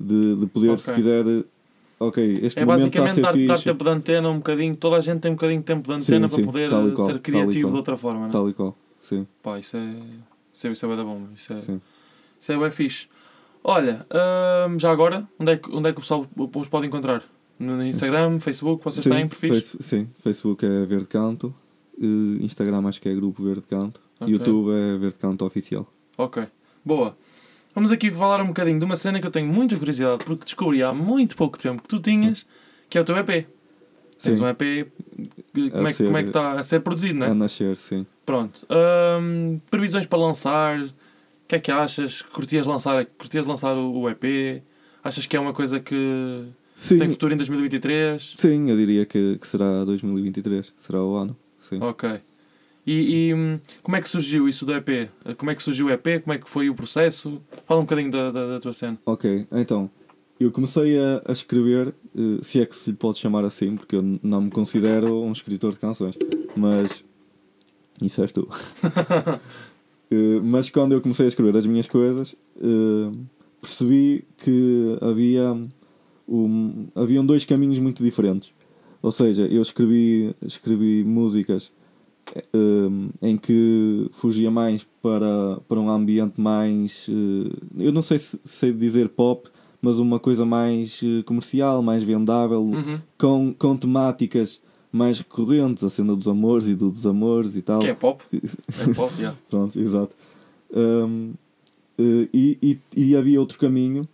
de, 0.00 0.36
de 0.36 0.46
poder, 0.46 0.78
se 0.80 0.90
Ok. 0.90 0.94
quiser, 0.94 1.24
ok, 1.98 2.40
este 2.42 2.60
É 2.60 2.64
momento 2.64 2.86
está 2.86 3.04
a 3.04 3.08
ser 3.08 3.20
dar, 3.22 3.32
fixe. 3.32 3.46
dar 3.48 3.60
tempo 3.62 3.84
de 3.84 3.90
antena 3.90 4.28
um 4.30 4.36
bocadinho. 4.36 4.76
Toda 4.76 4.96
a 4.96 5.00
gente 5.00 5.20
tem 5.20 5.30
um 5.30 5.34
bocadinho 5.34 5.60
de 5.60 5.64
tempo 5.66 5.82
de 5.82 5.88
Sim, 6.02 6.12
antena 6.14 6.28
sim, 6.28 6.36
para 6.36 6.44
poder 6.44 6.70
e 6.72 6.74
eh, 6.74 6.90
qual, 6.94 7.06
ser 7.06 7.18
criativo 7.20 7.70
de 7.70 7.76
outra 7.76 7.96
forma. 7.96 8.26
Né? 8.26 8.32
Tal 8.32 8.48
e 8.48 8.54
qual, 8.54 8.76
sim, 8.98 9.26
Pá, 9.42 9.58
isso 9.58 9.76
é, 9.76 9.94
isso 10.52 10.66
é, 10.66 10.70
isso 10.72 10.86
é 10.86 10.96
da 10.96 11.04
bom. 11.04 11.22
Isso 11.34 11.52
é, 11.52 11.56
sim. 11.56 11.80
isso 12.40 12.52
é 12.52 12.58
bem 12.58 12.70
fixe. 12.70 13.08
Olha, 13.64 14.06
hum, 14.70 14.78
já 14.78 14.90
agora, 14.92 15.26
onde 15.40 15.52
é, 15.52 15.56
que, 15.56 15.70
onde 15.74 15.88
é 15.88 15.92
que 15.92 15.98
o 15.98 16.02
pessoal 16.02 16.26
os 16.54 16.68
pode 16.68 16.86
encontrar? 16.86 17.22
No 17.58 17.82
Instagram, 17.84 18.38
Facebook, 18.38 18.84
vocês 18.84 19.02
sim, 19.02 19.10
têm 19.10 19.26
perfis? 19.26 19.72
face- 19.72 19.76
sim, 19.82 20.08
Facebook 20.18 20.64
é 20.64 20.84
Verde 20.84 21.06
Canto, 21.06 21.54
Instagram 22.40 22.86
acho 22.86 23.00
que 23.00 23.08
é 23.08 23.14
Grupo 23.14 23.42
Verde 23.42 23.62
Canto, 23.68 24.00
Ok. 24.20 24.32
YouTube 24.32 24.70
é 24.72 24.96
Verde 24.98 25.16
Canto 25.18 25.44
Oficial. 25.44 25.90
Ok, 26.18 26.44
boa. 26.84 27.16
Vamos 27.76 27.92
aqui 27.92 28.10
falar 28.10 28.40
um 28.40 28.46
bocadinho 28.46 28.78
de 28.78 28.86
uma 28.86 28.96
cena 28.96 29.20
que 29.20 29.26
eu 29.26 29.30
tenho 29.30 29.46
muita 29.52 29.76
curiosidade 29.76 30.24
porque 30.24 30.44
descobri 30.46 30.82
há 30.82 30.94
muito 30.94 31.36
pouco 31.36 31.58
tempo 31.58 31.82
que 31.82 31.88
tu 31.88 32.00
tinhas, 32.00 32.46
que 32.88 32.96
é 32.96 33.00
o 33.02 33.04
teu 33.04 33.14
EP. 33.18 33.46
Tens 34.18 34.38
Sim. 34.38 34.44
um 34.44 34.48
EP, 34.48 34.90
como, 35.70 35.86
é, 35.86 35.92
que- 35.92 36.04
como 36.06 36.16
é 36.16 36.22
que 36.22 36.28
está 36.30 36.52
a 36.52 36.62
ser 36.62 36.80
produzido, 36.80 37.18
não 37.18 37.26
é? 37.26 37.30
A 37.30 37.34
nascer, 37.34 37.76
sim. 37.76 38.06
Pronto. 38.24 38.66
Hum, 39.20 39.60
previsões 39.70 40.06
para 40.06 40.18
lançar? 40.18 40.80
O 40.80 40.88
que 41.46 41.56
é 41.56 41.58
que 41.60 41.70
achas? 41.70 42.22
Curtias 42.22 42.66
lançar, 42.66 43.04
curtias 43.04 43.44
lançar 43.44 43.76
o, 43.76 43.92
o 43.92 44.08
EP? 44.08 44.62
Achas 45.04 45.26
que 45.26 45.36
é 45.36 45.40
uma 45.40 45.52
coisa 45.52 45.78
que 45.78 46.46
Sim, 46.74 46.98
tem 46.98 47.10
futuro 47.10 47.34
em 47.34 47.36
2023? 47.36 48.32
sim 48.36 48.70
eu 48.70 48.76
diria 48.78 49.04
que, 49.04 49.36
que 49.38 49.46
será 49.46 49.84
2023, 49.84 50.72
será 50.78 51.04
o 51.04 51.14
ano, 51.14 51.36
sim. 51.60 51.78
Ok. 51.78 52.08
E, 52.86 53.30
e, 53.30 53.34
hum, 53.34 53.58
como 53.82 53.96
é 53.96 54.00
que 54.00 54.08
surgiu 54.08 54.48
isso 54.48 54.64
do 54.64 54.72
EP? 54.72 55.10
Como 55.36 55.50
é 55.50 55.54
que 55.54 55.62
surgiu 55.62 55.86
o 55.86 55.90
EP? 55.90 56.22
Como 56.22 56.32
é 56.32 56.38
que 56.38 56.48
foi 56.48 56.70
o 56.70 56.74
processo? 56.74 57.42
Fala 57.64 57.80
um 57.80 57.84
bocadinho 57.84 58.12
da, 58.12 58.30
da, 58.30 58.46
da 58.46 58.60
tua 58.60 58.72
cena. 58.72 58.96
Ok, 59.04 59.46
então, 59.50 59.90
eu 60.38 60.52
comecei 60.52 60.98
a, 60.98 61.22
a 61.24 61.32
escrever, 61.32 61.94
eh, 62.14 62.38
se 62.42 62.60
é 62.60 62.66
que 62.66 62.76
se 62.76 62.90
lhe 62.90 62.96
pode 62.96 63.18
chamar 63.18 63.44
assim, 63.44 63.74
porque 63.74 63.96
eu 63.96 64.02
não 64.22 64.42
me 64.42 64.50
considero 64.50 65.20
um 65.22 65.32
escritor 65.32 65.72
de 65.72 65.78
canções, 65.78 66.16
mas 66.54 67.04
isso 68.00 68.22
és 68.22 68.32
tu. 68.32 68.48
Eh, 70.08 70.38
mas 70.40 70.70
quando 70.70 70.92
eu 70.92 71.00
comecei 71.00 71.26
a 71.26 71.28
escrever 71.28 71.56
as 71.56 71.66
minhas 71.66 71.88
coisas, 71.88 72.36
eh, 72.58 73.10
percebi 73.60 74.24
que 74.36 74.96
havia 75.00 75.52
um, 76.28 76.86
haviam 76.94 77.26
dois 77.26 77.44
caminhos 77.44 77.80
muito 77.80 78.04
diferentes. 78.04 78.52
Ou 79.02 79.10
seja, 79.10 79.48
eu 79.48 79.60
escrevi, 79.60 80.32
escrevi 80.40 81.02
músicas 81.02 81.72
eh, 82.34 82.88
em 83.22 83.36
que 83.36 84.08
fugia 84.12 84.50
mais 84.50 84.84
para, 85.02 85.60
para 85.68 85.80
um 85.80 85.88
ambiente 85.90 86.40
mais. 86.40 87.06
eh, 87.08 87.84
eu 87.84 87.92
não 87.92 88.02
sei 88.02 88.18
se 88.18 88.38
sei 88.44 88.72
dizer 88.72 89.08
pop, 89.10 89.48
mas 89.80 89.98
uma 89.98 90.18
coisa 90.18 90.44
mais 90.44 91.00
eh, 91.02 91.22
comercial, 91.22 91.82
mais 91.82 92.02
vendável, 92.02 92.62
Uhum. 92.62 92.98
com, 93.18 93.54
com 93.58 93.76
temáticas 93.76 94.60
mais 94.92 95.18
recorrentes, 95.18 95.84
a 95.84 95.90
cena 95.90 96.16
dos 96.16 96.26
amores 96.26 96.68
e 96.68 96.74
do 96.74 96.90
desamores 96.90 97.54
e 97.56 97.62
tal. 97.62 97.80
Que 97.80 97.88
é 97.88 97.94
pop? 97.94 98.22
É 98.32 98.94
pop, 98.94 99.12
yeah. 99.18 99.36
Pronto, 99.50 99.78
exato. 99.78 100.14
Hum, 100.74 101.34
eh, 101.98 102.28
e, 102.32 102.58
e, 102.62 102.78
e 103.10 103.16
havia 103.16 103.38
outro 103.40 103.58
caminho 103.58 104.06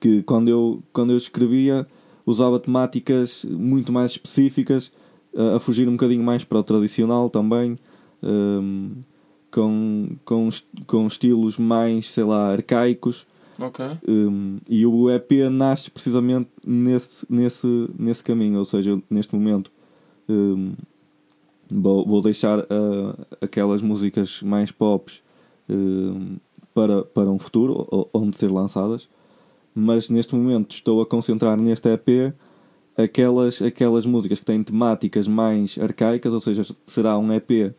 que 0.00 0.22
quando 0.22 0.48
eu, 0.48 0.82
quando 0.92 1.10
eu 1.10 1.16
escrevia 1.16 1.86
usava 2.24 2.58
temáticas 2.60 3.44
muito 3.48 3.92
mais 3.92 4.12
específicas, 4.12 4.92
a 5.36 5.58
fugir 5.58 5.88
um 5.88 5.92
bocadinho 5.92 6.22
mais 6.22 6.44
para 6.44 6.58
o 6.58 6.62
tradicional 6.62 7.28
também, 7.30 7.78
hum, 8.22 8.92
com, 9.50 10.16
com, 10.24 10.48
com 10.86 11.06
estilos 11.06 11.58
mais, 11.58 12.10
sei 12.10 12.24
lá, 12.24 12.52
arcaicos. 12.52 13.26
Ok. 13.58 13.84
Um, 14.08 14.58
e 14.68 14.86
o 14.86 15.10
EP 15.10 15.32
nasce 15.50 15.90
precisamente 15.90 16.48
nesse, 16.64 17.26
nesse, 17.28 17.90
nesse 17.98 18.22
caminho, 18.22 18.58
ou 18.58 18.64
seja, 18.64 19.00
neste 19.10 19.34
momento 19.34 19.70
um, 20.28 20.74
vou, 21.70 22.06
vou 22.06 22.22
deixar 22.22 22.60
uh, 22.60 23.26
aquelas 23.40 23.82
músicas 23.82 24.42
mais 24.42 24.70
pops 24.70 25.20
um, 25.68 26.36
para, 26.72 27.02
para 27.02 27.28
um 27.30 27.38
futuro, 27.38 28.08
onde 28.12 28.36
ser 28.38 28.50
lançadas, 28.50 29.08
mas 29.74 30.08
neste 30.08 30.36
momento 30.36 30.74
estou 30.74 31.00
a 31.00 31.06
concentrar 31.06 31.60
neste 31.60 31.88
EP 31.88 32.32
aquelas, 33.02 33.62
aquelas 33.62 34.04
músicas 34.04 34.38
que 34.38 34.44
têm 34.44 34.62
temáticas 34.62 35.26
mais 35.28 35.78
arcaicas, 35.80 36.32
ou 36.34 36.40
seja, 36.40 36.64
será 36.86 37.16
um 37.18 37.32
EP 37.32 37.72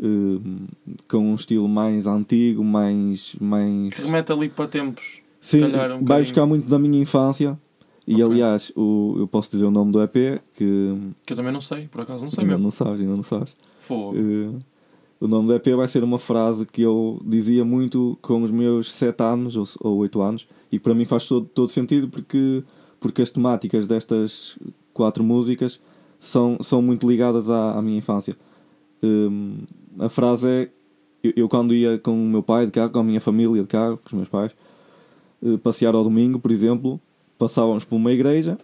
um, 0.00 0.66
com 1.08 1.18
um 1.18 1.34
estilo 1.34 1.68
mais 1.68 2.06
antigo, 2.06 2.62
mais, 2.64 3.34
mais 3.40 3.94
Que 3.94 4.02
remete 4.02 4.32
ali 4.32 4.48
para 4.48 4.66
tempos. 4.68 5.20
Sim, 5.40 5.64
um 5.64 5.70
vai 5.70 5.88
bocadinho. 5.88 6.18
buscar 6.20 6.46
muito 6.46 6.68
da 6.68 6.78
minha 6.78 7.00
infância. 7.00 7.58
E 8.06 8.14
Ok. 8.14 8.24
aliás, 8.26 8.72
o, 8.74 9.14
eu 9.18 9.28
posso 9.28 9.50
dizer 9.50 9.66
o 9.66 9.70
nome 9.70 9.92
do 9.92 10.02
EP, 10.02 10.40
que 10.54 10.94
Que 11.26 11.32
eu 11.32 11.36
também 11.36 11.52
não 11.52 11.60
sei, 11.60 11.86
por 11.88 12.00
acaso 12.00 12.24
não 12.24 12.30
sei 12.30 12.42
ainda 12.42 12.54
mesmo. 12.54 12.64
não 12.64 12.70
sabes, 12.70 13.00
ainda 13.00 13.14
não 13.16 13.22
sabes. 13.22 13.54
Fogo. 13.80 14.16
Eh, 14.16 14.50
o 15.20 15.28
nome 15.28 15.46
do 15.48 15.54
EP 15.54 15.66
vai 15.76 15.86
ser 15.88 16.02
uma 16.02 16.18
frase 16.18 16.64
que 16.64 16.80
eu 16.80 17.20
dizia 17.24 17.64
muito 17.64 18.16
com 18.22 18.42
os 18.42 18.50
meus 18.50 18.90
7 18.92 19.22
anos 19.22 19.56
ou, 19.56 19.64
ou 19.80 19.96
8 19.98 20.22
anos, 20.22 20.46
e 20.72 20.78
para 20.78 20.94
mim 20.94 21.04
faz 21.04 21.26
todo, 21.26 21.46
todo 21.46 21.68
sentido 21.68 22.08
porque, 22.08 22.62
porque 23.00 23.22
as 23.22 23.30
temáticas 23.30 23.86
destas 23.86 24.58
quatro 24.92 25.22
músicas 25.22 25.80
são, 26.18 26.58
são 26.60 26.82
muito 26.82 27.08
ligadas 27.08 27.48
à, 27.48 27.78
à 27.78 27.82
minha 27.82 27.98
infância. 27.98 28.36
Eh, 29.02 30.04
a 30.04 30.08
frase 30.08 30.48
é: 30.48 30.68
eu, 31.22 31.32
eu 31.36 31.48
quando 31.48 31.74
ia 31.74 31.98
com 31.98 32.12
o 32.12 32.28
meu 32.28 32.42
pai 32.42 32.66
de 32.66 32.72
carro, 32.72 32.90
com 32.90 32.98
a 32.98 33.04
minha 33.04 33.20
família 33.20 33.62
de 33.62 33.68
carro, 33.68 33.96
com 33.98 34.06
os 34.08 34.12
meus 34.12 34.28
pais, 34.28 34.52
eh, 35.44 35.56
passear 35.58 35.94
ao 35.94 36.04
domingo, 36.04 36.38
por 36.38 36.50
exemplo, 36.50 37.00
passávamos 37.38 37.84
por 37.84 37.96
uma 37.96 38.12
igreja 38.12 38.58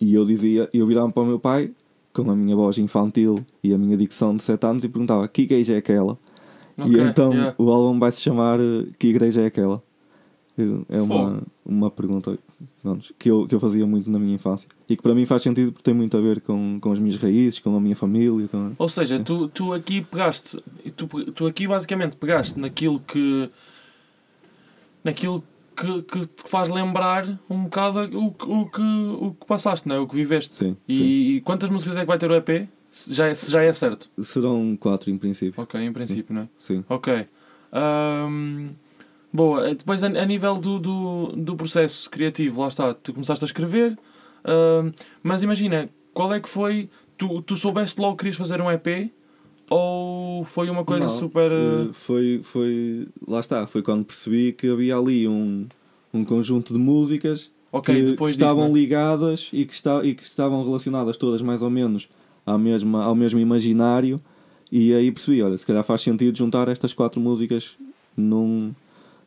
e 0.00 0.14
eu 0.14 0.24
dizia, 0.24 0.68
eu 0.72 0.86
virava 0.86 1.10
para 1.10 1.22
o 1.22 1.26
meu 1.26 1.38
pai 1.38 1.70
com 2.12 2.30
a 2.30 2.34
minha 2.34 2.56
voz 2.56 2.78
infantil 2.78 3.44
e 3.62 3.72
a 3.72 3.78
minha 3.78 3.96
dicção 3.96 4.34
de 4.34 4.42
7 4.42 4.66
anos 4.66 4.84
e 4.84 4.88
perguntava 4.88 5.28
que 5.28 5.42
igreja 5.42 5.74
é 5.74 5.76
aquela? 5.76 6.18
Ok, 6.76 6.92
e 6.92 7.00
então 7.00 7.32
yeah. 7.32 7.54
o 7.58 7.70
álbum 7.70 7.98
vai 7.98 8.10
se 8.10 8.20
chamar 8.20 8.58
eh, 8.58 8.86
Que 8.98 9.08
igreja 9.08 9.42
é 9.42 9.46
aquela? 9.46 9.82
É 10.88 11.00
uma, 11.00 11.42
uma 11.64 11.90
pergunta 11.90 12.38
vamos, 12.82 13.12
que, 13.18 13.30
eu, 13.30 13.46
que 13.46 13.54
eu 13.54 13.60
fazia 13.60 13.86
muito 13.86 14.10
na 14.10 14.18
minha 14.18 14.34
infância 14.34 14.68
e 14.88 14.96
que 14.96 15.02
para 15.02 15.14
mim 15.14 15.24
faz 15.26 15.42
sentido 15.42 15.72
porque 15.72 15.84
tem 15.84 15.94
muito 15.94 16.16
a 16.16 16.20
ver 16.20 16.40
com, 16.40 16.78
com 16.80 16.92
as 16.92 16.98
minhas 16.98 17.16
raízes, 17.16 17.58
com 17.58 17.76
a 17.76 17.80
minha 17.80 17.96
família. 17.96 18.48
Ou 18.78 18.88
seja, 18.88 19.18
tu, 19.18 19.48
tu 19.48 19.72
aqui 19.72 20.00
pegaste, 20.02 20.58
tu, 20.96 21.06
tu 21.32 21.46
aqui 21.46 21.66
basicamente 21.66 22.16
pegaste 22.16 22.58
naquilo 22.58 23.00
que 23.00 23.50
naquilo 25.04 25.42
que, 25.76 26.02
que 26.02 26.26
te 26.26 26.48
faz 26.48 26.68
lembrar 26.68 27.38
um 27.48 27.64
bocado 27.64 28.00
o, 28.18 28.32
que- 28.32 28.44
o, 28.46 28.66
que, 28.66 28.82
o 28.82 29.34
que 29.38 29.46
passaste, 29.46 29.88
não 29.88 29.96
é? 29.96 29.98
o 29.98 30.06
que 30.06 30.14
viveste. 30.14 30.54
Sim, 30.56 30.76
e, 30.88 31.40
quantas 31.44 31.70
músicas 31.70 31.96
é 31.96 32.00
que 32.00 32.06
vai 32.06 32.18
ter 32.18 32.30
o 32.30 32.34
EP? 32.34 32.68
Se 32.90 33.14
já 33.14 33.28
é, 33.28 33.34
se 33.34 33.50
já 33.50 33.62
é 33.62 33.72
certo. 33.72 34.10
Serão 34.20 34.76
quatro 34.76 35.10
em 35.10 35.16
princípio. 35.16 35.62
Ok, 35.62 35.80
em 35.80 35.92
princípio, 35.92 36.34
não 36.34 36.42
é? 36.42 36.48
Sim. 36.58 36.84
Ok. 36.88 37.24
Ahm, 37.72 38.70
boa, 39.32 39.74
depois 39.74 40.02
a, 40.02 40.06
a 40.08 40.24
nível 40.26 40.54
do, 40.54 40.78
do, 40.78 41.26
do 41.36 41.56
processo 41.56 42.08
criativo, 42.10 42.60
lá 42.60 42.68
está, 42.68 42.94
tu 42.94 43.12
começaste 43.12 43.44
a 43.44 43.46
escrever, 43.46 43.98
ahm, 44.44 44.90
mas 45.22 45.42
imagina, 45.42 45.88
qual 46.12 46.32
é 46.34 46.40
que 46.40 46.48
foi, 46.48 46.88
tu, 47.16 47.40
tu 47.42 47.56
soubeste 47.56 48.00
logo 48.00 48.16
que 48.16 48.20
querias 48.24 48.36
fazer 48.36 48.60
um 48.60 48.70
EP 48.70 49.10
ou 49.68 50.42
foi 50.42 50.68
uma 50.68 50.84
coisa 50.84 51.04
Não, 51.04 51.10
super. 51.12 51.50
uh, 51.52 51.88
Eh, 51.90 51.92
foi, 51.92 52.40
foi. 52.42 53.06
Lá 53.26 53.38
está, 53.38 53.66
foi 53.68 53.82
quando 53.82 54.04
percebi 54.04 54.52
que 54.52 54.68
havia 54.68 54.96
ali 54.96 55.28
um, 55.28 55.66
um 56.12 56.24
conjunto 56.24 56.72
de 56.72 56.78
músicas 56.78 57.50
ok, 57.70 57.94
que, 57.94 58.02
que 58.02 58.10
disso. 58.10 58.28
estavam 58.30 58.66
né? 58.68 58.74
ligadas 58.74 59.48
e 59.52 59.64
que, 59.64 59.72
está, 59.72 60.04
e 60.04 60.12
que 60.14 60.24
estavam 60.24 60.64
relacionadas 60.64 61.16
todas 61.16 61.40
mais 61.40 61.62
ou 61.62 61.70
menos 61.70 62.08
à 62.44 62.58
mesma, 62.58 63.04
ao 63.04 63.14
mesmo 63.14 63.38
imaginário. 63.38 64.20
E 64.72 64.92
aí 64.92 65.10
percebi, 65.12 65.40
olha, 65.40 65.56
se 65.56 65.64
calhar 65.64 65.84
faz 65.84 66.00
sentido 66.00 66.36
juntar 66.36 66.68
estas 66.68 66.92
quatro 66.92 67.20
músicas 67.20 67.76
num, 68.16 68.72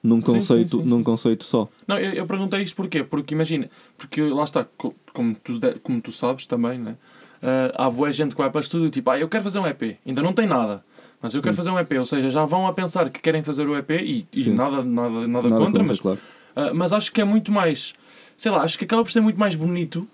num, 0.04 0.18
Sim, 0.20 0.26
sim, 0.26 0.34
conceito, 0.34 0.78
sim, 0.78 0.84
num 0.84 0.98
sim. 0.98 1.04
conceito 1.04 1.44
só. 1.46 1.68
Não, 1.88 1.98
eu, 1.98 2.12
eu 2.14 2.26
perguntei 2.26 2.62
isto 2.62 2.76
porquê? 2.76 3.04
Porque 3.04 3.34
imagina, 3.34 3.70
porque 3.98 4.22
lá 4.22 4.44
está, 4.44 4.66
co- 4.78 4.94
como 5.14 5.34
tu, 5.36 5.60
como 5.82 6.02
tu 6.02 6.12
sabes 6.12 6.46
também, 6.46 6.78
né? 6.78 6.98
Uh, 7.42 7.74
há 7.76 7.90
boa 7.90 8.12
gente 8.12 8.36
que 8.36 8.42
vai 8.42 8.50
para 8.50 8.60
o 8.60 8.62
estúdio 8.62 8.90
tipo, 8.90 9.10
ah, 9.10 9.20
eu 9.20 9.28
quero 9.28 9.44
fazer 9.44 9.60
um 9.60 9.68
EP, 9.68 9.98
ainda 10.06 10.22
não 10.22 10.32
tem 10.34 10.46
nada, 10.48 10.84
mas 11.22 11.34
eu 11.36 11.42
quero 11.42 11.54
Sim. 11.54 11.58
fazer 11.58 11.72
um 11.72 11.80
EP, 11.80 11.92
ou 12.00 12.06
seja, 12.06 12.30
já 12.30 12.46
vão 12.46 12.66
a 12.68 12.74
pensar 12.74 13.10
que 13.10 13.20
querem 13.20 13.44
fazer 13.44 13.68
o 13.68 13.76
EP 13.76 13.92
e, 14.02 14.26
e 14.34 14.44
Sim. 14.46 14.54
nada, 14.56 14.82
nada, 14.84 15.28
nada, 15.28 15.50
Nada 15.50 15.56
contra, 15.66 15.84
mas, 15.84 16.00
claro. 16.00 16.20
uh, 16.56 16.74
mas 16.74 16.94
acho 16.94 17.12
que 17.12 17.20
é 17.20 17.24
muito 17.26 17.52
mais, 17.52 17.94
sei 18.38 18.50
lá, 18.52 18.62
acho 18.64 18.78
que 18.78 18.86
acaba 18.86 19.04
por 19.04 19.12
ser 19.12 19.20
muito 19.20 19.38
mais 19.38 19.56
bonito 19.56 20.08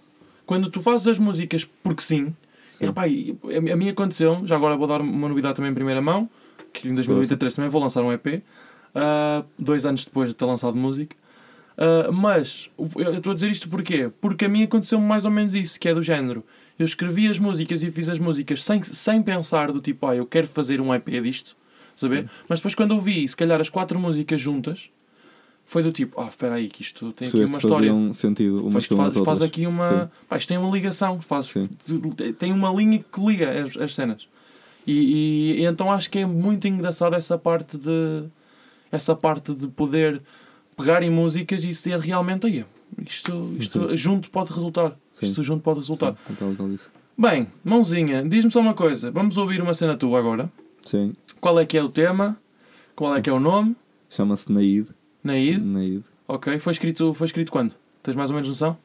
quando 0.45 0.69
tu 0.71 0.81
fazes 0.81 1.05
as 1.07 1.19
músicas 1.19 1.67
porque 1.83 2.01
sim. 2.01 2.35
Sim. 2.71 2.85
E, 2.85 2.87
rapá, 2.87 3.07
e 3.07 3.37
a, 3.69 3.73
a 3.73 3.75
mim 3.75 3.89
aconteceu, 3.89 4.41
já 4.45 4.55
agora 4.55 4.75
vou 4.75 4.87
dar 4.87 4.99
uma 5.01 5.29
novidade 5.29 5.53
também 5.55 5.69
em 5.69 5.75
primeira 5.75 6.01
mão, 6.01 6.27
que 6.73 6.87
em 6.87 6.95
2023 6.95 7.53
também 7.53 7.69
vou 7.69 7.79
lançar 7.81 8.01
um 8.01 8.11
EP, 8.11 8.41
uh, 8.95 9.45
dois 9.57 9.85
anos 9.85 10.05
depois 10.05 10.29
de 10.29 10.35
ter 10.35 10.45
lançado 10.45 10.75
música. 10.75 11.15
Uh, 11.77 12.11
mas 12.11 12.69
eu 12.97 13.15
estou 13.15 13.31
a 13.31 13.33
dizer 13.33 13.49
isto 13.49 13.69
porquê? 13.69 14.11
Porque 14.19 14.45
a 14.45 14.49
mim 14.49 14.63
aconteceu 14.63 14.99
mais 14.99 15.23
ou 15.23 15.31
menos 15.31 15.55
isso, 15.55 15.79
que 15.79 15.87
é 15.87 15.93
do 15.93 16.01
género. 16.01 16.43
Eu 16.77 16.85
escrevi 16.85 17.27
as 17.27 17.39
músicas 17.39 17.83
e 17.83 17.89
fiz 17.89 18.09
as 18.09 18.19
músicas 18.19 18.63
sem, 18.63 18.81
sem 18.83 19.21
pensar 19.21 19.71
do 19.71 19.79
tipo, 19.79 20.05
ah, 20.07 20.15
eu 20.15 20.25
quero 20.25 20.47
fazer 20.47 20.79
um 20.81 20.93
EP 20.93 21.07
disto, 21.21 21.55
saber? 21.95 22.29
Mas 22.47 22.59
depois 22.59 22.75
quando 22.75 22.93
eu 22.93 22.99
vi, 22.99 23.27
se 23.27 23.35
calhar, 23.35 23.59
as 23.61 23.69
quatro 23.69 23.99
músicas 23.99 24.39
juntas, 24.41 24.89
foi 25.65 25.83
do 25.83 25.91
tipo, 25.91 26.19
ah, 26.19 26.27
espera 26.27 26.55
aí, 26.55 26.67
que 26.69 26.81
isto 26.81 27.11
tem 27.13 27.27
aqui 27.27 27.37
uma 27.45 27.57
história. 27.57 27.89
faziam 27.91 28.13
sentido 28.13 28.65
umas 28.65 28.85
Faz, 28.85 29.13
faz, 29.13 29.25
faz 29.25 29.41
aqui 29.41 29.67
uma. 29.67 30.11
Pá, 30.27 30.35
isto 30.37 30.47
tem 30.47 30.57
uma 30.57 30.69
ligação, 30.71 31.21
faz, 31.21 31.45
Sim. 31.45 31.61
tem 32.37 32.51
uma 32.51 32.71
linha 32.73 32.99
que 33.11 33.21
liga 33.25 33.51
as, 33.61 33.77
as 33.77 33.93
cenas. 33.93 34.27
E, 34.87 34.93
e- 34.93 35.61
e 35.61 35.65
então 35.65 35.91
acho 35.91 36.09
que 36.09 36.19
é 36.19 36.25
muito 36.25 36.67
engraçado 36.67 37.15
essa 37.15 37.37
parte 37.37 37.77
de. 37.77 38.23
Essa 38.91 39.15
parte 39.15 39.53
de 39.53 39.67
poder 39.67 40.21
pegar 40.75 41.03
em 41.03 41.09
músicas 41.09 41.63
e 41.63 41.73
ser 41.75 41.99
realmente 41.99 42.47
aí. 42.47 42.65
Isto, 43.05 43.53
isto 43.59 43.89
Sim. 43.89 43.97
junto 43.97 44.29
pode 44.31 44.51
resultar. 44.51 44.97
Sim. 45.11 45.27
Isto 45.27 45.43
junto 45.43 45.61
pode 45.61 45.79
resultar. 45.79 46.15
Sim, 46.27 46.55
qual 46.55 46.71
isso. 46.71 46.91
Bem, 47.17 47.47
mãozinha, 47.63 48.23
diz-me 48.27 48.49
só 48.49 48.61
uma 48.61 48.73
coisa. 48.73 49.11
Vamos 49.11 49.37
ouvir 49.37 49.61
uma 49.61 49.73
cena 49.73 49.97
tua 49.97 50.17
agora. 50.19 50.51
Sim, 50.85 51.13
Qual 51.41 51.59
é 51.59 51.65
que 51.65 51.77
é 51.77 51.83
o 51.83 51.89
tema? 51.89 52.37
Qual 52.95 53.15
é 53.15 53.21
que 53.21 53.29
é 53.29 53.33
o 53.33 53.39
nome? 53.39 53.75
chama-se 54.09 54.51
Naid. 54.51 54.87
Naid? 55.23 55.59
Naid. 55.61 56.03
Ok. 56.27 56.57
Foi 56.59 56.73
escrito, 56.73 57.13
foi 57.13 57.25
escrito 57.25 57.51
quando? 57.51 57.73
Tens 58.01 58.15
mais 58.15 58.29
ou 58.29 58.35
menos 58.35 58.49
noção? 58.49 58.77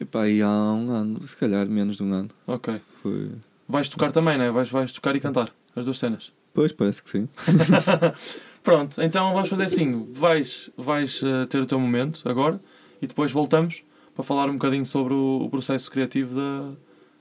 Epá, 0.00 0.26
e 0.28 0.40
há 0.40 0.48
um 0.48 0.90
ano, 0.90 1.26
se 1.26 1.36
calhar 1.36 1.66
menos 1.66 1.96
de 1.96 2.02
um 2.02 2.12
ano. 2.14 2.30
Ok. 2.46 2.80
Foi... 3.02 3.32
Vais 3.68 3.88
tocar 3.88 4.10
também, 4.12 4.38
né? 4.38 4.50
Vais, 4.50 4.70
vais 4.70 4.92
tocar 4.92 5.14
e 5.14 5.20
cantar. 5.20 5.50
As 5.76 5.84
duas 5.84 5.98
cenas. 5.98 6.32
Pois, 6.54 6.72
parece 6.72 7.02
que 7.02 7.10
sim. 7.10 7.28
Pronto, 8.62 9.00
então 9.02 9.32
vamos 9.32 9.48
fazer 9.48 9.64
assim. 9.64 10.04
Vais, 10.04 10.70
vais 10.76 11.22
eh, 11.22 11.46
ter 11.46 11.60
o 11.62 11.66
teu 11.66 11.80
momento 11.80 12.22
agora 12.28 12.60
e 13.00 13.06
depois 13.06 13.32
voltamos 13.32 13.82
para 14.14 14.22
falar 14.22 14.48
um 14.50 14.54
bocadinho 14.54 14.84
sobre 14.84 15.14
o, 15.14 15.42
o 15.44 15.50
processo 15.50 15.90
criativo 15.90 16.34
da, 16.34 16.72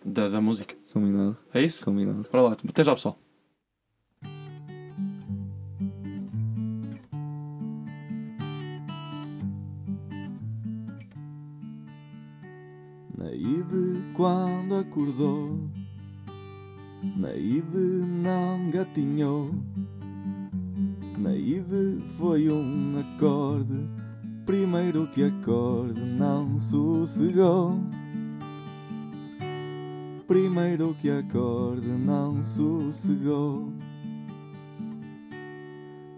da, 0.03 0.29
da 0.29 0.41
música. 0.41 0.75
Combinado, 0.91 1.37
É 1.53 1.61
isso? 1.61 1.85
combinado. 1.85 2.27
Para 2.29 2.41
lá. 2.41 2.57
Até 2.67 2.83
já, 2.83 2.93
pessoal. 2.93 3.17
Naide 13.17 14.01
quando 14.13 14.75
acordou, 14.75 15.59
Naide 17.15 17.77
não 17.77 18.69
gatinhou. 18.69 19.51
Naide 21.49 21.97
foi 22.15 22.47
um 22.47 22.99
acorde, 22.99 23.89
primeiro 24.45 25.07
que 25.07 25.23
acorde 25.23 25.99
não 25.99 26.59
sossegou. 26.59 27.81
Primeiro 30.27 30.95
que 31.01 31.09
acorde 31.09 31.87
não 31.87 32.43
sossegou. 32.43 33.73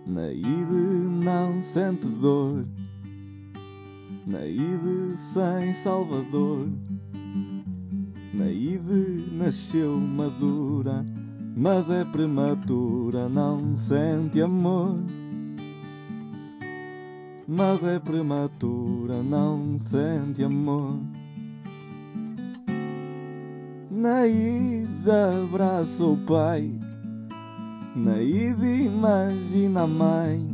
Naide 0.05 0.49
não 1.23 1.61
sente 1.61 2.07
dor. 2.07 2.65
Naide 4.27 5.15
sem 5.15 5.73
Salvador. 5.75 6.67
Naide 8.33 9.31
nasceu 9.31 9.95
madura, 9.95 11.05
mas 11.55 11.89
é 11.89 12.03
prematura, 12.03 13.29
não 13.29 13.77
sente 13.77 14.41
amor. 14.41 14.99
Mas 17.53 17.83
é 17.83 17.99
prematura, 17.99 19.21
não 19.21 19.77
sente 19.77 20.41
amor. 20.41 21.01
Naide 23.91 25.11
abraça 25.11 26.01
o 26.01 26.15
pai, 26.15 26.71
Naide 27.93 28.85
imagina 28.85 29.81
a 29.81 29.87
mãe. 29.87 30.49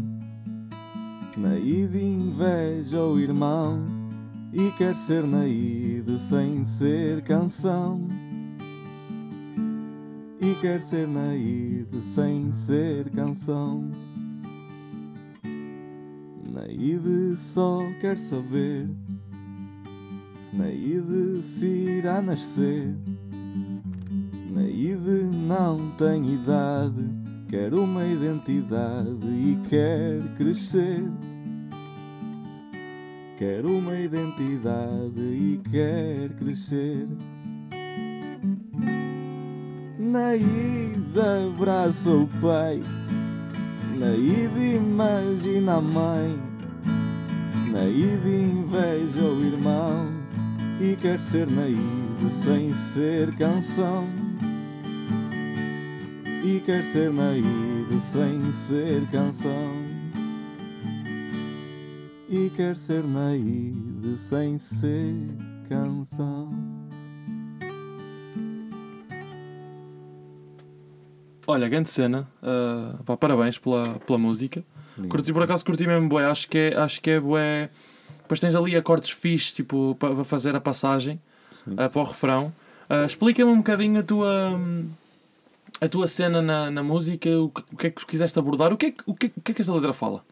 Naide 1.38 2.04
inveja 2.04 3.00
o 3.00 3.20
irmão 3.20 3.86
e 4.52 4.72
quer 4.72 4.96
ser 4.96 5.22
Naide 5.22 6.18
sem 6.28 6.66
ser 6.66 7.22
canção. 7.22 8.08
E 10.42 10.52
quer 10.62 10.82
ser 10.82 11.08
Naide 11.08 12.02
sem 12.16 12.52
ser 12.52 13.12
canção. 13.12 13.88
Naide 16.78 17.36
só 17.36 17.80
quer 18.00 18.18
saber 18.18 18.88
Naide 20.54 21.42
se 21.42 21.66
irá 21.66 22.22
nascer. 22.22 22.96
Naide 24.54 25.24
não 25.34 25.90
tem 25.98 26.36
idade, 26.36 27.04
quer 27.50 27.74
uma 27.74 28.06
identidade 28.06 29.26
e 29.26 29.58
quer 29.68 30.22
crescer. 30.38 31.04
Quer 33.40 33.66
uma 33.66 33.96
identidade 34.00 35.20
e 35.20 35.60
quer 35.72 36.30
crescer. 36.38 37.08
Naide 39.98 41.20
abraça 41.20 42.10
o 42.12 42.28
pai, 42.40 42.84
Naide 43.98 44.76
imagina 44.76 45.78
a 45.78 45.82
mãe, 45.82 46.47
Naide 47.78 48.28
inveja 48.28 49.22
o 49.22 49.46
irmão 49.46 50.08
e 50.82 50.96
quer 50.96 51.20
ser 51.20 51.48
Naide 51.48 51.80
sem 52.32 52.74
ser 52.74 53.36
canção. 53.36 54.08
E 56.44 56.60
quer 56.66 56.82
ser 56.82 57.14
Naide 57.14 58.00
sem 58.12 58.52
ser 58.52 59.06
canção. 59.12 59.76
E 62.28 62.50
quer 62.56 62.76
ser 62.76 63.04
Naide 63.04 64.18
sem 64.28 64.58
ser 64.58 65.14
canção. 65.70 66.50
Olha, 71.46 71.70
grande 71.70 71.92
cena. 71.92 72.28
Uh, 72.42 73.04
pá, 73.04 73.16
parabéns 73.16 73.60
pela, 73.60 74.00
pela 74.00 74.18
música. 74.18 74.66
Curti, 75.10 75.32
por 75.34 75.44
acaso 75.44 75.64
curti 75.66 75.86
mesmo 75.86 76.10
bué. 76.10 76.26
Acho 76.26 76.48
que 76.50 76.58
é, 76.58 76.76
acho 76.78 77.02
que 77.02 77.12
é 77.12 77.20
bué. 77.20 77.70
Depois 78.22 78.40
tens 78.40 78.56
ali 78.56 78.76
acordes 78.76 79.10
fixes, 79.12 79.52
tipo, 79.54 79.96
para 80.00 80.24
fazer 80.24 80.56
a 80.56 80.60
passagem 80.62 81.20
uh, 81.68 81.76
para 81.90 82.02
o 82.02 82.04
refrão. 82.04 82.54
Uh, 82.90 83.06
Explica-me 83.06 83.50
um 83.52 83.58
bocadinho 83.58 84.00
a 84.00 84.04
tua, 84.04 84.50
hum, 84.58 84.90
a 85.80 85.88
tua 85.88 86.08
cena 86.08 86.42
na, 86.42 86.70
na 86.72 86.84
música, 86.84 87.30
o 87.40 87.50
que, 87.50 87.62
o 87.74 87.78
que 87.78 87.88
é 87.88 87.90
que 87.90 88.02
tu 88.02 88.08
quiseste 88.08 88.38
abordar, 88.40 88.74
o 88.74 88.78
que 88.78 88.88
é 88.88 88.92
que, 88.92 89.04
o 89.06 89.14
que, 89.14 89.28
é- 89.28 89.32
o 89.38 89.42
que, 89.42 89.52
é 89.52 89.56
que 89.56 89.62
esta 89.62 89.74
letra 89.74 89.94
fala? 89.94 90.26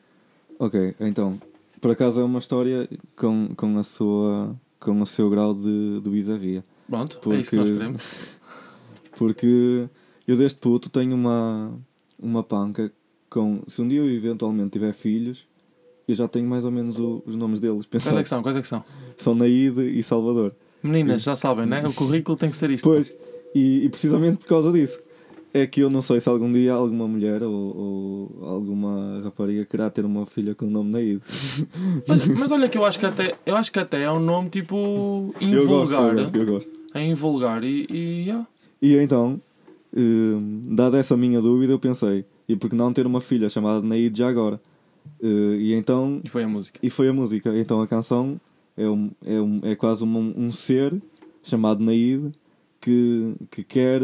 Ok, 0.60 0.95
então, 0.99 1.39
por 1.80 1.91
acaso 1.91 2.19
é 2.19 2.23
uma 2.23 2.39
história 2.39 2.89
com, 3.15 3.49
com, 3.56 3.78
a 3.78 3.84
sua, 3.84 4.56
com 4.80 5.01
o 5.01 5.06
seu 5.06 5.30
grau 5.30 5.54
de, 5.54 5.99
de 6.01 6.10
bizarria. 6.10 6.63
Pronto, 6.89 7.19
é 7.34 7.38
isso 7.38 7.49
que 7.51 7.56
nós 7.58 7.69
Porque- 7.69 7.78
queremos. 7.80 8.04
Porque 9.17 9.88
eu 10.28 10.36
desde 10.38 10.58
puto 10.58 10.89
tenho 10.89 11.15
uma, 11.15 11.73
uma 12.19 12.43
panca 12.43 12.91
com. 13.36 13.62
Se 13.67 13.82
um 13.82 13.88
dia 13.88 14.00
eu 14.00 14.10
eventualmente 14.10 14.71
tiver 14.71 14.93
filhos, 14.93 15.45
eu 16.08 16.15
já 16.15 16.28
tenho 16.28 16.48
mais 16.48 16.63
ou 16.63 16.71
menos 16.71 16.98
o- 16.98 17.21
os 17.26 17.36
nomes 17.36 17.60
deles. 17.60 17.86
Quais 17.86 18.08
é 18.08 18.24
que 18.24 18.30
são? 18.30 18.41
Quais 18.41 18.56
é 18.58 18.62
que 18.62 18.67
são? 18.67 18.84
São 19.17 19.36
Naide 19.36 19.82
e 19.82 20.02
Salvador. 20.04 20.54
Meninas, 20.82 21.24
já 21.24 21.36
sabem, 21.36 21.65
né? 21.65 21.82
O 21.86 21.93
currículo 21.93 22.38
tem 22.38 22.50
que 22.50 22.56
ser 22.58 22.69
isto. 22.71 22.84
Pois, 22.88 23.13
e, 23.54 23.86
e 23.86 23.89
precisamente 23.89 24.38
por 24.38 24.45
causa 24.48 24.71
disso. 24.71 25.00
é 25.54 25.65
que 25.65 25.80
eu 25.82 25.89
não 25.89 26.02
sei 26.02 26.19
se 26.19 26.28
algum 26.30 26.52
dia 26.52 26.74
alguma 26.74 27.08
mulher 27.08 27.41
ou, 27.41 28.32
ou 28.41 28.45
alguma 28.45 29.21
rapariga 29.24 29.63
querá 29.65 29.89
ter 29.89 30.04
uma 30.06 30.26
filha 30.26 30.54
com 30.54 30.65
o 30.65 30.69
nome 30.69 30.91
Naíde. 30.91 31.21
Mas, 32.08 32.28
mas 32.28 32.52
olha 32.52 32.67
que 32.69 32.78
eu 32.78 32.84
acho 32.86 33.00
que 33.00 33.06
até, 33.06 33.34
eu 33.45 33.56
acho 33.56 33.71
que 33.71 33.80
até 33.80 34.04
é 34.04 34.12
um 34.12 34.19
nome 34.19 34.50
tipo 34.50 35.34
Eu 35.39 35.65
gosto, 35.65 35.93
invulgar. 35.93 36.10
eu 36.10 36.24
gosto, 36.24 36.36
eu 36.38 36.45
gosto. 36.45 36.71
É 36.93 37.04
invulgar 37.06 37.63
e, 37.63 37.88
e 37.89 38.26
yeah. 38.28 38.45
E 38.82 38.95
então, 38.98 39.41
hum, 39.95 40.62
dada 40.76 40.98
essa 41.00 41.15
minha 41.17 41.41
dúvida, 41.41 41.71
eu 41.74 41.80
pensei, 41.80 42.26
e 42.47 42.55
por 42.55 42.69
que 42.69 42.75
não 42.75 42.93
ter 42.93 43.05
uma 43.05 43.21
filha 43.21 43.49
chamada 43.49 43.81
Naíde 43.86 44.19
já 44.19 44.29
agora? 44.29 44.60
Eh, 45.21 45.58
e 45.60 45.73
então, 45.73 46.21
e 46.23 46.29
foi 46.29 46.43
a 46.43 46.47
música. 46.47 46.79
e 46.81 46.89
foi 46.89 47.08
a 47.10 47.13
música. 47.13 47.58
Então 47.58 47.81
a 47.81 47.88
canção 47.88 48.39
é, 48.77 48.88
um, 48.88 49.12
é, 49.25 49.39
um, 49.39 49.60
é 49.63 49.75
quase 49.75 50.03
um, 50.03 50.34
um 50.38 50.51
ser 50.51 50.93
chamado 51.43 51.84
Naíde 51.84 52.31
que, 52.81 53.36
que 53.51 53.63
quer, 53.63 54.01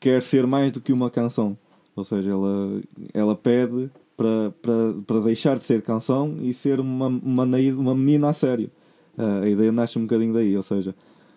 quer 0.00 0.22
ser 0.22 0.46
mais 0.46 0.72
do 0.72 0.80
que 0.80 0.92
uma 0.92 1.10
canção. 1.10 1.56
Ou 1.94 2.04
seja, 2.04 2.30
ela, 2.30 2.80
ela 3.12 3.34
pede 3.34 3.90
para, 4.16 4.52
para, 4.62 4.94
para 5.06 5.20
deixar 5.20 5.58
de 5.58 5.64
ser 5.64 5.82
canção 5.82 6.36
e 6.40 6.52
ser 6.52 6.80
uma, 6.80 7.08
uma, 7.08 7.46
Naíde, 7.46 7.76
uma 7.76 7.94
menina 7.94 8.28
a 8.28 8.32
sério. 8.32 8.70
Ah, 9.16 9.40
a 9.44 9.48
ideia 9.48 9.72
nasce 9.72 9.98
um 9.98 10.02
bocadinho 10.02 10.32
daí, 10.32 10.56
ou 10.56 10.62
seja, 10.62 10.94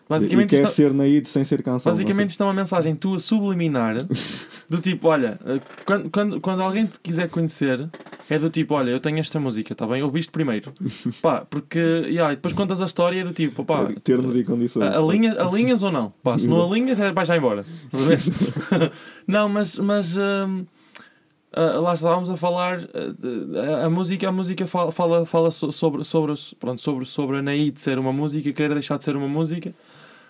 Basicamente, 0.07 0.53
e 0.53 0.57
quer 0.59 0.65
isto, 0.65 0.75
ser 0.75 0.93
Naíde 0.93 1.27
sem 1.27 1.43
ser 1.43 1.63
canção. 1.63 1.91
basicamente 1.91 2.29
isto 2.29 2.43
é 2.43 2.45
uma 2.45 2.53
mensagem 2.53 2.93
tua 2.93 3.19
subliminar 3.19 3.95
do 4.69 4.79
tipo, 4.79 5.07
olha, 5.07 5.39
eh, 5.45 5.59
quando, 5.85 6.09
quando, 6.11 6.41
quando 6.41 6.61
alguém 6.61 6.85
te 6.85 6.99
quiser 6.99 7.27
conhecer, 7.27 7.89
é 8.29 8.37
do 8.37 8.49
tipo, 8.51 8.75
olha, 8.75 8.91
eu 8.91 8.99
tenho 8.99 9.17
esta 9.19 9.39
música, 9.39 9.73
está 9.73 9.87
bem? 9.87 10.03
Ouviste 10.03 10.31
primeiro. 10.31 10.71
Pá, 11.23 11.45
porque, 11.49 11.79
yeah, 12.05 12.31
e 12.31 12.35
depois 12.35 12.53
contas 12.53 12.81
a 12.81 12.85
história 12.85 13.21
é 13.21 13.23
do 13.23 13.33
tipo, 13.33 13.65
pá, 13.65 13.87
termos 14.03 14.35
e 14.35 14.43
condições. 14.43 14.85
A- 14.93 14.99
Alinha, 14.99 15.41
alinhas 15.41 15.81
ou 15.81 15.91
não? 15.91 16.13
Pá, 16.23 16.37
se 16.37 16.47
não 16.47 16.61
alinhas, 16.71 16.99
é, 16.99 17.11
vais 17.11 17.27
já 17.27 17.35
embora. 17.35 17.65
Não, 19.27 19.49
mas, 19.49 19.77
mas 19.79 20.15
hum, 20.17 20.65
ah, 21.55 21.79
lá 21.79 21.93
estávamos 21.93 22.29
a 22.29 22.37
falar 22.37 22.79
ah, 22.93 23.13
de- 23.17 23.57
a, 23.57 23.85
a 23.85 23.89
música, 23.89 24.27
a 24.27 24.31
música 24.31 24.67
fala, 24.67 24.91
fala, 24.91 25.25
fala 25.25 25.49
so- 25.51 25.71
sobre, 25.71 26.03
sobre, 26.03 26.33
pronto, 26.59 26.79
sobre, 26.81 27.05
sobre 27.05 27.37
a 27.37 27.41
Naí 27.41 27.71
ser 27.75 27.97
uma 27.97 28.11
música, 28.13 28.51
querer 28.53 28.73
deixar 28.73 28.97
de 28.97 29.03
ser 29.03 29.15
uma 29.15 29.27
música. 29.27 29.73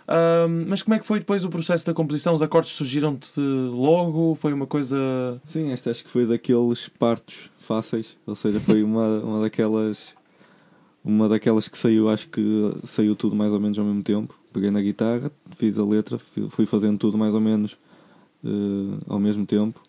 Hum, 0.08 0.66
mas 0.68 0.84
como 0.84 0.94
é 0.94 1.00
que 1.00 1.06
foi 1.06 1.18
depois 1.20 1.44
o 1.44 1.50
processo 1.50 1.84
da 1.86 1.94
composição? 1.94 2.34
Os 2.36 2.44
acordes 2.44 2.72
surgiram-te 2.74 3.40
logo? 3.40 4.36
Foi 4.36 4.54
uma 4.54 4.68
coisa. 4.68 4.96
Sim, 5.44 5.72
esta 5.72 5.90
acho 5.90 6.04
que 6.04 6.10
foi 6.12 6.28
daqueles 6.28 6.88
partos 6.90 7.50
fáceis, 7.60 8.16
ou 8.28 8.36
seja, 8.36 8.60
foi 8.60 8.84
uma, 8.84 9.08
uma 9.20 9.42
daquelas 9.42 10.14
uma 11.04 11.28
daquelas 11.30 11.68
que 11.68 11.78
saiu, 11.78 12.10
acho 12.10 12.28
que 12.30 12.72
saiu 12.84 13.16
tudo 13.16 13.36
mais 13.36 13.52
ou 13.54 13.60
menos 13.60 13.78
ao 13.80 13.86
mesmo 13.86 14.02
tempo. 14.04 14.36
Peguei 14.54 14.70
na 14.72 14.82
guitarra, 14.82 15.32
fiz 15.56 15.78
a 15.78 15.84
letra, 15.84 16.18
fui 16.50 16.66
fazendo 16.66 16.98
tudo 16.98 17.18
mais 17.18 17.34
ou 17.34 17.42
menos 17.42 17.76
eh, 18.44 18.98
ao 19.08 19.20
mesmo 19.20 19.46
tempo 19.46 19.82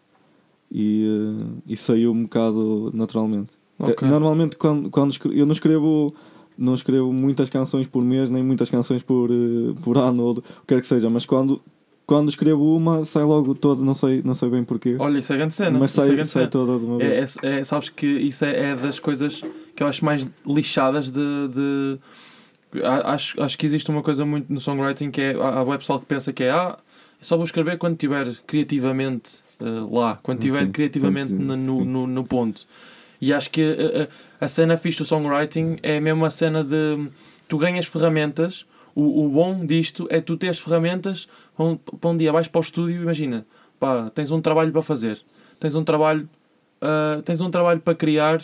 e, 0.70 1.06
eh, 1.06 1.44
e 1.68 1.76
saiu 1.76 2.12
um 2.12 2.22
bocado 2.24 2.90
naturalmente. 2.94 3.52
Eh, 3.80 4.06
Normalmente 4.06 4.56
quando, 4.56 4.88
quando 4.90 5.10
escre- 5.12 5.38
eu 5.38 5.44
não 5.46 5.52
escrevo 5.52 6.14
não 6.58 6.72
escrevo 6.74 7.12
muitas 7.12 7.50
canções 7.50 7.86
por 7.86 8.02
mês, 8.02 8.30
nem 8.30 8.42
muitas 8.42 8.70
canções 8.70 9.02
por, 9.02 9.30
eh, 9.30 9.74
por 9.84 9.98
ano, 9.98 10.22
ou 10.22 10.32
o 10.38 10.42
que 10.42 10.48
quer 10.68 10.80
que 10.80 10.86
seja, 10.86 11.10
mas 11.10 11.26
quando, 11.26 11.60
quando 12.06 12.30
escrevo 12.30 12.74
uma 12.74 13.04
sai 13.04 13.24
logo 13.24 13.54
toda, 13.54 13.82
não 13.82 13.94
sei, 13.94 14.22
não 14.24 14.34
sei 14.34 14.48
bem 14.48 14.64
porquê. 14.64 14.96
Olha, 14.98 15.18
isso 15.18 15.30
é 15.32 15.36
grande 15.36 15.54
cena. 15.54 15.78
Mas 15.78 15.92
é 15.98 16.00
sai, 16.00 16.14
grande 16.14 16.30
sai 16.30 16.42
cena. 16.44 16.50
toda 16.50 16.78
de 16.78 16.84
uma 16.86 16.96
vez. 16.98 17.36
É, 17.42 17.46
é- 17.46 17.58
é- 17.60 17.64
sabes 17.64 17.90
que 17.90 18.06
isso 18.06 18.42
é, 18.44 18.70
é 18.70 18.74
das 18.76 18.98
coisas 18.98 19.42
que 19.74 19.82
eu 19.82 19.86
acho 19.86 20.02
mais 20.04 20.26
lixadas 20.46 21.10
de. 21.10 21.20
de- 21.48 21.98
acho, 23.04 23.42
acho 23.42 23.58
que 23.58 23.66
existe 23.66 23.90
uma 23.90 24.02
coisa 24.02 24.24
muito 24.24 24.50
no 24.52 24.58
songwriting 24.60 25.10
que 25.10 25.20
é. 25.20 25.34
Há 25.34 25.60
há 25.60 25.78
pessoal 25.78 26.00
que 26.00 26.06
pensa 26.06 26.32
que 26.32 26.42
é. 26.44 26.50
Ah, 26.50 26.78
só 27.20 27.36
vou 27.36 27.44
escrever 27.44 27.76
quando 27.76 27.94
estiver 27.94 28.34
criativamente 28.46 29.44
eh, 29.60 29.64
lá, 29.90 30.18
quando 30.22 30.38
estiver 30.38 30.70
criativamente 30.70 31.32
no, 31.32 31.84
no, 31.84 32.06
no 32.06 32.24
ponto. 32.24 32.66
E 33.20 33.32
acho 33.32 33.50
que 33.50 33.62
a, 33.62 34.02
a- 34.42 34.44
a 34.44 34.48
cena 34.48 34.76
fixe 34.76 34.98
do 34.98 35.04
songwriting 35.04 35.76
é 35.82 35.98
mesmo 36.00 36.24
a 36.24 36.30
cena 36.30 36.62
de. 36.64 37.08
Tu 37.48 37.56
ganhas 37.58 37.86
ferramentas. 37.86 38.66
O, 38.94 39.26
o 39.26 39.28
bom 39.28 39.64
disto 39.66 40.06
é 40.10 40.20
tu 40.22 40.36
teres 40.38 40.58
ferramentas 40.58 41.28
para 41.54 41.66
um, 41.66 41.76
para 41.76 42.10
um 42.10 42.16
dia 42.16 42.32
vais 42.32 42.48
para 42.48 42.58
o 42.58 42.62
estúdio 42.62 43.02
imagina, 43.02 43.46
pá, 43.78 44.08
tens 44.14 44.30
um 44.30 44.40
trabalho 44.40 44.72
para 44.72 44.80
fazer, 44.80 45.20
tens 45.60 45.74
um 45.74 45.84
trabalho 45.84 46.28
Uh, 46.76 47.22
tens 47.22 47.40
um 47.40 47.50
trabalho 47.50 47.80
para 47.80 47.94
criar, 47.94 48.42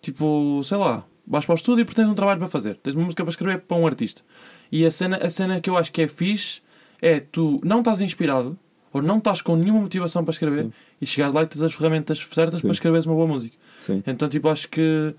tipo, 0.00 0.60
sei 0.62 0.76
lá, 0.78 1.04
vais 1.26 1.44
para 1.44 1.52
o 1.52 1.56
estúdio 1.56 1.84
porque 1.84 2.00
tens 2.00 2.08
um 2.08 2.14
trabalho 2.14 2.38
para 2.38 2.46
fazer, 2.48 2.76
tens 2.76 2.94
uma 2.94 3.04
música 3.04 3.24
para 3.24 3.30
escrever 3.30 3.60
para 3.60 3.76
um 3.76 3.84
artista. 3.86 4.22
E 4.70 4.84
a 4.86 4.90
cena, 4.90 5.16
a 5.16 5.28
cena 5.28 5.60
que 5.60 5.68
eu 5.68 5.76
acho 5.76 5.92
que 5.92 6.02
é 6.02 6.06
fixe 6.06 6.60
é 7.02 7.18
tu 7.20 7.60
não 7.64 7.80
estás 7.80 8.00
inspirado 8.00 8.56
ou 8.96 9.02
não 9.02 9.18
estás 9.18 9.40
com 9.40 9.56
nenhuma 9.56 9.80
motivação 9.80 10.24
para 10.24 10.32
escrever 10.32 10.64
Sim. 10.64 10.72
e 11.00 11.06
chegar 11.06 11.32
lá 11.32 11.42
e 11.42 11.46
tens 11.46 11.62
as 11.62 11.72
ferramentas 11.74 12.18
certas 12.32 12.60
Sim. 12.60 12.62
para 12.62 12.72
escreveres 12.72 13.06
uma 13.06 13.14
boa 13.14 13.26
música. 13.26 13.56
Sim. 13.80 14.02
Então, 14.06 14.28
tipo, 14.28 14.48
acho 14.48 14.68
que 14.68 15.14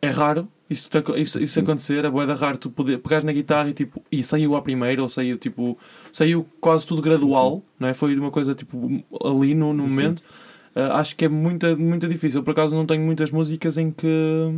é 0.00 0.10
raro 0.10 0.48
isso, 0.68 0.88
isso, 1.16 1.38
isso 1.40 1.54
Sim. 1.54 1.60
acontecer, 1.60 2.04
é 2.04 2.10
boeda 2.10 2.34
raro 2.34 2.58
tu 2.58 2.70
poder 2.70 2.98
pegares 2.98 3.24
na 3.24 3.32
guitarra 3.32 3.70
e 3.70 3.72
tipo, 3.72 4.02
e 4.10 4.22
saiu 4.24 4.56
à 4.56 4.62
primeira, 4.62 5.00
ou 5.00 5.08
saiu 5.08 5.38
tipo, 5.38 5.78
saiu 6.12 6.46
quase 6.60 6.84
tudo 6.86 7.00
gradual, 7.00 7.62
não 7.78 7.88
é? 7.88 7.94
Foi 7.94 8.16
uma 8.18 8.30
coisa 8.30 8.54
tipo 8.54 9.04
ali 9.24 9.54
no, 9.54 9.72
no 9.72 9.84
Sim. 9.84 9.88
momento. 9.88 10.20
Uh, 10.74 10.92
acho 10.94 11.16
que 11.16 11.24
é 11.24 11.28
muito, 11.28 11.78
muito 11.78 12.06
difícil. 12.06 12.42
Por 12.42 12.50
acaso 12.50 12.74
não 12.74 12.84
tenho 12.84 13.02
muitas 13.02 13.30
músicas 13.30 13.78
em 13.78 13.90
que 13.90 14.52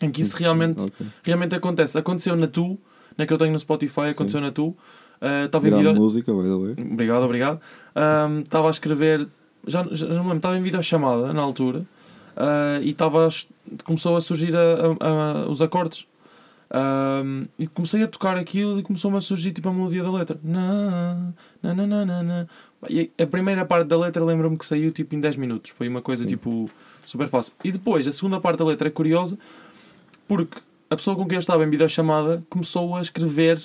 em 0.00 0.10
que 0.10 0.22
isso 0.22 0.36
realmente, 0.36 0.82
Ok. 0.82 1.06
realmente 1.22 1.54
acontece. 1.54 1.98
Aconteceu 1.98 2.34
na 2.36 2.46
Tu, 2.46 2.78
na 3.16 3.26
que 3.26 3.32
eu 3.32 3.38
tenho 3.38 3.52
no 3.52 3.58
Spotify, 3.58 4.08
aconteceu 4.10 4.40
na 4.40 4.50
Tu. 4.50 4.74
Uh, 5.20 5.46
Estava 5.46 5.66
em 5.66 5.70
Grande 5.70 5.86
vídeo... 5.88 6.00
música, 6.00 6.32
by 6.32 6.42
the 6.42 6.48
way. 6.82 6.92
Obrigado, 6.92 7.22
obrigado. 7.24 7.60
Um, 7.96 8.40
Estava 8.40 8.68
a 8.68 8.70
escrever, 8.70 9.26
já, 9.66 9.86
já 9.90 10.06
não 10.06 10.14
me 10.14 10.20
lembro, 10.22 10.36
estava 10.36 10.56
em 10.56 10.62
videochamada 10.62 11.32
na 11.32 11.42
altura 11.42 11.80
uh, 12.36 12.82
e 12.82 12.90
estava, 12.90 13.28
começou 13.84 14.16
a 14.16 14.20
surgir 14.20 14.54
a- 14.56 14.60
a- 15.00 15.42
a- 15.44 15.48
os 15.48 15.60
acordes. 15.60 16.06
Um, 16.70 17.46
e 17.58 17.66
comecei 17.66 18.02
a 18.02 18.06
tocar 18.06 18.36
aquilo 18.36 18.78
e 18.78 18.82
começou-me 18.82 19.16
a 19.16 19.20
surgir 19.22 19.52
tipo 19.52 19.68
a 19.70 19.72
melodia 19.72 20.02
da 20.02 20.12
letra. 20.12 20.38
Na, 20.44 21.32
na, 21.62 21.74
na, 21.74 21.86
na, 21.86 22.04
na, 22.04 22.22
na. 22.22 22.46
E 22.90 23.10
a 23.18 23.26
primeira 23.26 23.64
parte 23.64 23.88
da 23.88 23.96
letra 23.98 24.22
lembro-me 24.22 24.56
que 24.58 24.66
saiu 24.66 24.92
tipo 24.92 25.14
em 25.14 25.20
10 25.20 25.36
minutos. 25.36 25.70
Foi 25.70 25.88
uma 25.88 26.02
coisa 26.02 26.24
Sim. 26.24 26.28
tipo 26.28 26.70
super 27.04 27.26
fácil. 27.26 27.54
E 27.64 27.72
depois 27.72 28.06
a 28.06 28.12
segunda 28.12 28.38
parte 28.38 28.58
da 28.58 28.66
letra 28.66 28.86
é 28.88 28.90
curiosa 28.90 29.38
porque 30.28 30.58
a 30.90 30.96
pessoa 30.96 31.16
com 31.16 31.26
quem 31.26 31.36
eu 31.36 31.40
estava 31.40 31.64
em 31.64 31.70
videochamada 31.70 32.44
começou 32.50 32.94
a 32.96 33.00
escrever 33.00 33.58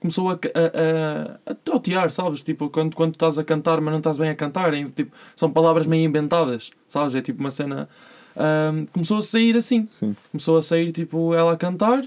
começou 0.00 0.30
a, 0.30 0.34
a, 0.34 0.36
a, 0.36 1.52
a 1.52 1.54
trotear, 1.54 2.10
sabes? 2.10 2.42
Tipo, 2.42 2.68
quando, 2.70 2.94
quando 2.94 3.12
estás 3.14 3.38
a 3.38 3.44
cantar, 3.44 3.80
mas 3.80 3.90
não 3.92 3.98
estás 3.98 4.16
bem 4.18 4.30
a 4.30 4.34
cantar, 4.34 4.72
é, 4.74 4.84
tipo, 4.84 5.14
são 5.34 5.50
palavras 5.50 5.86
meio 5.86 6.04
inventadas, 6.08 6.70
sabes? 6.86 7.14
É 7.14 7.20
tipo 7.20 7.40
uma 7.40 7.50
cena. 7.50 7.88
ahm, 8.36 8.86
começou 8.92 9.18
a 9.18 9.22
sair 9.22 9.56
assim, 9.56 9.88
Sim. 9.90 10.14
começou 10.30 10.56
a 10.58 10.62
sair 10.62 10.92
tipo 10.92 11.34
ela 11.34 11.52
a 11.52 11.56
cantar 11.56 12.04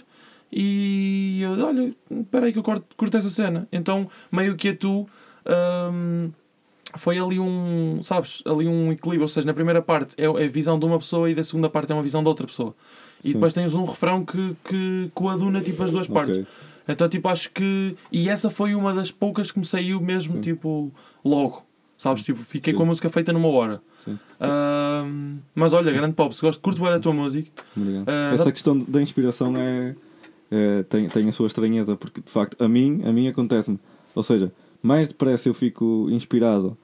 e 0.52 1.42
eu, 1.42 1.66
olha, 1.66 1.94
espera 2.10 2.46
aí 2.46 2.54
que 2.54 2.60
eu 2.60 2.64
corto, 2.64 2.86
curto 2.98 3.18
essa 3.18 3.30
cena. 3.30 3.68
Então, 3.72 4.10
meio 4.32 4.56
que 4.56 4.70
a 4.70 4.76
tu. 4.76 5.08
ahm, 5.46 6.30
foi 6.98 7.18
ali 7.18 7.40
um, 7.40 8.00
sabes, 8.04 8.44
ali 8.46 8.68
um 8.68 8.92
equilíbrio, 8.92 9.22
ou 9.22 9.28
seja, 9.30 9.48
na 9.48 9.54
primeira 9.54 9.82
parte 9.82 10.14
é 10.18 10.26
é 10.26 10.46
a 10.46 10.48
visão 10.50 10.78
de 10.78 10.86
uma 10.86 10.98
pessoa 11.00 11.30
e 11.30 11.34
da 11.36 11.42
segunda 11.44 11.70
parte 11.70 11.90
é 11.90 11.96
uma 11.96 12.04
visão 12.04 12.22
de 12.22 12.28
outra 12.28 12.46
pessoa. 12.46 12.76
E 13.24 13.28
Sim. 13.30 13.34
depois 13.36 13.54
tens 13.54 13.74
um 13.76 13.86
refrão 13.86 14.26
que, 14.26 14.56
que 14.66 15.10
coaduna 15.14 15.62
tipo 15.62 15.82
as 15.84 15.92
duas 15.92 16.08
partes. 16.08 16.44
Então, 16.92 17.08
tipo, 17.10 17.28
acho 17.28 17.52
que. 17.52 17.96
E 18.12 18.30
essa 18.30 18.50
foi 18.50 18.76
uma 18.76 18.94
das 18.94 19.12
poucas 19.12 19.52
que 19.52 19.60
me 19.60 19.66
saiu 19.66 20.00
mesmo, 20.02 20.34
Sim. 20.36 20.42
tipo, 20.42 20.92
logo. 21.24 21.66
Sabes? 21.98 22.24
Tipo, 22.24 22.40
fiquei 22.40 22.74
Sim. 22.74 22.78
com 22.78 22.84
a 22.84 22.86
música 22.88 23.10
feita 23.10 23.32
numa 23.32 23.48
hora. 23.50 23.82
Ahm, 24.40 25.38
mas 25.54 25.72
olha, 25.74 25.92
grande 25.92 26.16
pop, 26.16 26.36
se 26.36 26.42
gosto, 26.42 26.60
curto 26.60 26.82
bem 26.82 26.90
da 26.92 27.00
tua 27.00 27.14
música. 27.14 27.50
Ah, 28.08 28.32
Essa 28.34 28.46
dá- 28.46 28.52
questão 28.52 28.80
da 28.80 29.02
inspiração 29.02 29.56
é, 29.56 29.96
é- 30.50 30.84
tem, 30.84 31.08
tem 31.08 31.30
a 31.30 31.32
sua 31.32 31.46
estranheza, 31.48 31.96
porque 31.96 32.22
de 32.22 32.30
facto 32.32 32.60
a 32.64 32.68
mim, 32.68 33.02
a 33.06 33.12
mim 33.14 33.28
acontece-me. 33.28 33.80
Ou 34.16 34.24
seja, 34.24 34.52
mais 34.82 35.08
depressa 35.08 35.48
eu 35.48 35.54
fico 35.54 36.08
inspirado, 36.10 36.76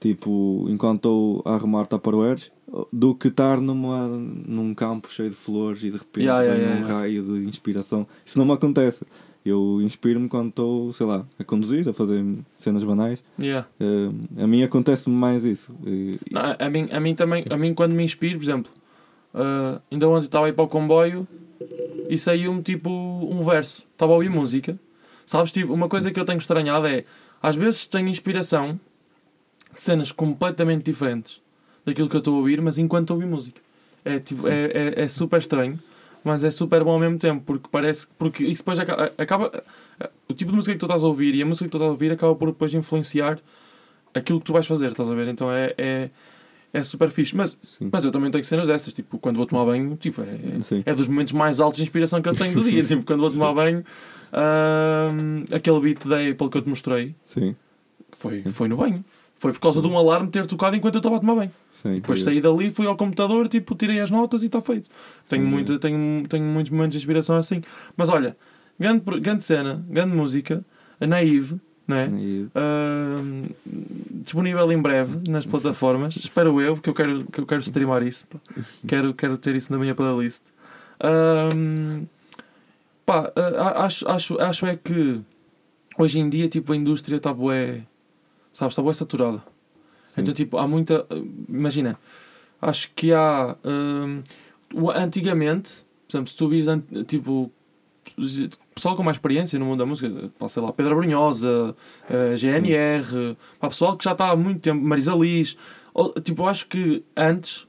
tipo, 0.00 0.66
enquanto 0.68 0.96
estou 0.98 1.42
a 1.44 1.54
arrumar 1.54 1.86
tupperwares, 1.86 2.50
do 2.92 3.14
que 3.14 3.28
estar 3.28 3.60
numa, 3.60 4.06
num 4.08 4.74
campo 4.74 5.08
cheio 5.10 5.30
de 5.30 5.36
flores 5.36 5.82
e 5.82 5.90
de 5.90 5.96
repente 5.98 6.24
Yeah, 6.26 6.42
yeah, 6.42 6.62
yeah, 6.62 6.84
um 6.94 6.98
raio 6.98 7.22
de 7.22 7.46
inspiração. 7.48 8.06
Isso 8.26 8.38
não 8.38 8.44
me 8.44 8.52
acontece. 8.52 9.06
Eu 9.48 9.80
inspiro-me 9.82 10.28
quando 10.28 10.48
estou, 10.50 10.92
sei 10.92 11.06
lá, 11.06 11.24
a 11.38 11.44
conduzir, 11.44 11.88
a 11.88 11.92
fazer 11.92 12.24
cenas 12.54 12.84
banais. 12.84 13.22
Yeah. 13.38 13.66
Eh, 13.80 14.42
a 14.42 14.46
mim 14.46 14.62
acontece-me 14.62 15.14
mais 15.14 15.44
isso. 15.44 15.74
E- 15.86 16.18
Não, 16.30 16.40
a, 16.40 16.56
a 16.58 16.70
mim, 16.70 16.88
a 16.90 17.00
mim 17.00 17.14
também, 17.14 17.44
a 17.48 17.56
mim 17.56 17.74
quando 17.74 17.92
me 17.94 18.02
inspiro, 18.04 18.38
por 18.38 18.44
exemplo, 18.44 18.72
ah, 19.34 19.80
ainda 19.90 20.08
ontem 20.08 20.26
estava 20.26 20.46
a 20.46 20.48
ir 20.48 20.52
para 20.52 20.64
o 20.64 20.68
comboio 20.68 21.26
e 22.08 22.18
saiu-me 22.18 22.62
tipo 22.62 22.90
um 22.90 23.42
verso. 23.42 23.84
Estava 23.92 24.12
a 24.12 24.14
ouvir 24.16 24.30
música. 24.30 24.78
Sabes, 25.26 25.52
tipo, 25.52 25.72
uma 25.72 25.88
coisa 25.88 26.10
que 26.10 26.18
eu 26.18 26.24
tenho 26.24 26.38
estranhado 26.38 26.86
é, 26.86 27.04
às 27.42 27.54
vezes 27.54 27.86
tenho 27.86 28.08
inspiração 28.08 28.80
de 29.74 29.80
cenas 29.80 30.10
completamente 30.10 30.84
diferentes 30.84 31.40
daquilo 31.84 32.08
que 32.08 32.16
eu 32.16 32.20
estou 32.20 32.34
a 32.34 32.38
ouvir, 32.38 32.60
mas 32.60 32.78
enquanto 32.78 33.10
ouvi 33.10 33.26
música. 33.26 33.60
É, 34.04 34.18
tipo, 34.18 34.48
é, 34.48 34.64
é, 34.66 35.02
é 35.02 35.08
super 35.08 35.38
estranho, 35.38 35.78
mas 36.28 36.44
é 36.44 36.50
super 36.50 36.84
bom 36.84 36.92
ao 36.92 37.00
mesmo 37.00 37.18
tempo, 37.18 37.42
porque 37.44 37.68
parece 37.70 38.06
que 38.06 38.12
porque 38.16 38.44
isso 38.44 38.60
depois 38.62 38.78
aca- 38.78 39.12
acaba, 39.18 39.64
o 40.28 40.34
tipo 40.34 40.50
de 40.52 40.56
música 40.56 40.72
que 40.74 40.78
tu 40.78 40.86
estás 40.86 41.02
a 41.02 41.06
ouvir 41.08 41.34
e 41.34 41.42
a 41.42 41.46
música 41.46 41.64
que 41.64 41.70
tu 41.70 41.76
estás 41.78 41.88
a 41.88 41.90
ouvir 41.92 42.12
acaba 42.12 42.34
por 42.36 42.48
depois 42.48 42.72
influenciar 42.74 43.38
aquilo 44.14 44.38
que 44.38 44.44
tu 44.46 44.52
vais 44.52 44.66
fazer, 44.66 44.90
estás 44.90 45.10
a 45.10 45.14
ver? 45.14 45.26
Então 45.28 45.50
é, 45.50 45.74
é, 45.76 46.10
é 46.72 46.82
super 46.82 47.10
fixe. 47.10 47.34
Mas, 47.36 47.56
Sim. 47.62 47.88
mas 47.92 48.04
eu 48.04 48.10
também 48.10 48.30
tenho 48.30 48.44
cenas 48.44 48.68
dessas, 48.68 48.92
tipo, 48.92 49.18
quando 49.18 49.36
vou 49.36 49.46
tomar 49.46 49.64
banho, 49.64 49.96
tipo, 49.96 50.22
é, 50.22 50.60
Sim. 50.62 50.82
é 50.86 50.94
dos 50.94 51.08
momentos 51.08 51.32
mais 51.32 51.60
altos 51.60 51.76
de 51.78 51.82
inspiração 51.82 52.20
que 52.22 52.28
eu 52.28 52.34
tenho 52.34 52.54
do 52.54 52.62
dia. 52.62 52.82
Tipo, 52.84 53.04
quando 53.04 53.20
vou 53.20 53.30
tomar 53.30 53.52
banho, 53.54 53.84
ahm, 54.32 55.44
aquele 55.52 55.80
beat 55.80 56.06
da 56.06 56.16
Apple 56.20 56.48
que 56.50 56.58
eu 56.58 56.62
te 56.62 56.68
mostrei 56.68 57.14
Sim. 57.24 57.54
foi, 58.12 58.42
foi 58.44 58.68
no 58.68 58.76
banho. 58.76 59.04
Foi 59.38 59.52
por 59.52 59.60
causa 59.60 59.80
de 59.80 59.86
um 59.86 59.96
alarme 59.96 60.28
ter 60.28 60.44
tocado 60.46 60.76
enquanto 60.76 60.96
eu 60.96 60.98
estava 60.98 61.16
a 61.16 61.20
tomar 61.20 61.36
banho. 61.36 61.52
Sim. 61.70 61.94
Depois 61.94 62.18
incrível. 62.20 62.24
saí 62.24 62.40
dali, 62.40 62.70
fui 62.70 62.86
ao 62.86 62.96
computador, 62.96 63.48
tipo, 63.48 63.74
tirei 63.74 64.00
as 64.00 64.10
notas 64.10 64.42
e 64.42 64.46
está 64.46 64.60
feito. 64.60 64.90
Tenho, 65.28 65.44
Sim. 65.44 65.48
muito, 65.48 65.78
tenho, 65.78 66.26
tenho 66.28 66.44
muitos 66.44 66.70
momentos 66.70 66.92
de 66.92 66.98
inspiração 66.98 67.36
assim. 67.36 67.62
Mas 67.96 68.08
olha, 68.08 68.36
grande, 68.78 69.02
grande 69.20 69.44
cena, 69.44 69.82
grande 69.88 70.14
música, 70.14 70.64
a 71.00 71.06
Naive, 71.06 71.60
é? 71.88 72.06
E- 72.18 72.46
Ahm, 72.54 73.44
disponível 74.22 74.70
em 74.70 74.82
breve 74.82 75.20
nas 75.30 75.46
plataformas. 75.46 76.16
Espero 76.20 76.60
eu, 76.60 76.76
que 76.76 76.90
eu 76.90 76.94
quero, 76.94 77.24
que 77.26 77.40
eu 77.40 77.46
quero 77.46 77.60
streamar 77.62 78.02
isso. 78.02 78.26
pá. 78.26 78.38
Quero, 78.86 79.14
quero 79.14 79.38
ter 79.38 79.54
isso 79.56 79.72
na 79.72 79.78
minha 79.78 79.94
playlist. 79.94 80.42
Ahm, 81.00 82.04
pá, 83.06 83.32
ah, 83.36 83.84
acho, 83.86 84.06
acho, 84.08 84.38
acho 84.40 84.66
é 84.66 84.76
que 84.76 85.20
hoje 85.98 86.18
em 86.18 86.28
dia 86.28 86.48
tipo, 86.48 86.72
a 86.72 86.76
indústria 86.76 87.16
está 87.16 87.32
bué, 87.32 87.82
sabes, 88.52 88.72
está 88.72 88.82
bué 88.82 88.92
saturada. 88.92 89.42
Sim. 90.04 90.22
Então, 90.22 90.34
tipo, 90.34 90.56
há 90.58 90.66
muita. 90.66 91.06
Imagina, 91.48 91.98
acho 92.60 92.90
que 92.94 93.12
há. 93.12 93.56
hum, 93.64 94.22
antigamente, 94.94 95.84
por 96.06 96.16
exemplo, 96.16 96.30
se 96.30 96.36
tu 96.36 96.48
vires, 96.48 96.66
tipo, 97.06 97.52
pessoal 98.74 98.96
com 98.96 99.02
mais 99.02 99.16
experiência 99.16 99.58
no 99.58 99.66
mundo 99.66 99.80
da 99.80 99.86
música, 99.86 100.30
pá, 100.38 100.48
sei 100.48 100.62
lá, 100.62 100.72
Pedro 100.72 100.96
Brunhosa, 100.96 101.74
eh, 102.08 102.36
GNR, 102.36 103.36
pá, 103.58 103.68
pessoal 103.68 103.96
que 103.96 104.04
já 104.04 104.12
está 104.12 104.30
há 104.30 104.36
muito 104.36 104.60
tempo, 104.60 104.82
Marisa 104.82 105.14
Liz, 105.14 105.56
ou, 105.92 106.12
tipo, 106.20 106.46
acho 106.46 106.66
que 106.66 107.02
antes 107.16 107.66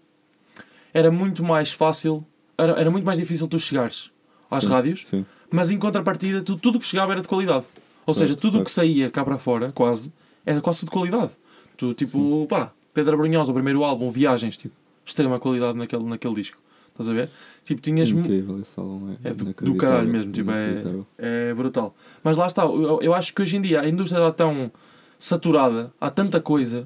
era 0.93 1.11
muito 1.11 1.43
mais 1.43 1.71
fácil, 1.71 2.25
era, 2.57 2.73
era 2.73 2.91
muito 2.91 3.05
mais 3.05 3.17
difícil 3.17 3.47
tu 3.47 3.57
chegares 3.59 4.11
às 4.49 4.63
Sim. 4.63 4.69
rádios, 4.69 5.05
Sim. 5.07 5.25
mas 5.49 5.69
em 5.69 5.77
contrapartida, 5.77 6.41
tu, 6.41 6.57
tudo 6.57 6.77
o 6.77 6.79
que 6.79 6.85
chegava 6.85 7.11
era 7.11 7.21
de 7.21 7.27
qualidade. 7.27 7.65
Ou 8.05 8.13
Certo, 8.13 8.27
seja, 8.27 8.39
tudo 8.39 8.59
o 8.61 8.63
que 8.63 8.71
saía 8.71 9.09
cá 9.11 9.23
para 9.23 9.37
fora, 9.37 9.71
quase, 9.71 10.11
era 10.45 10.61
quase 10.61 10.79
tudo 10.79 10.89
de 10.89 10.93
qualidade. 10.93 11.31
Tu, 11.77 11.93
tipo, 11.93 12.45
pá, 12.49 12.71
Pedro 12.93 13.17
Brunhosa, 13.17 13.51
o 13.51 13.53
primeiro 13.53 13.83
álbum, 13.83 14.09
Viagens, 14.09 14.57
tipo, 14.57 14.75
extrema 15.05 15.39
qualidade 15.39 15.77
naquele, 15.77 16.03
naquele 16.03 16.35
disco. 16.35 16.57
Estás 16.91 17.09
a 17.09 17.13
ver? 17.13 17.29
Tipo, 17.63 17.81
tinhas. 17.81 18.11
mu- 18.11 18.19
Incrível 18.19 18.59
esse 18.59 18.77
álbum. 18.77 19.15
É, 19.23 19.29
É 19.29 19.33
do- 19.33 19.45
do 19.45 19.75
caralho 19.75 20.09
mesmo, 20.09 20.31
tipo, 20.33 20.51
é-. 20.51 20.81
É 21.17 21.53
brutal. 21.53 21.95
Mas 22.23 22.35
lá 22.35 22.45
está, 22.47 22.63
eu, 22.65 22.99
eu 23.01 23.13
acho 23.13 23.33
que 23.33 23.41
hoje 23.41 23.55
em 23.57 23.61
dia 23.61 23.79
a 23.81 23.87
indústria 23.87 24.19
está 24.19 24.31
tão 24.33 24.69
saturada, 25.17 25.93
há 25.99 26.09
tanta 26.09 26.41
coisa. 26.41 26.85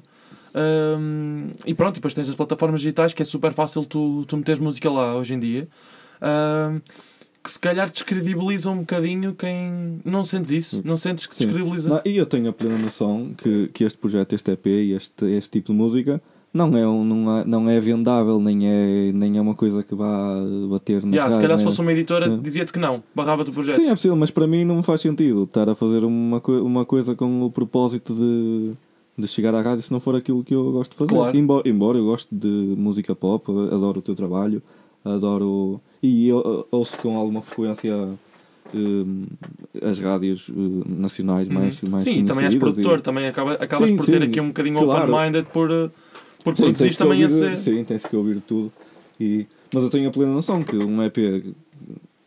hum, 0.54 1.50
e 1.66 1.74
pronto, 1.74 1.96
depois 1.96 2.14
tens 2.14 2.28
as 2.28 2.34
plataformas 2.36 2.80
digitais 2.80 3.12
que 3.12 3.22
é 3.22 3.24
super 3.24 3.52
fácil 3.52 3.84
tu, 3.84 4.24
tu 4.26 4.36
meteres 4.36 4.60
música 4.60 4.88
lá 4.90 5.16
hoje 5.16 5.34
em 5.34 5.38
dia. 5.40 5.68
hum, 6.22 6.80
que 7.44 7.50
se 7.52 7.60
calhar 7.60 7.90
descredibiliza 7.90 8.70
um 8.70 8.78
bocadinho 8.78 9.34
quem. 9.34 10.00
Não 10.04 10.24
sentes 10.24 10.50
isso? 10.50 10.82
Não 10.84 10.96
sentes 10.96 11.26
que 11.26 11.36
descredibiliza? 11.36 11.90
Não, 11.90 12.00
e 12.04 12.16
eu 12.16 12.24
tenho 12.26 12.48
a 12.48 12.52
plena 12.52 12.78
noção 12.78 13.32
que, 13.36 13.68
que 13.68 13.84
este 13.84 13.98
projeto, 13.98 14.34
este 14.34 14.50
EP 14.50 14.66
e 14.66 14.92
este, 14.94 15.26
este 15.26 15.50
tipo 15.50 15.70
de 15.72 15.78
música 15.78 16.22
não 16.54 16.74
é, 16.76 16.86
um, 16.88 17.04
não 17.04 17.38
é, 17.38 17.44
não 17.44 17.68
é 17.68 17.80
vendável, 17.80 18.40
nem 18.40 18.66
é, 18.66 19.10
nem 19.12 19.36
é 19.36 19.40
uma 19.40 19.54
coisa 19.54 19.82
que 19.82 19.94
vá 19.94 20.36
bater 20.70 21.02
nas 21.04 21.12
Yeah, 21.14 21.30
se 21.32 21.40
calhar 21.40 21.58
se 21.58 21.64
fosse 21.64 21.80
uma 21.80 21.92
editora, 21.92 22.26
É. 22.32 22.36
dizia-te 22.38 22.72
que 22.72 22.78
não, 22.78 23.02
barrava-te 23.14 23.50
o 23.50 23.52
projeto. 23.52 23.76
Sim, 23.76 23.88
é 23.88 23.90
possível, 23.90 24.16
mas 24.16 24.30
para 24.30 24.46
mim 24.46 24.64
não 24.64 24.76
me 24.76 24.82
faz 24.84 25.00
sentido 25.00 25.42
estar 25.42 25.68
a 25.68 25.74
fazer 25.74 26.04
uma, 26.04 26.40
coi- 26.40 26.60
uma 26.60 26.84
coisa 26.84 27.14
com 27.14 27.42
o 27.42 27.50
propósito 27.50 28.14
de, 28.14 28.70
de 29.18 29.26
chegar 29.28 29.52
à 29.52 29.60
rádio 29.62 29.82
se 29.82 29.92
não 29.92 29.98
for 30.00 30.14
aquilo 30.14 30.44
que 30.44 30.54
eu 30.54 30.70
gosto 30.70 30.92
de 30.92 30.96
fazer. 30.96 31.10
Claro. 31.12 31.36
Embora, 31.36 31.68
embora 31.68 31.98
eu 31.98 32.04
goste 32.04 32.28
de 32.32 32.46
música 32.78 33.16
pop, 33.16 33.50
adoro 33.50 33.98
o 33.98 34.02
teu 34.02 34.14
trabalho, 34.14 34.62
adoro. 35.04 35.80
E 36.02 36.28
eu 36.28 36.66
ouço 36.70 36.96
com 36.98 37.16
alguma 37.16 37.40
frequência 37.42 37.94
hum, 38.74 39.26
as 39.82 39.98
rádios 39.98 40.48
uh, 40.48 40.82
nacionais 40.86 41.48
mais, 41.48 41.82
Uhum. 41.82 41.90
mais 41.90 42.02
Sim, 42.02 42.24
também 42.24 42.44
és 42.46 42.54
produtor, 42.56 42.98
e- 42.98 43.02
também 43.02 43.26
acaba, 43.26 43.52
acabas 43.54 43.88
Sim, 43.90 43.96
por 43.96 44.06
ter 44.06 44.20
sim, 44.20 44.24
aqui 44.28 44.40
um 44.40 44.48
bocadinho 44.48 44.78
claro. 44.78 45.12
open-minded 45.12 45.46
por, 45.52 45.70
uh, 45.70 45.90
por 46.42 46.56
Sim, 46.56 46.72
que 46.72 46.96
também 46.96 47.22
ouvir, 47.24 47.52
esse. 47.52 47.62
Sim, 47.62 47.84
tens 47.84 48.04
que 48.04 48.16
ouvir 48.16 48.40
tudo. 48.40 48.72
E, 49.20 49.46
mas 49.72 49.82
eu 49.82 49.90
tenho 49.90 50.08
a 50.08 50.12
plena 50.12 50.32
noção 50.32 50.62
que 50.62 50.76
um 50.76 51.02
EP 51.02 51.14
que 51.14 51.54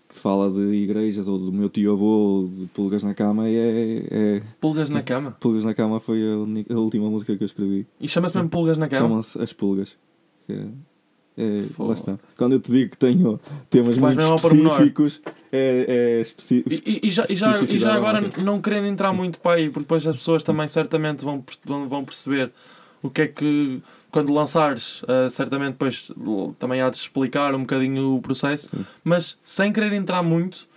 fala 0.10 0.50
de 0.50 0.74
igrejas 0.74 1.28
ou 1.28 1.38
do 1.38 1.52
meu 1.52 1.70
tio 1.70 1.92
avô 1.92 2.06
ou 2.06 2.48
de 2.48 2.66
pulgas 2.68 3.04
na 3.04 3.14
cama 3.14 3.48
é, 3.48 4.04
é 4.10 4.42
Pulgas 4.60 4.90
na 4.90 5.02
cama. 5.04 5.32
Pulgas 5.40 5.66
na 5.66 5.74
Cama 5.74 6.00
foi 6.00 6.20
a, 6.24 6.74
a 6.74 6.80
última 6.80 7.10
música 7.10 7.36
que 7.36 7.44
eu 7.44 7.46
escrevi. 7.46 7.86
E 8.00 8.08
chama-se 8.08 8.36
mesmo 8.36 8.50
Pulgas 8.50 8.78
na 8.78 8.88
cama. 8.88 9.08
Chama-se 9.10 9.42
As 9.42 9.54
Pulgas. 9.54 9.96
Que 10.48 10.54
é, 10.54 10.66
é- 11.38 11.66
lá 11.80 11.94
está. 11.94 12.18
Quando 12.38 12.54
eu 12.54 12.60
te 12.60 12.72
digo 12.72 12.92
que 12.92 12.98
tenho 12.98 13.40
temas 13.70 13.98
Vais 13.98 14.16
muito 14.18 14.36
específicos, 14.36 15.22
é, 15.52 16.18
é 16.18 16.22
especi- 16.22 16.64
E, 16.70 16.74
e- 16.76 17.08
e 17.08 17.12
já, 17.12 17.26
e, 17.30 17.36
já, 17.36 17.62
e 17.62 17.80
já 17.80 17.94
agora 17.94 18.22
máxima. 18.22 18.44
não 18.44 18.62
querendo 18.62 18.88
entrar 18.88 19.14
muito 19.14 19.40
para 19.40 19.58
aí, 19.58 19.70
porque 19.70 19.82
depois 19.82 20.06
as 20.08 20.18
pessoas 20.18 20.44
também 20.44 20.68
certamente 20.68 21.24
vão, 21.24 21.44
vão, 21.88 22.04
perceber 22.04 22.52
o 23.04 23.10
que 23.10 23.22
é 23.22 23.28
que 23.28 23.82
quando 24.10 24.34
lançares, 24.34 25.04
ah, 25.08 25.30
certamente 25.30 25.74
depois 25.74 26.12
também 26.58 26.82
há 26.82 26.90
de 26.90 26.98
explicar 26.98 27.54
um 27.54 27.60
bocadinho 27.60 28.16
o 28.16 28.22
processo, 28.22 28.70
Sim. 28.70 28.86
mas 29.04 29.38
sem 29.46 29.72
querer 29.72 29.94
entrar 29.94 30.24
muito, 30.24 30.68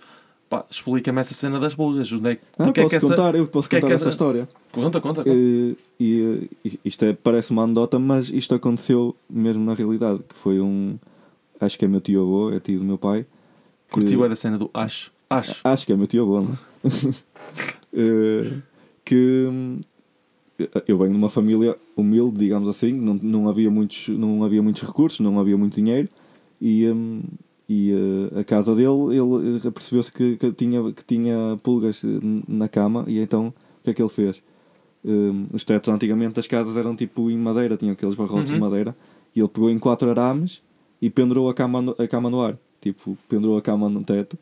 pá, 0.51 0.65
explica-me 0.69 1.19
essa 1.21 1.33
cena 1.33 1.59
das 1.59 1.73
pulgas. 1.73 2.11
Onde 2.11 2.29
é, 2.29 2.35
que- 2.35 2.41
Ah, 2.59 2.65
porque 2.65 2.79
é 2.81 2.83
posso 2.83 2.89
que 2.89 2.95
essa. 2.97 3.07
contar, 3.07 3.35
eu 3.35 3.47
posso 3.47 3.67
é 3.67 3.71
contar 3.71 3.87
que 3.87 3.93
essa 3.93 4.03
essa- 4.03 4.09
história. 4.09 4.49
Conta, 4.71 4.99
conta, 5.01 5.23
conta. 5.23 5.29
Eh, 5.35 5.75
e 5.99 6.49
eh, 6.65 6.71
isto 6.85 7.05
é, 7.05 7.13
parece 7.13 7.51
uma 7.51 7.63
anedota, 7.63 7.97
mas 7.97 8.29
isto 8.29 8.53
aconteceu 8.53 9.15
mesmo 9.29 9.63
na 9.63 9.73
realidade. 9.73 10.19
Que 10.27 10.35
foi 10.35 10.59
um. 10.59 10.97
Acho 11.59 11.79
que 11.79 11.85
é 11.85 11.87
meu 11.87 12.01
tio 12.01 12.21
avô, 12.21 12.51
é 12.51 12.59
tio 12.59 12.79
do 12.79 12.85
meu 12.85 12.97
pai. 12.97 13.25
que- 13.87 13.93
Curtiu 13.95 14.23
a 14.23 14.27
da 14.27 14.35
cena 14.35 14.57
do 14.57 14.69
acho. 14.73 15.11
Acho. 15.29 15.61
Acho 15.63 15.85
que 15.85 15.93
é 15.93 15.95
meu 15.97 16.07
tio 16.07 16.23
avô, 16.23 16.41
não 16.41 16.51
é? 16.53 16.57
Eh, 17.93 18.53
que 19.03 19.47
eu 20.87 20.97
venho 20.97 21.11
de 21.11 21.17
uma 21.17 21.29
família 21.29 21.75
humilde, 21.97 22.37
digamos 22.39 22.69
assim, 22.69 22.93
não, 22.93 23.15
não, 23.15 23.49
havia 23.49 23.69
muitos, 23.71 24.07
não 24.09 24.43
havia 24.43 24.61
muitos 24.61 24.83
recursos, 24.83 25.19
não 25.19 25.39
havia 25.39 25.57
muito 25.57 25.75
dinheiro 25.75 26.07
e, 26.61 26.87
hum, 26.89 27.23
e 27.73 27.91
eh, 28.33 28.39
a 28.41 28.43
casa 28.43 28.75
dele, 28.75 29.15
ele 29.17 29.61
eh, 29.65 29.71
percebeu-se 29.71 30.11
que, 30.11 30.35
que 30.35 30.51
tinha, 30.51 30.79
que 30.91 31.03
tinha 31.05 31.57
pulgas 31.63 32.03
eh, 32.03 32.07
na 32.47 32.67
cama 32.67 33.05
e 33.07 33.19
então 33.19 33.47
o 33.47 33.83
que 33.83 33.91
é 33.91 33.93
que 33.93 34.01
ele 34.01 34.09
fez? 34.09 34.41
Hum, 35.03 35.47
os 35.53 35.63
tetos 35.63 35.89
antigamente 35.93 36.35
das 36.35 36.47
casas 36.47 36.75
eram 36.77 36.95
tipo 36.95 37.29
em 37.31 37.37
madeira, 37.37 37.77
tinham 37.77 37.93
aqueles 37.93 38.15
barrotes 38.15 38.49
Uhum. 38.49 38.55
de 38.55 38.61
madeira 38.61 38.95
e 39.35 39.39
ele 39.39 39.47
pegou 39.47 39.69
em 39.69 39.79
quatro 39.79 40.09
arames 40.09 40.61
e 41.01 41.09
pendurou 41.09 41.49
a 41.49 41.53
cama 41.53 41.81
no, 41.81 41.95
a 41.97 42.07
cama 42.07 42.29
no 42.29 42.41
ar. 42.41 42.57
Tipo, 42.81 43.15
pendurou 43.29 43.57
a 43.57 43.61
cama 43.61 43.87
no 43.89 44.03
teto. 44.03 44.37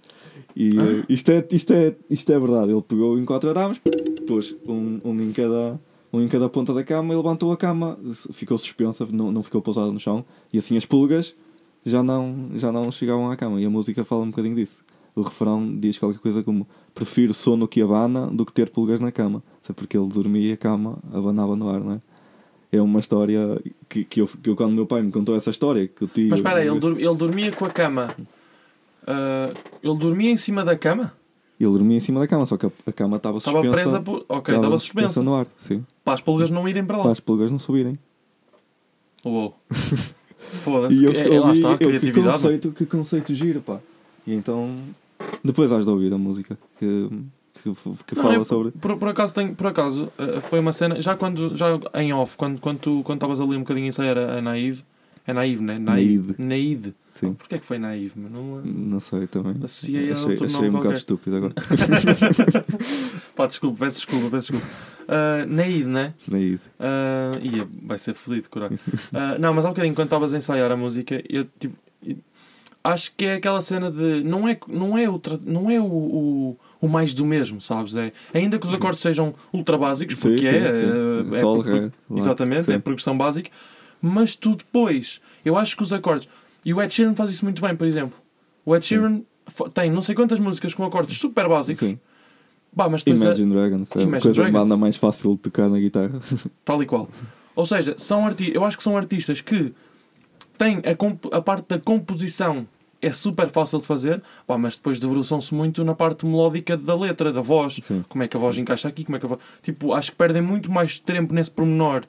E 0.55 0.69
Ah. 0.80 0.84
eh, 0.84 1.03
isto, 1.09 1.30
é, 1.32 1.45
isto, 1.51 1.71
é, 1.73 1.95
isto 2.09 2.32
é 2.32 2.39
verdade. 2.39 2.71
Ele 2.71 2.82
pegou 2.82 3.19
em 3.19 3.25
quatro 3.25 3.49
arames, 3.49 3.80
pôs 4.27 4.55
um, 4.67 4.99
um, 5.05 5.21
em 5.21 5.32
cada, 5.34 5.80
um 6.11 6.21
em 6.21 6.27
cada 6.27 6.47
ponta 6.49 6.73
da 6.73 6.84
cama 6.84 7.13
e 7.13 7.17
levantou 7.17 7.51
a 7.51 7.57
cama. 7.57 7.97
Ficou 8.32 8.57
suspensa, 8.57 9.05
não, 9.11 9.30
não 9.32 9.43
ficou 9.43 9.61
pousada 9.61 9.91
no 9.91 9.99
chão. 9.99 10.23
E 10.53 10.57
assim 10.57 10.75
as 10.77 10.86
pulgas 10.86 11.36
já 11.89 12.01
não, 12.03 12.51
já 12.55 12.71
não 12.71 12.91
chegavam 12.91 13.29
à 13.29 13.35
cama. 13.35 13.59
E 13.59 13.65
a 13.65 13.69
música 13.69 14.03
fala 14.03 14.23
um 14.23 14.29
bocadinho 14.29 14.55
disso. 14.55 14.83
O 15.15 15.21
refrão 15.21 15.77
diz 15.77 15.97
qualquer 15.99 16.19
coisa 16.19 16.41
como 16.43 16.65
Prefiro 16.93 17.33
sono 17.33 17.67
que 17.67 17.81
abana 17.81 18.27
do 18.27 18.45
que 18.45 18.53
ter 18.53 18.69
pulgas 18.69 18.99
na 18.99 19.11
cama. 19.11 19.43
É 19.69 19.73
porque 19.73 19.97
ele 19.97 20.07
dormia 20.07 20.49
e 20.49 20.51
a 20.53 20.57
cama 20.57 20.97
abanava 21.13 21.55
no 21.55 21.69
ar, 21.69 21.79
não 21.79 21.93
é? 21.93 22.01
É 22.71 22.81
uma 22.81 22.99
história 22.99 23.61
que, 23.87 24.03
que, 24.03 24.21
eu, 24.21 24.27
que 24.27 24.49
eu, 24.49 24.55
quando 24.55 24.73
meu 24.73 24.85
pai 24.85 25.01
me 25.01 25.11
contou 25.11 25.35
essa 25.35 25.49
história, 25.49 25.87
que 25.87 26.03
o 26.03 26.07
tio. 26.07 26.29
Mas 26.29 26.39
espera 26.39 26.63
ele, 26.63 26.75
ele 26.75 27.15
dormia 27.15 27.51
com 27.51 27.65
a 27.65 27.69
cama. 27.69 28.07
ah, 29.05 29.53
ele 29.83 29.97
dormia 29.97 30.31
em 30.31 30.37
cima 30.37 30.63
da 30.63 30.75
cama? 30.77 31.13
Ele 31.59 31.71
dormia 31.71 31.97
em 31.97 31.99
cima 31.99 32.19
da 32.19 32.27
cama, 32.27 32.45
só 32.45 32.57
que 32.57 32.65
a, 32.65 32.71
a 32.87 32.91
cama 32.91 33.17
estava 33.17 33.37
Estava 33.37 33.57
suspensa. 33.61 33.81
presa 33.83 34.01
por. 34.01 34.25
Ok, 34.29 34.55
estava 34.55 34.77
suspensa. 34.77 35.23
no 35.23 35.35
ar, 35.35 35.47
sim. 35.57 35.85
Para 36.03 36.13
as 36.15 36.21
pulgas 36.21 36.49
não 36.49 36.67
irem 36.67 36.85
para 36.85 36.97
lá. 36.97 37.03
Para 37.03 37.11
as 37.11 37.19
pulgas 37.19 37.51
não 37.51 37.59
subirem. 37.59 37.97
Uou. 39.25 39.55
Foda-se. 40.51 41.01
E 41.01 41.05
eu, 41.05 41.11
É, 41.11 41.27
eu 41.37 41.43
lá 41.43 41.53
está 41.53 41.69
a 41.69 41.71
eu, 41.73 41.77
que 41.77 41.85
criatividade. 41.85 42.31
conceito, 42.33 42.71
que 42.71 42.85
conceito 42.85 43.35
giro, 43.35 43.61
pá. 43.61 43.79
E 44.25 44.33
então, 44.33 44.75
depois 45.43 45.71
has 45.71 45.85
de 45.85 45.91
ouvir 45.91 46.13
a 46.13 46.17
música 46.17 46.57
que, 46.79 47.09
que, 47.63 47.73
que 48.07 48.15
Não, 48.15 48.21
fala 48.23 48.35
eu, 48.35 48.45
sobre. 48.45 48.71
por, 48.71 48.97
por 48.97 49.09
acaso, 49.09 49.33
tenho, 49.33 49.55
por 49.55 49.67
acaso 49.67 50.11
eh, 50.17 50.39
foi 50.41 50.59
uma 50.59 50.71
cena. 50.73 50.99
Já 51.01 51.15
quando. 51.15 51.55
Já 51.55 51.79
em 51.95 52.13
off, 52.13 52.35
quando 52.37 52.59
quando 52.59 52.79
tu 52.79 53.01
quando 53.03 53.17
estavas 53.17 53.39
ali 53.39 53.55
um 53.55 53.59
bocadinho 53.59 53.85
a 53.85 53.89
ensaiar 53.89 54.17
a, 54.17 54.37
a 54.37 54.41
Naive. 54.41 54.83
É 55.28 55.34
Naive, 55.34 55.61
né? 55.61 55.78
Naide. 55.78 56.36
Naide. 56.38 56.95
Sim, 57.09 57.34
Porquê 57.34 57.55
é 57.55 57.57
que 57.59 57.65
foi 57.65 57.78
Naive? 57.78 58.13
Não, 58.15 58.61
não 58.61 58.99
sei 58.99 59.28
também. 59.28 59.55
Associei 59.63 60.09
a 60.11 60.13
achei 60.13 60.30
outro 60.32 60.45
achei 60.45 60.70
um 60.70 60.72
bocado 60.72 60.93
estúpido 60.95 61.36
agora. 61.38 61.53
Pá, 63.36 63.45
desculpa, 63.47 63.78
peço 63.86 63.97
desculpa, 63.97 64.30
peço 64.30 64.51
desculpa. 64.51 64.74
Ah, 65.07 65.45
Naide, 65.47 65.86
né? 65.86 66.13
Naide. 66.28 66.59
Ah, 66.80 67.32
ia, 67.41 67.67
vai 67.84 67.97
ser 67.97 68.13
fodido, 68.13 68.49
caralho. 68.49 68.80
Ah, 69.13 69.38
não, 69.39 69.53
mas 69.53 69.65
há 69.65 69.70
um 69.70 69.72
bocadinho, 69.72 69.95
quando 69.95 70.07
estavas 70.07 70.34
a 70.34 70.38
ensaiar 70.38 70.72
a 70.72 70.78
música, 70.78 71.22
eu 71.30 71.45
tipo. 71.59 71.76
eu- 72.05 72.17
Acho 72.82 73.11
que 73.15 73.26
é 73.26 73.34
aquela 73.36 73.59
cena 73.59 73.91
de. 73.91 74.24
Não 74.24 74.47
é, 74.47 74.57
não 74.67 74.97
é, 74.97 75.09
o, 75.09 75.22
não 75.45 75.70
é 75.70 75.80
o, 75.82 75.84
o, 75.84 76.57
o 76.80 76.88
mais 76.88 77.13
do 77.13 77.26
mesmo, 77.26 77.59
sabes? 77.59 77.93
É, 77.97 78.13
ainda 78.34 78.57
que 78.57 78.65
os 78.65 78.74
acordes 78.74 79.01
sejam 79.01 79.36
ultra 79.51 79.78
básicos, 79.78 80.15
Sim, 80.17 80.22
porque 80.30 80.39
sim, 80.39 80.47
é, 80.47 80.51
sim. 80.72 81.34
é, 81.34 81.36
é 81.38 81.41
Sol, 81.41 81.59
ré, 81.59 81.82
lá. 82.09 82.17
exatamente, 82.17 82.65
Sim. 82.67 82.74
é 82.74 82.80
progressão 82.80 83.17
básica, 83.17 83.49
mas 84.01 84.35
tu 84.35 84.55
depois, 84.55 85.19
eu 85.43 85.57
acho 85.57 85.75
que 85.75 85.83
os 85.83 85.91
acordes, 85.93 86.27
e 86.65 86.73
o 86.73 86.81
Ed 86.81 86.93
Sheeran 86.93 87.15
faz 87.15 87.31
isso 87.31 87.45
muito 87.45 87.61
bem, 87.61 87.75
por 87.75 87.87
exemplo. 87.87 88.17
O 88.65 88.75
Ed 88.75 88.85
Sheeran 88.85 89.21
tem 89.73 89.89
não 89.91 90.01
sei 90.01 90.13
quantas 90.15 90.39
músicas 90.39 90.73
com 90.73 90.83
acordes 90.85 91.17
super 91.17 91.47
básicos, 91.47 91.87
Sim. 91.87 91.99
Bah, 92.71 92.87
mas 92.87 93.01
depois 93.03 93.23
é- 93.23 93.27
Imagine 93.27 93.51
Dragons. 93.53 93.89
É 93.95 93.99
a 93.99 94.01
Imagine 94.03 94.21
coisa 94.35 94.51
Dragons. 94.51 94.77
mais 94.79 94.95
fácil 94.95 95.31
de 95.31 95.37
tocar 95.37 95.67
na 95.69 95.79
guitarra. 95.79 96.19
tal 96.63 96.83
e 96.83 96.85
qual. 96.85 97.09
Ou 97.55 97.65
seja, 97.65 97.95
são 97.97 98.25
arti 98.27 98.51
eu 98.53 98.63
acho 98.63 98.77
que 98.77 98.83
são 98.83 98.95
artistas 98.95 99.41
que 99.41 99.73
têm 100.57 100.77
a, 100.85 100.95
comp- 100.95 101.33
a 101.33 101.41
parte 101.41 101.65
da 101.67 101.79
composição 101.79 102.67
é 103.01 103.11
super 103.13 103.49
fácil 103.49 103.79
de 103.79 103.85
fazer, 103.87 104.21
pá, 104.45 104.57
mas 104.57 104.75
depois 104.75 104.99
debruçam-se 104.99 105.53
muito 105.55 105.83
na 105.85 105.95
parte 105.95 106.25
melódica 106.25 106.75
da 106.77 106.95
letra, 106.95 107.31
da 107.33 107.41
voz. 107.41 107.79
Sim. 107.81 108.03
Como 108.07 108.23
é 108.23 108.27
que 108.27 108.35
a 108.35 108.39
voz 108.39 108.57
encaixa 108.57 108.87
aqui, 108.89 109.03
como 109.05 109.15
é 109.15 109.19
que 109.19 109.25
a 109.25 109.29
voz... 109.29 109.39
Tipo, 109.63 109.93
acho 109.93 110.11
que 110.11 110.17
perdem 110.17 110.41
muito 110.41 110.69
mais 110.71 110.99
tempo 110.99 111.33
nesse 111.33 111.49
pormenor 111.49 112.03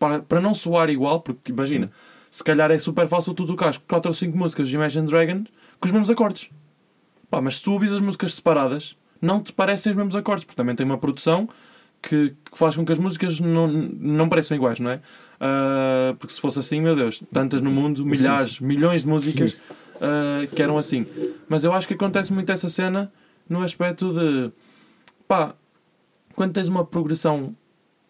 para, 0.00 0.22
para 0.22 0.40
não 0.40 0.54
soar 0.54 0.88
igual, 0.88 1.20
porque 1.20 1.52
imagina, 1.52 1.92
se 2.30 2.42
calhar 2.42 2.70
é 2.70 2.78
super 2.78 3.06
fácil 3.06 3.34
tu 3.34 3.46
tocares 3.46 3.76
4 3.76 4.08
ou 4.08 4.14
5 4.14 4.36
músicas 4.36 4.68
de 4.68 4.74
Imagine 4.74 5.06
Dragon 5.06 5.44
com 5.78 5.86
os 5.86 5.92
mesmos 5.92 6.08
acordes. 6.08 6.48
Pá, 7.30 7.40
mas 7.40 7.56
se 7.56 7.62
tu 7.62 7.72
ouvis 7.72 7.92
as 7.92 8.00
músicas 8.00 8.34
separadas, 8.34 8.96
não 9.20 9.42
te 9.42 9.52
parecem 9.52 9.90
os 9.90 9.96
mesmos 9.96 10.16
acordes, 10.16 10.44
porque 10.44 10.56
também 10.56 10.74
tem 10.74 10.86
uma 10.86 10.96
produção 10.96 11.48
que, 12.00 12.34
que 12.50 12.58
faz 12.58 12.74
com 12.76 12.84
que 12.84 12.92
as 12.92 12.98
músicas 12.98 13.38
não, 13.40 13.66
não 13.66 14.26
pareçam 14.26 14.56
iguais, 14.56 14.80
não 14.80 14.90
é? 14.90 15.02
Ah, 15.38 16.16
porque 16.18 16.32
se 16.32 16.40
fosse 16.40 16.58
assim, 16.58 16.80
meu 16.80 16.96
Deus, 16.96 17.22
tantas 17.30 17.60
no 17.60 17.70
mundo, 17.70 18.04
milhares, 18.04 18.58
milhões 18.58 19.02
de 19.02 19.08
músicas 19.08 19.60
ah, 20.00 20.46
que 20.54 20.62
eram 20.62 20.78
assim. 20.78 21.06
Mas 21.46 21.62
eu 21.62 21.74
acho 21.74 21.86
que 21.86 21.92
acontece 21.92 22.32
muito 22.32 22.50
essa 22.50 22.70
cena 22.70 23.12
no 23.46 23.62
aspecto 23.62 24.12
de 24.14 24.50
pá, 25.28 25.54
quando 26.34 26.54
tens 26.54 26.68
uma 26.68 26.86
progressão 26.86 27.54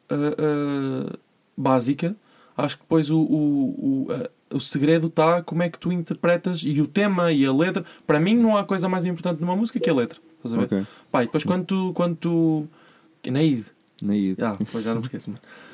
ah, 0.09 1.19
básica, 1.61 2.17
acho 2.57 2.77
que 2.77 2.83
depois 2.83 3.11
o, 3.11 3.21
o, 3.21 4.09
o, 4.51 4.57
o 4.57 4.61
segredo 4.61 5.07
está 5.09 5.43
como 5.43 5.63
é 5.63 5.69
que 5.69 5.79
tu 5.79 5.93
interpretas 5.93 6.63
e 6.65 6.81
o 6.81 6.87
tema 6.87 7.33
e 7.33 7.45
a 7.45 7.53
letra. 7.53 7.85
Para 8.07 8.21
mim, 8.21 8.35
não 8.35 8.57
há 8.57 8.65
coisa 8.65 8.89
mais 8.89 9.05
importante 9.05 9.41
numa 9.41 9.57
música 9.57 9.79
que 9.79 9.91
a 9.91 9.95
letra. 9.95 10.19
Estás 10.37 10.55
a 10.55 10.57
ver? 10.57 10.65
Ok. 10.65 10.87
Pá, 11.11 11.23
e 11.23 11.27
depois 11.27 11.45
quando 11.45 11.65
tu. 11.65 11.93
Quando 11.95 12.17
tu 12.17 12.69
na 13.29 13.43
id. 13.43 13.67
Na 14.03 14.17
ida. 14.17 14.51
Ah, 14.51 14.57
pois 14.73 14.85
já 14.85 14.95
não 14.95 15.01
me 15.01 15.07
esqueço. 15.07 15.31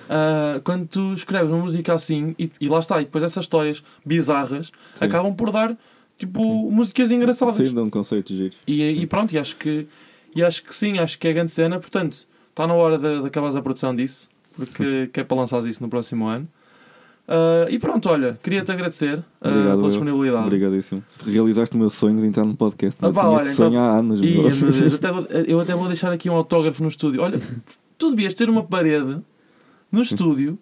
Ah, 0.09 0.61
quando 0.65 0.87
tu 0.87 1.15
escreves 1.15 1.51
uma 1.51 1.63
música 1.63 1.95
assim, 1.95 2.35
e, 2.39 2.51
e 2.61 2.69
lá 2.69 2.81
está, 2.81 3.01
e 3.01 3.05
depois 3.05 3.23
essas 3.25 3.45
histórias 3.45 3.83
bizarras 4.05 4.73
Sim. 4.95 5.05
acabam 5.05 5.35
por 5.35 5.51
dar 5.51 5.77
tipo 6.19 6.43
músicas 6.71 7.11
engraçadas. 7.11 7.69
Sim, 7.69 7.75
dá 7.75 7.83
um 7.83 7.91
conceito 7.91 8.35
giro. 8.35 8.55
E, 8.67 8.83
e 8.83 9.07
pronto, 9.07 9.33
e 9.33 9.39
acho 9.39 9.57
que 9.57 9.87
e 10.35 10.43
acho 10.45 10.63
que 10.63 10.75
sim, 10.75 10.99
acho 10.99 11.19
que 11.19 11.27
é 11.29 11.33
grande 11.33 11.51
cena. 11.51 11.79
Portanto, 11.79 12.27
está 12.51 12.67
na 12.67 12.75
hora 12.75 12.99
de, 12.99 13.21
de 13.23 13.27
acabares 13.27 13.57
a 13.57 13.63
produção 13.63 13.95
disso, 13.95 14.29
porque 14.57 15.09
que 15.13 15.21
é 15.21 15.25
para 15.25 15.37
lançares 15.37 15.67
isso 15.67 15.83
no 15.83 15.89
próximo 15.89 16.27
ano. 16.27 16.49
Ah, 17.29 17.67
e 17.69 17.79
pronto, 17.79 18.09
olha, 18.09 18.39
queria-te 18.43 18.71
agradecer 18.71 19.23
ah, 19.41 19.49
Obrigado, 19.49 19.71
pela 19.71 19.83
eu. 19.83 19.89
disponibilidade. 19.89 20.45
Obrigadíssimo. 20.47 21.05
Realizaste 21.25 21.75
o 21.75 21.79
meu 21.79 21.91
sonho 21.91 22.21
de 22.21 22.27
entrar 22.27 22.45
no 22.45 22.55
podcast. 22.57 22.99
Ah, 23.03 23.09
Eu 23.09 23.13
pá, 23.13 23.23
tinha 23.23 23.33
olha, 23.33 23.43
esse 23.43 23.55
sonho 23.55 23.71
então- 23.71 23.85
há 23.85 23.97
anos. 23.99 24.21
Deus, 24.21 24.95
até 24.95 25.09
eu 25.51 25.61
até 25.61 25.75
vou 25.75 25.87
deixar 25.89 26.13
aqui 26.13 26.31
um 26.31 26.35
autógrafo 26.37 26.83
no 26.83 26.89
estúdio. 26.89 27.23
Olha, 27.23 27.41
tu 27.99 28.11
devias 28.11 28.33
ter 28.35 28.49
uma 28.49 28.63
parede 28.63 29.19
no 29.91 30.03
estúdio 30.03 30.59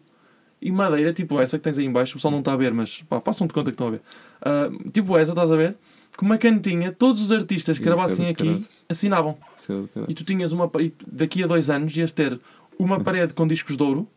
e 0.63 0.73
madeira, 0.73 1.13
tipo 1.13 1.39
essa 1.39 1.59
que 1.59 1.65
tens 1.65 1.79
aí 1.79 1.85
em 1.85 1.93
baixo. 1.93 2.13
O 2.13 2.17
pessoal 2.17 2.33
não 2.33 2.39
está 2.39 2.55
a 2.55 2.57
ver, 2.57 2.73
mas 2.73 3.03
pá, 3.03 3.21
façam 3.21 3.47
de 3.47 3.53
conta 3.53 3.71
que 3.71 3.75
estão 3.75 3.89
a 3.89 3.91
ver. 3.91 4.01
Ah, 4.41 4.71
tipo 4.93 5.17
essa, 5.19 5.33
estás 5.33 5.53
a 5.53 5.57
ver? 5.57 5.77
Com 6.17 6.25
uma 6.27 6.39
canetinha, 6.39 6.93
todos 6.93 7.21
os 7.21 7.33
artistas 7.33 7.77
que 7.77 7.83
é 7.83 7.87
gravassem 7.87 8.29
aqui 8.29 8.65
assinavam. 8.89 9.37
É. 9.69 10.01
E 10.09 10.15
tu 10.15 10.25
tinhas 10.25 10.53
uma. 10.53 10.71
daqui 11.07 11.43
a 11.43 11.47
dois 11.47 11.69
anos 11.69 11.95
ias 11.97 12.13
ter 12.13 12.39
uma 12.79 13.01
parede 13.01 13.33
com 13.35 13.47
discos 13.47 13.77
de 13.77 13.83
ouro 13.83 14.09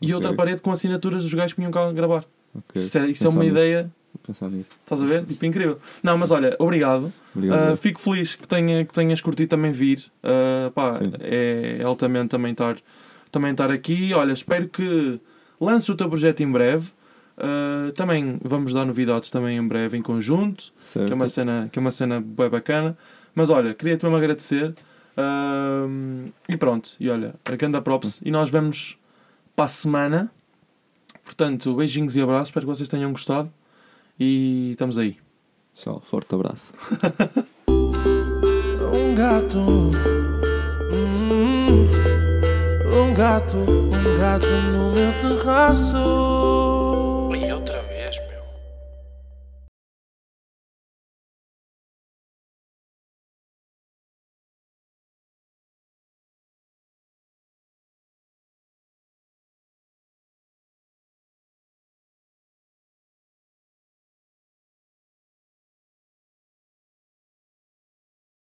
e 0.00 0.06
Ok. 0.06 0.14
outra 0.14 0.34
parede 0.34 0.60
com 0.60 0.70
assinaturas 0.72 1.22
dos 1.22 1.32
gajos 1.32 1.52
que 1.52 1.60
vinham 1.60 1.70
cá 1.70 1.90
gravar. 1.92 2.24
Ok. 2.54 2.82
Isso 2.82 2.98
é, 2.98 3.06
isso 3.08 3.26
é 3.26 3.28
uma 3.28 3.40
nisso. 3.40 3.52
ideia, 3.52 3.90
pensar 4.26 4.48
nisso. 4.50 4.70
estás 4.80 5.02
a 5.02 5.06
ver? 5.06 5.24
Tipo, 5.24 5.44
incrível. 5.44 5.78
Não, 6.02 6.16
mas 6.16 6.30
olha, 6.30 6.54
obrigado. 6.58 7.12
Obrigado. 7.34 7.72
Uh, 7.72 7.76
fico 7.76 8.00
feliz 8.00 8.36
que, 8.36 8.46
tenha, 8.46 8.84
que 8.84 8.92
tenhas 8.92 9.20
curtido 9.20 9.48
também 9.48 9.70
vir. 9.70 10.04
Uh, 10.22 10.70
pá, 10.70 10.98
é, 11.20 11.78
é 11.80 11.84
altamente 11.84 12.28
também 12.28 12.52
estar, 12.52 12.76
também 13.30 13.50
estar 13.52 13.70
aqui. 13.70 14.12
Olha, 14.14 14.32
espero 14.32 14.68
que 14.68 15.20
lances 15.60 15.88
o 15.88 15.94
teu 15.94 16.08
projeto 16.08 16.40
em 16.42 16.50
breve. 16.50 16.90
Uh, 17.36 17.90
também 17.92 18.38
vamos 18.44 18.72
dar 18.72 18.84
novidades 18.84 19.28
também 19.30 19.56
em 19.56 19.66
breve 19.66 19.96
em 19.96 20.02
conjunto, 20.02 20.72
certo. 20.92 21.06
que 21.06 21.12
é 21.12 21.16
uma 21.16 21.28
cena, 21.28 21.68
que 21.72 21.78
é 21.78 21.80
uma 21.80 21.90
cena 21.90 22.20
bem 22.20 22.48
bacana. 22.48 22.96
Mas 23.34 23.50
olha, 23.50 23.74
queria-te 23.74 24.04
mesmo 24.04 24.16
agradecer. 24.16 24.72
Uh, 25.16 26.32
e 26.48 26.56
pronto, 26.56 26.90
e 26.98 27.08
olha, 27.08 27.34
a 27.44 27.56
grande 27.56 27.80
props. 27.80 28.20
E 28.24 28.30
nós 28.30 28.50
vamos 28.50 28.98
para 29.54 29.66
a 29.66 29.68
semana. 29.68 30.30
Portanto, 31.22 31.74
beijinhos 31.74 32.16
e 32.16 32.20
abraços. 32.20 32.48
Espero 32.48 32.66
que 32.66 32.72
vocês 32.74 32.88
tenham 32.88 33.12
gostado. 33.12 33.52
E 34.18 34.72
estamos 34.72 34.98
aí. 34.98 35.16
Tchau. 35.74 36.00
Forte 36.00 36.34
abraço. 36.34 36.72
Um 38.94 39.12
gato, 39.16 39.58
hum, 39.58 39.90
um 42.86 43.14
gato, 43.14 43.56
um 43.56 44.18
gato 44.18 44.46
no 44.46 44.92
meu 44.92 45.18
terraço. 45.18 46.73